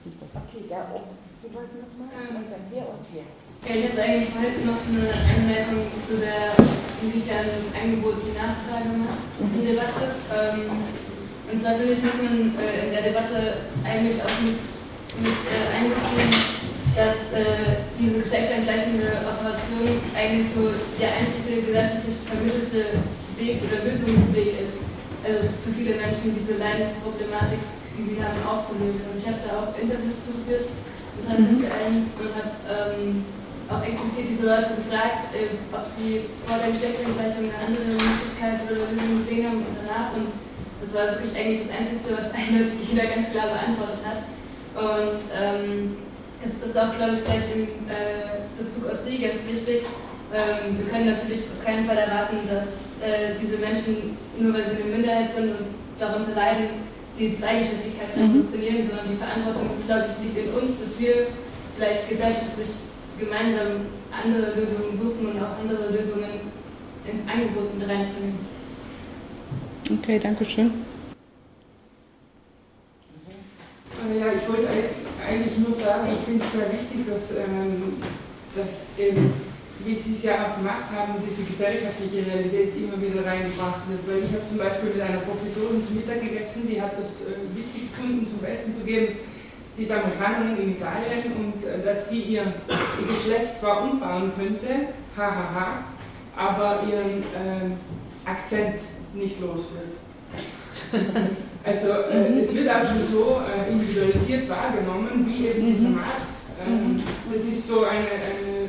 [0.05, 1.17] Okay, da oben.
[1.41, 2.29] Sie wollten nochmal?
[2.29, 3.23] Und dann hier und hier.
[3.63, 6.51] Ja, ich hatte eigentlich heute noch eine Anmerkung zu der,
[6.99, 10.19] inwiefern das Angebot die Nachfrage macht, die Debatte.
[10.35, 10.83] Ähm,
[11.47, 14.59] und zwar finde ich, muss man äh, in der Debatte eigentlich auch mit,
[15.15, 16.59] mit äh, einbeziehen,
[16.91, 20.67] dass äh, diese geschlechtsangleichende Operation eigentlich so
[20.99, 22.99] der einzige gesellschaftlich vermittelte
[23.39, 24.83] Weg oder Lösungsweg ist,
[25.23, 27.63] also für viele Menschen diese Leidensproblematik,
[27.95, 29.07] die sie haben, aufzulösen.
[29.07, 30.67] Und ich habe da auch Interviews zugeführt
[31.15, 33.23] mit Transsexuellen und habe ähm,
[33.73, 38.85] auch explizit diese Leute gefragt, äh, ob sie vor der Geschlechtsangleichung eine andere Möglichkeit oder
[38.93, 40.13] Lösung gesehen haben und danach.
[40.13, 40.29] Und
[40.81, 44.21] das war wirklich eigentlich das Einzige, was eindeutig jeder ganz klar beantwortet hat.
[44.77, 45.97] Und ähm,
[46.41, 49.85] das ist auch, glaube ich, vielleicht im äh, Bezug auf Sie ganz wichtig.
[50.33, 54.81] Ähm, wir können natürlich auf keinen Fall erwarten, dass äh, diese Menschen, nur weil sie
[54.81, 58.41] eine Minderheit sind und darunter leiden, die Zweigeschlechtlichkeit mhm.
[58.41, 61.27] funktionieren, sondern die Verantwortung, glaube ich, liegt in uns, dass wir
[61.77, 66.51] vielleicht gesellschaftlich gemeinsam andere Lösungen suchen und auch andere Lösungen
[67.05, 68.39] ins Angebot mit reinbringen.
[69.89, 70.71] Okay, danke schön.
[73.99, 74.69] Äh, ja, ich wollte
[75.27, 77.99] eigentlich nur sagen, ich finde es sehr wichtig, dass, ähm,
[78.55, 79.33] dass eben,
[79.83, 84.07] wie Sie es ja auch gemacht haben, diese gesellschaftliche Realität immer wieder reingebracht wird.
[84.07, 87.43] Weil ich habe zum Beispiel mit einer Professorin zum Mittag gegessen, die hat das äh,
[87.51, 89.19] witzig gefunden, zum Besten zu geben
[89.75, 94.87] sie ist Amerikanerin in Italien und äh, dass sie ihr, ihr, Geschlecht zwar umbauen könnte,
[95.17, 95.83] hahaha,
[96.35, 98.79] aber ihren äh, Akzent
[99.13, 99.93] nicht los wird.
[101.65, 102.39] Also äh, mhm.
[102.39, 105.75] es wird auch schon so äh, individualisiert wahrgenommen, wie eben mhm.
[105.77, 106.27] dieser Markt.
[106.59, 107.03] Ähm, mhm.
[107.33, 108.67] Das ist so eine, eine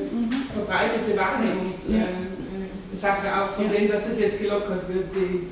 [0.55, 5.07] verbreitete Wahrnehmungssache äh, auch von dem, dass es jetzt gelockert wird.
[5.13, 5.49] Die,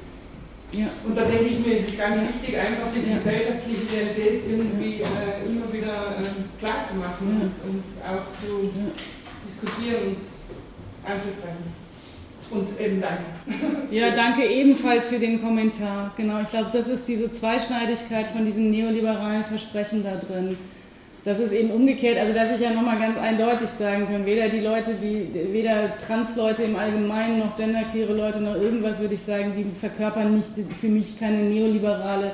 [0.73, 0.89] ja.
[1.05, 5.45] Und da denke ich mir, ist es ganz wichtig, einfach diese gesellschaftliche Realität irgendwie äh,
[5.47, 8.71] immer wieder äh, klar zu machen und auch zu
[9.47, 10.17] diskutieren und
[11.05, 11.83] anzusprechen.
[12.51, 13.25] Und eben danke.
[13.91, 16.13] Ja, danke ebenfalls für den Kommentar.
[16.17, 20.57] Genau, ich glaube, das ist diese Zweischneidigkeit von diesem neoliberalen Versprechen da drin.
[21.25, 24.59] Das ist eben umgekehrt, also dass ich ja nochmal ganz eindeutig sagen kann, weder die
[24.59, 29.65] Leute, die, weder Trans-Leute im Allgemeinen noch genderqueere Leute noch irgendwas, würde ich sagen, die
[29.79, 30.51] verkörpern nicht
[30.81, 32.33] für mich keine neoliberale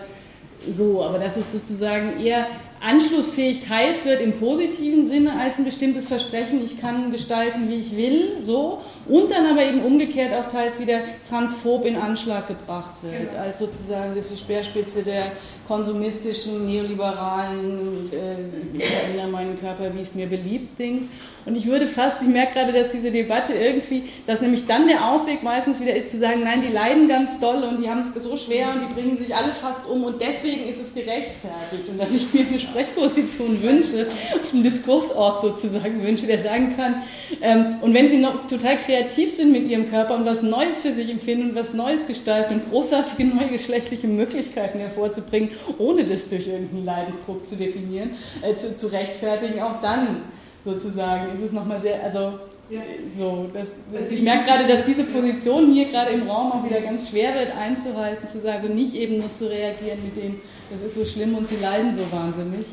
[0.70, 2.46] so, aber das ist sozusagen eher
[2.80, 7.96] anschlussfähig, teils wird im positiven Sinne als ein bestimmtes Versprechen, ich kann gestalten, wie ich
[7.96, 13.30] will, so, und dann aber eben umgekehrt auch teils wieder transphob in Anschlag gebracht wird,
[13.30, 13.42] genau.
[13.42, 15.32] als sozusagen das die Speerspitze der
[15.66, 21.04] konsumistischen, neoliberalen, äh, ich erinnere meinen Körper, wie es mir beliebt, Dings.
[21.44, 25.08] Und ich würde fast, ich merke gerade, dass diese Debatte irgendwie, dass nämlich dann der
[25.08, 28.12] Ausweg meistens wieder ist zu sagen, nein, die leiden ganz doll und die haben es
[28.22, 31.88] so schwer und die bringen sich alle fast um und deswegen ist es gerechtfertigt.
[31.88, 37.02] Und dass ich mir eine Sprechposition wünsche, auf einem Diskursort sozusagen wünsche, der sagen kann,
[37.40, 40.92] ähm, und wenn sie noch total kreativ sind mit ihrem Körper und was Neues für
[40.92, 46.46] sich empfinden und was Neues gestalten und großartige neue geschlechtliche Möglichkeiten hervorzubringen, ohne das durch
[46.46, 48.10] irgendeinen Leidensdruck zu definieren,
[48.42, 50.22] äh, zu, zu rechtfertigen, auch dann
[50.64, 52.38] sozusagen ist es nochmal sehr, also
[52.70, 52.80] ja.
[53.16, 56.80] so, das, das, ich merke gerade, dass diese Position hier gerade im Raum auch wieder
[56.80, 60.40] ganz schwer wird einzuhalten, zu sagen, also nicht eben nur zu reagieren mit dem,
[60.70, 62.66] das ist so schlimm und sie leiden so wahnsinnig,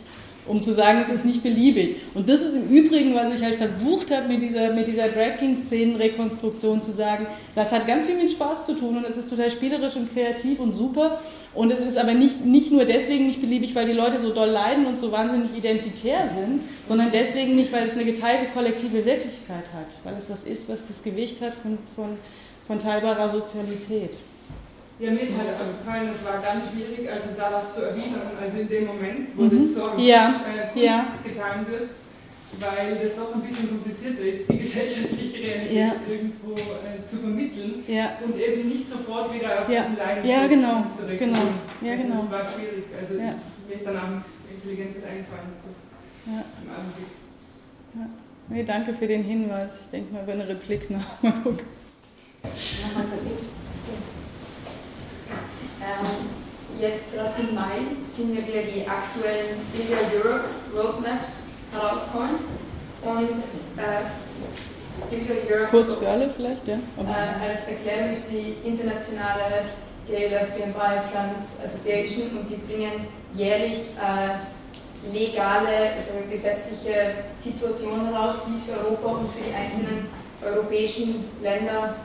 [0.47, 1.95] um zu sagen, es ist nicht beliebig.
[2.13, 5.37] Und das ist im Übrigen, was ich halt versucht habe mit dieser, mit dieser Drag
[5.39, 9.49] King-Szenen-Rekonstruktion zu sagen, das hat ganz viel mit Spaß zu tun und es ist total
[9.49, 11.19] spielerisch und kreativ und super.
[11.55, 14.49] Und es ist aber nicht, nicht nur deswegen nicht beliebig, weil die Leute so doll
[14.49, 19.63] leiden und so wahnsinnig identitär sind, sondern deswegen nicht, weil es eine geteilte kollektive Wirklichkeit
[19.73, 22.17] hat, weil es was ist, was das Gewicht hat von, von,
[22.67, 24.11] von teilbarer Sozialität.
[24.97, 28.57] Ja, mir ist halt aufgefallen, es war ganz schwierig, also da was zu erwidern, also
[28.57, 29.75] in dem Moment, wo mhm.
[29.75, 30.33] das so ja.
[30.47, 31.07] äh, ja.
[31.21, 31.89] getan wird,
[32.59, 35.95] weil das doch ein bisschen komplizierter ist, die gesellschaftliche Realität ja.
[36.07, 38.15] irgendwo äh, zu vermitteln ja.
[38.23, 39.81] und eben nicht sofort wieder auf ja.
[39.81, 40.85] diesen Leiden ja, genau.
[40.95, 41.19] zurückzukommen.
[41.19, 41.43] Genau.
[41.83, 42.21] Ja, also genau.
[42.21, 43.35] Das war schwierig, also ja.
[43.67, 46.39] mir ist dann auch nichts Intelligentes eingefallen so ja.
[46.63, 47.11] im Augenblick.
[47.99, 48.07] Ja.
[48.47, 49.73] Nee, danke für den Hinweis.
[49.81, 51.21] Ich denke mal über eine Replik nach.
[51.21, 51.59] Mal gucken.
[52.45, 54.14] Ähm,
[56.79, 62.35] jetzt gerade im Mai sind ja wieder die aktuellen Billiard Europe Roadmaps herausgekommen.
[63.01, 63.29] Und
[63.77, 64.05] äh,
[65.69, 66.75] Kurz für alle vielleicht, ja.
[66.75, 69.65] Äh, als Erklärung ist die internationale
[70.07, 74.39] Gay, Lesbian, Bi, Trans Association und die bringen jährlich äh,
[75.11, 80.07] legale, also gesetzliche Situationen raus, wie es für Europa und für die einzelnen
[80.43, 81.95] europäischen Länder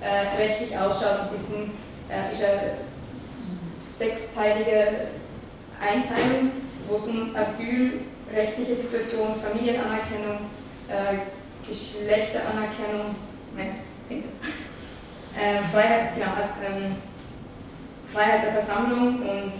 [0.00, 1.30] äh, rechtlich ausschaut.
[1.30, 2.91] Und das äh, ist eine
[3.98, 5.08] sechsteilige
[5.80, 6.52] Einteilung,
[6.88, 10.38] wo es um asylrechtliche Situation, Familienanerkennung,
[10.88, 11.16] äh,
[11.66, 13.16] Geschlechteranerkennung,
[13.58, 14.22] äh,
[15.72, 16.32] Freiheit, genau,
[16.64, 16.94] ähm,
[18.12, 19.52] Freiheit der Versammlung und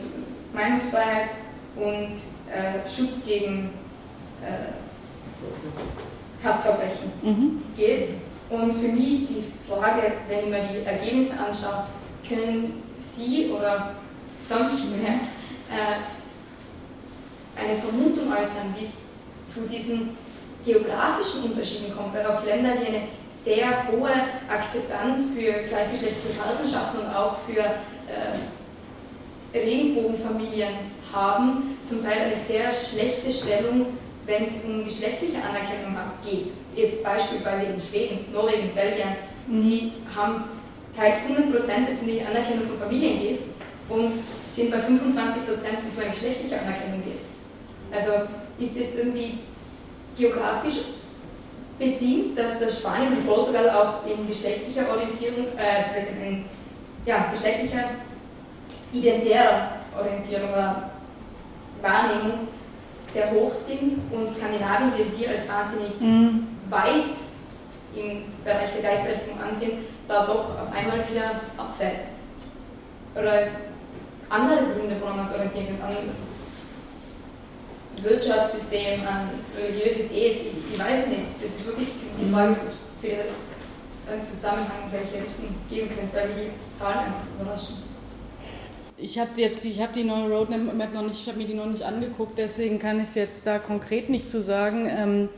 [0.52, 1.30] Meinungsfreiheit
[1.76, 2.14] und
[2.52, 3.70] äh, Schutz gegen
[4.42, 4.72] äh,
[6.44, 7.62] Hassverbrechen mhm.
[7.76, 8.14] geht.
[8.50, 11.84] Und für mich die Frage, wenn ich mir die Ergebnisse anschaue,
[12.28, 13.94] können Sie oder
[14.60, 15.20] mehr
[15.70, 16.02] äh,
[17.58, 18.92] eine Vermutung äußern, wie es
[19.52, 20.16] zu diesen
[20.64, 23.02] geografischen Unterschieden kommt, weil auch Länder, die eine
[23.44, 24.12] sehr hohe
[24.48, 28.38] Akzeptanz für gleichgeschlechtliche Partnerschaften und auch für äh,
[29.58, 30.74] Regenbogenfamilien
[31.12, 36.52] haben, zum Teil eine sehr schlechte Stellung, wenn es um geschlechtliche Anerkennung geht.
[36.74, 39.16] Jetzt beispielsweise in Schweden, Norwegen, Belgien,
[39.48, 40.44] die haben
[40.96, 43.40] teils 100 Prozent, wenn es um die Anerkennung von Familien geht
[43.88, 44.12] und
[44.54, 47.20] sind bei 25 Prozent, wenn es um eine geschlechtliche Anerkennung geht.
[47.90, 49.38] Also ist es irgendwie
[50.16, 50.80] geografisch
[51.78, 56.44] bedingt, dass das Spanien und Portugal auch in geschlechtlicher Orientierung, äh, also in
[57.06, 57.84] ja, geschlechtlicher
[58.92, 60.90] identitärer Orientierung oder
[61.80, 62.48] Wahrnehmung
[63.12, 66.46] sehr hoch sind und Skandinavien, den wir als wahnsinnig mhm.
[66.70, 67.16] weit
[67.94, 69.72] im Bereich der Gleichberechtigung ansehen,
[70.08, 72.00] da doch auf einmal wieder abfällt.
[73.14, 73.48] Oder
[74.32, 76.10] andere Gründe, woran man es orientieren kann, an
[78.02, 81.22] Wirtschaftssystem, an Religiosität, ich, ich, weiß es nicht.
[81.42, 81.88] Das ist wirklich
[82.18, 82.34] die mhm.
[82.34, 87.26] Frage, ob es für einen Zusammenhang welche Richtung geben könnte, weil wir die Zahlen einfach
[87.38, 87.91] überraschen.
[89.04, 91.66] Ich habe jetzt, ich habe die neue Roadmap noch nicht, ich habe mir die noch
[91.66, 94.88] nicht angeguckt, deswegen kann ich es jetzt da konkret nicht zu sagen.
[94.88, 95.28] Ähm,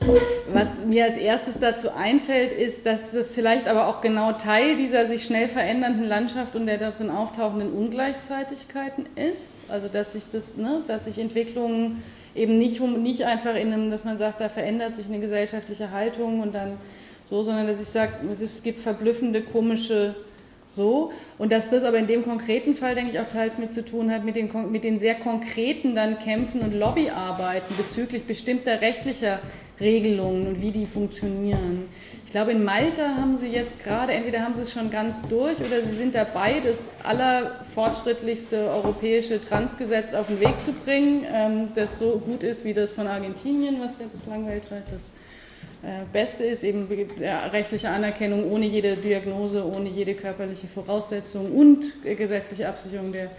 [0.53, 5.07] was mir als erstes dazu einfällt, ist, dass das vielleicht aber auch genau Teil dieser
[5.07, 9.55] sich schnell verändernden Landschaft und der darin auftauchenden Ungleichzeitigkeiten ist.
[9.71, 12.03] Also dass sich das, ne, dass sich Entwicklungen
[12.35, 16.41] eben nicht, nicht einfach in einem, dass man sagt, da verändert sich eine gesellschaftliche Haltung
[16.41, 16.73] und dann
[17.31, 20.15] so, sondern dass ich sage, es, es gibt verblüffende, komische
[20.75, 21.13] so.
[21.39, 24.11] Und dass das aber in dem konkreten Fall, denke ich, auch teils mit zu tun
[24.11, 29.41] hat, mit den, mit den sehr konkreten dann Kämpfen und Lobbyarbeiten bezüglich bestimmter rechtlicher
[29.81, 31.89] Regelungen und wie die funktionieren.
[32.27, 35.59] Ich glaube, in Malta haben sie jetzt gerade, entweder haben sie es schon ganz durch
[35.59, 41.99] oder sie sind dabei, das allerfortschrittlichste europäische Transgesetz auf den Weg zu bringen, ähm, das
[41.99, 45.11] so gut ist wie das von Argentinien, was ja bislang weltweit das
[46.13, 46.89] Beste ist eben
[47.53, 53.31] rechtliche Anerkennung ohne jede Diagnose, ohne jede körperliche Voraussetzung und gesetzliche Absicherung der,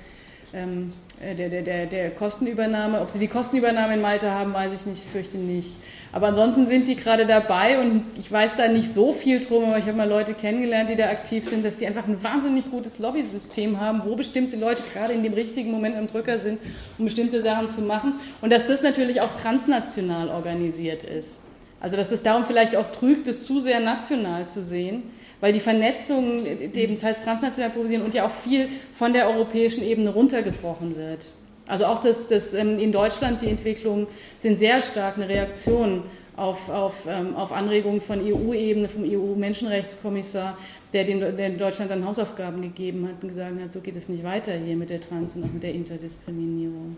[0.54, 3.02] ähm, äh, der, der, der, der Kostenübernahme.
[3.02, 5.72] Ob sie die Kostenübernahme in Malta haben, weiß ich nicht, fürchte nicht.
[6.12, 9.80] Aber ansonsten sind die gerade dabei und ich weiß da nicht so viel drum, aber
[9.80, 13.00] ich habe mal Leute kennengelernt, die da aktiv sind, dass sie einfach ein wahnsinnig gutes
[13.00, 16.60] Lobbysystem haben, wo bestimmte Leute gerade in dem richtigen Moment am Drücker sind,
[16.98, 18.14] um bestimmte Sachen zu machen.
[18.40, 21.45] Und dass das natürlich auch transnational organisiert ist.
[21.80, 25.04] Also dass es darum vielleicht auch trügt, es zu sehr national zu sehen,
[25.42, 30.10] weil die Vernetzung eben teils transnational produzieren und ja auch viel von der europäischen Ebene
[30.10, 31.20] runtergebrochen wird.
[31.68, 34.08] Also auch das, das ähm, in Deutschland die Entwicklungen
[34.40, 36.04] sind sehr stark eine Reaktion
[36.36, 40.58] auf, auf, ähm, auf Anregungen von EU-Ebene, vom EU-Menschenrechtskommissar,
[40.94, 44.24] der, den, der Deutschland dann Hausaufgaben gegeben hat und gesagt hat, so geht es nicht
[44.24, 46.98] weiter hier mit der Trans- und auch mit der Interdiskriminierung.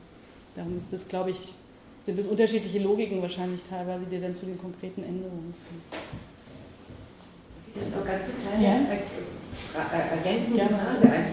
[0.56, 1.38] Darum ist das, glaube ich,
[2.08, 5.84] sind es unterschiedliche Logiken wahrscheinlich teilweise, die dann zu den konkreten Änderungen führen.
[7.92, 8.96] Noch ganz eine kleine ja?
[10.16, 10.68] ergänzende ja.
[10.68, 11.28] Frage.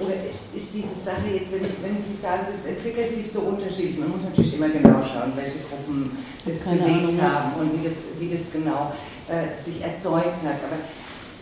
[0.00, 0.14] Oder
[0.54, 4.10] ist diese Sache jetzt, wenn, ich, wenn Sie sagen, es entwickelt sich so unterschiedlich, man
[4.10, 6.16] muss natürlich immer genau schauen, welche Gruppen
[6.46, 7.20] das Keine bewegt Ahnung.
[7.20, 8.92] haben und wie das, wie das genau
[9.26, 10.62] äh, sich erzeugt hat.
[10.62, 10.78] Aber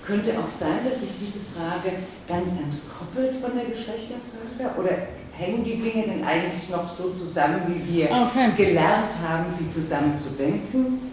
[0.02, 1.92] könnte auch sein, dass sich diese Frage
[2.26, 4.80] ganz entkoppelt von der Geschlechterfrage?
[4.80, 8.50] Oder hängen die Dinge denn eigentlich noch so zusammen, wie wir okay.
[8.56, 11.12] gelernt haben, sie zusammen zu denken?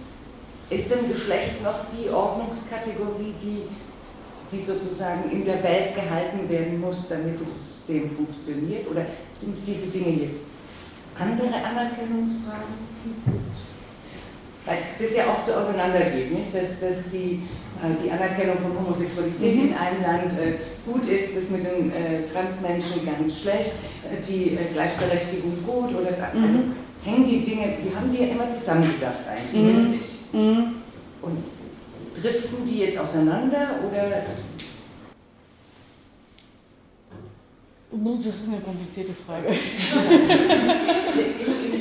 [0.70, 3.64] Ist denn Geschlecht noch die Ordnungskategorie, die,
[4.52, 8.90] die sozusagen in der Welt gehalten werden muss, damit dieses System funktioniert?
[8.90, 10.50] Oder sind diese Dinge jetzt
[11.18, 12.90] andere Anerkennungsfragen?
[14.66, 16.54] Weil das ja oft so auseinandergeht, nicht?
[16.54, 17.41] Dass, dass die
[18.04, 19.68] die Anerkennung von Homosexualität mhm.
[19.70, 23.74] in einem Land äh, gut ist, das mit den äh, Transmenschen ganz schlecht,
[24.28, 26.38] die Gleichberechtigung gut oder so.
[26.38, 26.44] Mhm.
[26.44, 26.60] Also
[27.04, 30.04] hängen die Dinge, wir haben die ja immer zusammengedacht eigentlich,
[30.34, 30.40] mhm.
[30.40, 30.76] Mhm.
[31.22, 31.38] Und
[32.14, 34.24] driften die jetzt auseinander oder
[37.92, 39.48] Das ist eine komplizierte Frage.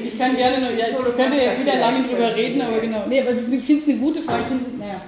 [0.05, 3.07] ich kann gerne noch, ja, ich könnte jetzt wieder lange drüber reden, aber genau.
[3.09, 4.45] Nee, aber ist, ich finde es eine gute Frage.
[4.45, 5.03] Ich, naja,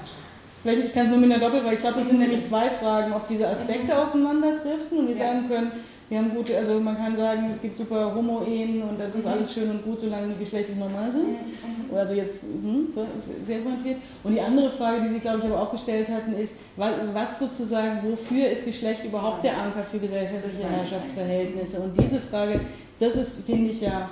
[0.65, 3.13] ich kann es nur mit einer Doppel, weil ich glaube, das sind nämlich zwei Fragen,
[3.13, 5.73] ob diese Aspekte aufeinanderdriften und wir sagen können,
[6.11, 9.31] wir haben gute, also man kann sagen, es gibt super Homo-Ehen und das ist mhm.
[9.31, 11.29] alles schön und gut, solange die geschlechtlich normal sind.
[11.29, 11.97] Mhm.
[11.97, 13.07] Also jetzt hm, so,
[13.47, 13.99] sehr pointiert.
[14.25, 18.01] Und die andere Frage, die Sie, glaube ich, aber auch gestellt hatten, ist, was sozusagen,
[18.03, 21.79] wofür ist Geschlecht überhaupt der Anker für gesellschaftliche Herrschaftsverhältnisse?
[21.79, 22.61] Und diese Frage,
[22.99, 24.11] das ist, finde ich ja,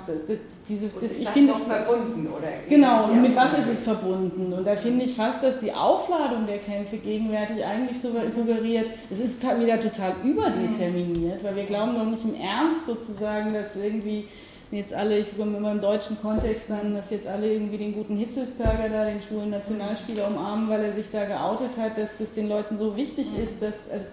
[0.69, 2.47] diese, das, ist ich finde es verbunden oder?
[2.69, 4.53] Genau, und mit was ist es verbunden?
[4.53, 9.41] Und da finde ich fast, dass die Aufladung der Kämpfe gegenwärtig eigentlich suggeriert, es ist
[9.43, 14.27] wieder total überdeterminiert, weil wir glauben doch nicht im Ernst sozusagen, dass irgendwie
[14.71, 18.17] jetzt alle, ich komme immer im deutschen Kontext dann, dass jetzt alle irgendwie den guten
[18.17, 22.47] Hitzelsberger da, den schwulen Nationalspieler umarmen, weil er sich da geoutet hat, dass das den
[22.47, 24.05] Leuten so wichtig ist, dass also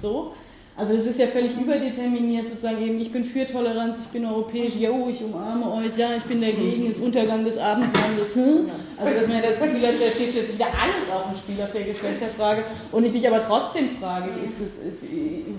[0.00, 0.32] so.
[0.78, 4.74] Also es ist ja völlig überdeterminiert, sozusagen eben, ich bin für Toleranz, ich bin europäisch,
[4.74, 8.68] yo, ich umarme euch, ja, ich bin dagegen, das Untergang des Abendlandes, hm?
[8.98, 11.72] Also dass man das Gefühl hat, da steht jetzt wieder alles auf dem Spiel auf
[11.72, 12.64] der Geschlechterfrage.
[12.92, 15.08] Und ich mich aber trotzdem frage, ist es,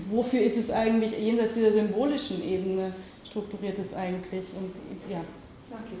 [0.08, 2.92] wofür ist es eigentlich jenseits dieser symbolischen Ebene
[3.28, 4.44] strukturiert es eigentlich?
[4.54, 4.72] Und
[5.10, 5.20] ja.
[5.72, 5.98] Okay.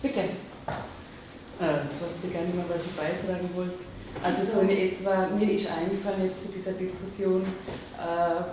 [0.00, 0.20] Bitte.
[0.20, 3.93] Äh, jetzt weiß ich gar nicht mehr, was ich beitragen wollte.
[4.22, 8.44] Also so in etwa, mir ist eingefallen jetzt zu dieser Diskussion, äh,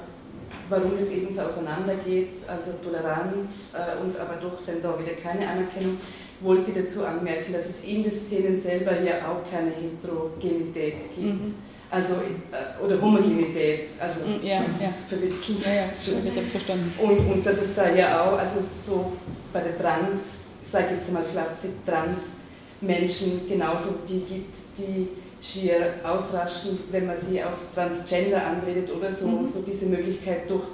[0.69, 5.47] warum es eben so auseinandergeht, also Toleranz äh, und aber doch dann da wieder keine
[5.47, 5.97] Anerkennung,
[6.41, 11.45] wollte dazu anmerken, dass es in den Szenen selber ja auch keine Heterogenität gibt.
[11.45, 11.53] Mhm.
[11.89, 14.87] Also, äh, oder Homogenität, also mhm, ja, das ja.
[15.09, 15.57] verwechseln.
[15.65, 16.93] Ja, ja, ich habe verstanden.
[16.97, 19.11] Und, und dass es da ja auch, also so
[19.51, 25.09] bei der Trans, sage ich jetzt mal flapsig, Trans-Menschen genauso die gibt, die
[25.41, 29.47] schier ausraschen, wenn man sie auf Transgender anredet oder so, mhm.
[29.47, 30.65] so diese Möglichkeit durch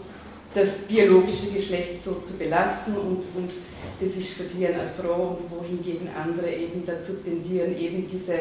[0.53, 3.53] das biologische Geschlecht so zu belassen und, und
[3.99, 8.33] das ist für die eine Frau, wohingegen andere eben dazu tendieren, eben diese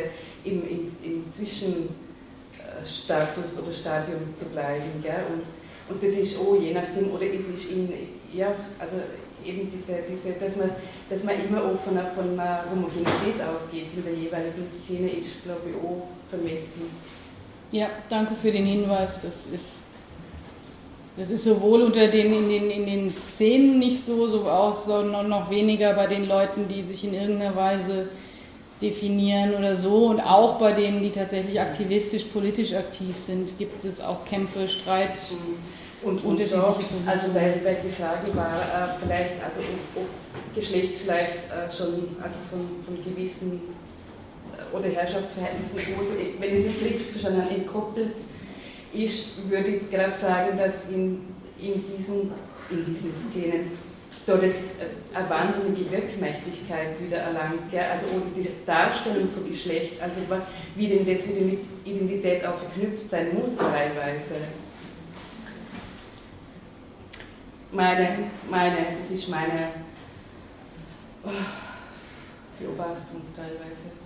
[0.45, 5.03] im, im, im Zwischenstatus oder Stadium zu bleiben.
[5.03, 5.25] Gell?
[5.33, 5.43] Und,
[5.93, 7.93] und das ist auch je nachdem, oder ist es in,
[8.33, 8.97] ja, also
[9.45, 10.71] eben diese, diese dass, man,
[11.09, 15.77] dass man immer einer, von einer Homogenität ausgeht in der jeweiligen Szene, ist, glaube ich,
[15.77, 16.83] auch vermessen.
[17.73, 19.21] Ja, danke für den Hinweis.
[19.23, 19.81] Das ist,
[21.17, 25.29] das ist sowohl unter den in, den in den Szenen nicht so, so aus, sondern
[25.29, 28.09] noch weniger bei den Leuten, die sich in irgendeiner Weise
[28.81, 34.03] definieren oder so und auch bei denen, die tatsächlich aktivistisch, politisch aktiv sind, gibt es
[34.03, 35.13] auch Kämpfe, Streit.
[35.31, 40.55] Mhm und, und doch, also weil, weil die Frage war, äh, vielleicht, also ob, ob
[40.55, 43.61] Geschlecht vielleicht äh, schon also von, von gewissen
[44.73, 48.17] oder Herrschaftsverhältnissen, also, wenn ich es jetzt richtig verstanden habe, entkoppelt
[48.93, 51.21] ist, würde ich gerade sagen, dass in,
[51.61, 52.33] in, diesen,
[52.71, 53.71] in diesen Szenen
[54.27, 57.85] so das äh, eine wahnsinnige Wirkmächtigkeit wieder erlangt, gell?
[57.93, 60.21] also oder die Darstellung von Geschlecht, also
[60.75, 64.35] wie denn das wieder mit Identität auch verknüpft sein muss teilweise.
[67.77, 69.71] meine, meine, das ist meine
[71.25, 71.29] oh,
[72.59, 74.06] Beobachtung teilweise.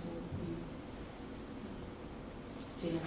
[2.81, 2.97] Szene.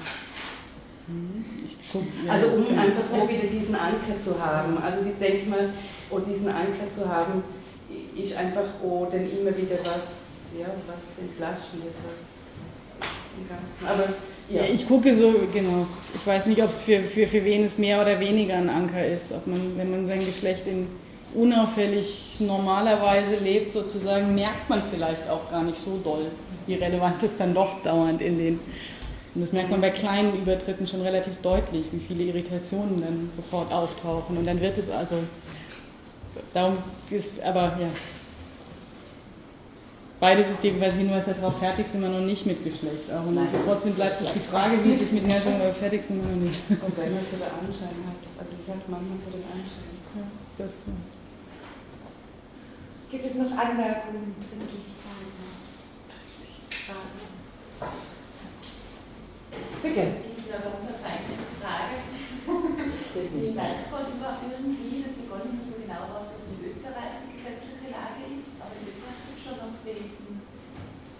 [2.29, 4.79] Also um einfach auch wieder diesen Anker zu haben.
[4.79, 5.71] Also ich denke mal,
[6.11, 7.43] oh, diesen Anker zu haben,
[8.17, 13.87] ist einfach auch dann immer wieder was, ja, was Entlastendes, was im Ganzen.
[13.87, 14.15] Aber
[14.49, 14.63] ja.
[14.63, 14.73] ja.
[14.73, 15.87] ich gucke so, genau.
[16.15, 19.05] Ich weiß nicht, ob es für, für, für wen es mehr oder weniger ein Anker
[19.07, 19.33] ist.
[19.33, 20.87] Ob man, wenn man sein Geschlecht in
[21.35, 26.27] unauffällig normalerweise lebt, sozusagen, merkt man vielleicht auch gar nicht so doll,
[26.67, 28.61] wie relevant es dann doch dauernd in den.
[29.35, 33.73] Und das merkt man bei kleinen Übertritten schon relativ deutlich, wie viele Irritationen dann sofort
[33.73, 34.37] auftauchen.
[34.37, 35.17] Und dann wird es also,
[36.53, 36.77] darum
[37.11, 37.89] ist, aber ja,
[40.25, 43.13] Beides ist jedenfalls Hinweis darauf, fertig sind wir noch nicht mit Geschlecht.
[43.13, 43.27] Auch.
[43.27, 46.35] Und ist, trotzdem bleibt es die Frage, wie sich mit Herrschung, aber fertig sind wir
[46.35, 46.61] noch nicht.
[46.71, 50.01] Und wenn man so den Anschein hat, also es hat manchmal so den Anschein.
[50.17, 50.25] Ja,
[50.57, 50.97] das klar.
[53.11, 55.45] Gibt es noch Anmerkungen, Dringlichkeiten?
[56.71, 58.14] Fragen?
[59.83, 60.05] Bitte.
[60.37, 61.25] Ich habe ganz eine Frage.
[63.15, 66.59] Ich merke von über irgendwie, dass ich gar nicht mehr so genau weiß, was in
[66.67, 70.43] Österreich die gesetzliche Lage ist, aber in Österreich schon noch diesen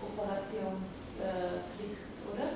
[0.03, 2.03] Operationspflicht,
[2.33, 2.49] oder?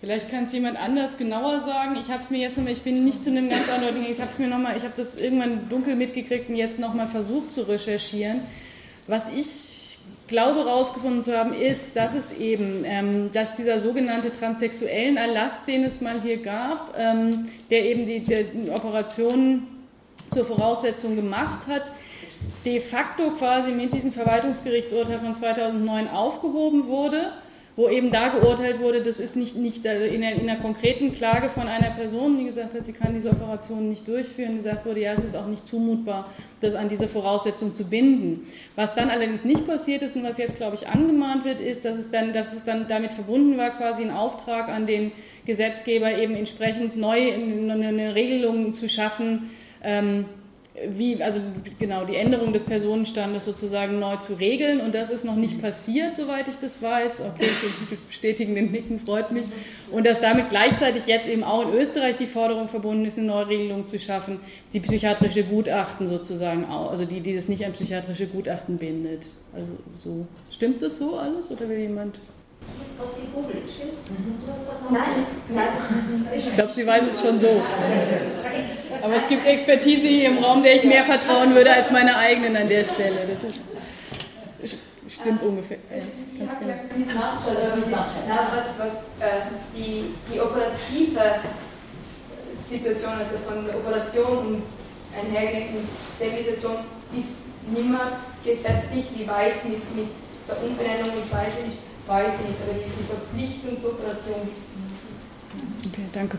[0.00, 1.96] Vielleicht kann es jemand anders genauer sagen.
[2.00, 4.30] Ich habe es mir jetzt nochmal, ich bin nicht zu einem ganz anderen, ich habe
[4.30, 8.42] es mir nochmal, ich habe das irgendwann dunkel mitgekriegt und jetzt nochmal versucht zu recherchieren.
[9.06, 9.46] Was ich
[10.32, 15.84] glaube herausgefunden zu haben, ist, dass es eben, ähm, dass dieser sogenannte transsexuellen Erlass, den
[15.84, 19.68] es mal hier gab, ähm, der eben die, die Operationen
[20.32, 21.84] zur Voraussetzung gemacht hat,
[22.64, 27.32] de facto quasi mit diesem Verwaltungsgerichtsurteil von 2009 aufgehoben wurde
[27.74, 31.12] wo eben da geurteilt wurde, das ist nicht, nicht also in, einer, in einer konkreten
[31.12, 35.00] Klage von einer Person, die gesagt hat, sie kann diese Operation nicht durchführen, gesagt wurde,
[35.00, 36.30] ja, es ist auch nicht zumutbar,
[36.60, 38.46] das an diese Voraussetzung zu binden.
[38.76, 41.96] Was dann allerdings nicht passiert ist und was jetzt, glaube ich, angemahnt wird, ist, dass
[41.96, 45.10] es dann, dass es dann damit verbunden war, quasi ein Auftrag an den
[45.46, 49.50] Gesetzgeber, eben entsprechend neu eine Regelung zu schaffen,
[49.82, 50.26] ähm,
[50.88, 51.38] wie, also
[51.78, 54.80] genau, die Änderung des Personenstandes sozusagen neu zu regeln.
[54.80, 57.20] Und das ist noch nicht passiert, soweit ich das weiß.
[57.20, 57.48] Okay,
[57.90, 59.44] Sie bestätigen den Nicken, freut mich.
[59.90, 63.84] Und dass damit gleichzeitig jetzt eben auch in Österreich die Forderung verbunden ist, eine Neuregelung
[63.84, 64.40] zu schaffen,
[64.72, 69.26] die psychiatrische Gutachten sozusagen auch, also die, die das nicht an psychiatrische Gutachten bindet.
[69.54, 70.26] Also so.
[70.50, 72.18] Stimmt das so alles oder will jemand?
[74.90, 75.02] Nein,
[75.48, 75.68] nein.
[76.36, 77.62] Ich glaube, sie weiß es schon so.
[79.02, 82.56] Aber es gibt Expertise hier im Raum, der ich mehr vertrauen würde als meine eigenen
[82.56, 83.26] an der Stelle.
[83.26, 83.62] Das ist
[85.22, 85.78] stimmt ungefähr.
[86.34, 87.56] Ich habe vielleicht ein bisschen nachschauen,
[88.52, 91.40] was, was äh, die, die operative
[92.68, 94.62] Situation, also von der Operation und
[95.14, 95.86] einhergehenden
[96.16, 96.76] Sterilisation,
[97.14, 100.08] ist nicht mehr gesetzlich, wie weit mit, mit
[100.48, 104.62] der Umbenennung und so weiter ist weiß ich nicht, aber die Verpflichtung zur Operation gibt
[104.62, 105.92] es nicht.
[105.92, 106.38] Okay, danke.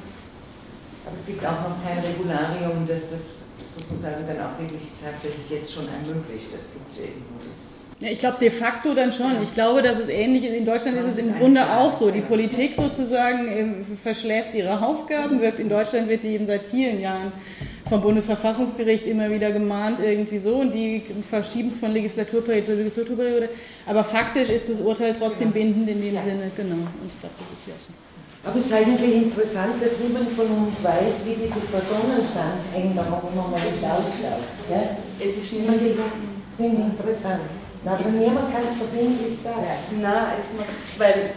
[1.05, 3.43] Aber es gibt auch noch kein Regularium, das das
[3.75, 6.47] sozusagen dann auch wirklich tatsächlich jetzt schon ermöglicht.
[6.55, 7.85] Es gibt irgendwo dieses.
[7.99, 9.41] Ja, ich glaube de facto dann schon.
[9.41, 10.55] Ich glaube, dass es ähnlich ist.
[10.55, 12.11] In Deutschland ist es im Grunde auch so.
[12.11, 17.31] Die Politik sozusagen ähm, verschläft ihre Aufgaben, in Deutschland wird die eben seit vielen Jahren
[17.89, 23.49] vom Bundesverfassungsgericht immer wieder gemahnt, irgendwie so, und die verschieben es von Legislaturperiode zu Legislaturperiode.
[23.85, 25.53] Aber faktisch ist das Urteil trotzdem ja.
[25.53, 26.23] bindend in dem ja.
[26.23, 26.75] Sinne, genau.
[26.75, 27.93] Und ich glaube, das ist ja so.
[28.45, 34.43] Aber es ist eigentlich interessant, dass niemand von uns weiß, wie diese Personenstandsänderung normal ausschaut.
[34.69, 34.97] Ja?
[35.19, 36.43] Es ist niemand gebunden.
[36.57, 37.39] Finde interessant.
[37.85, 39.65] Na, aber niemand kann es verbindlich sagen.
[40.01, 41.31] Nein, es macht, weil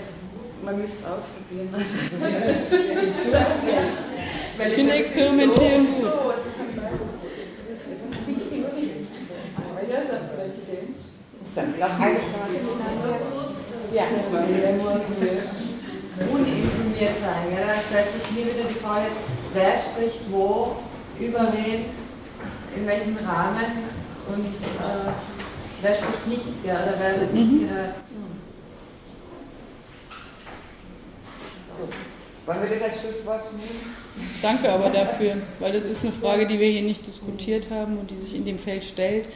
[0.64, 1.68] man müsste es ausprobieren.
[4.59, 6.11] ich finde experimentieren gut.
[13.95, 15.01] Ja, das war wieder nur
[16.33, 17.53] uninformiert sein.
[17.55, 19.07] Ja, da stellt sich mir wieder die Frage,
[19.53, 20.77] wer spricht wo,
[21.19, 21.87] über wen,
[22.77, 23.85] in welchem Rahmen
[24.28, 25.12] und äh,
[25.83, 27.95] wer spricht nicht, ja, oder wer wird nicht gehört.
[32.47, 34.06] Wollen wir das als Schlusswort nehmen?
[34.43, 38.11] Danke aber dafür, weil das ist eine Frage, die wir hier nicht diskutiert haben und
[38.11, 39.27] die sich in dem Feld stellt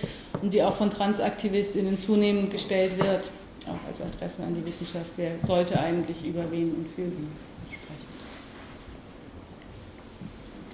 [0.42, 3.24] und die auch von Transaktivistinnen zunehmend gestellt wird,
[3.66, 5.06] auch als Adresse an die Wissenschaft.
[5.16, 7.28] Wer sollte eigentlich über wen und für wen
[7.66, 8.10] sprechen?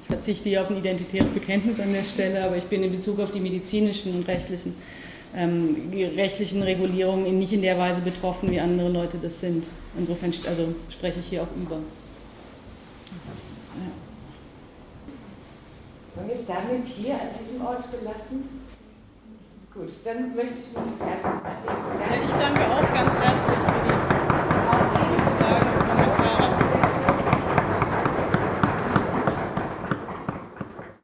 [0.03, 3.19] Ich verzichte hier auf ein identitäres Bekenntnis an der Stelle, aber ich bin in Bezug
[3.21, 4.75] auf die medizinischen und rechtlichen,
[5.35, 9.65] ähm, rechtlichen Regulierungen nicht in der Weise betroffen, wie andere Leute das sind.
[9.99, 11.79] Insofern also spreche ich hier auch über.
[16.15, 18.49] Wollen wir es damit hier an diesem Ort belassen?
[19.75, 21.57] Gut, dann möchte ich noch ein erstes Mal.
[22.25, 23.93] Ich danke auch ganz herzlich für die
[24.69, 25.36] Aufmerksamkeit.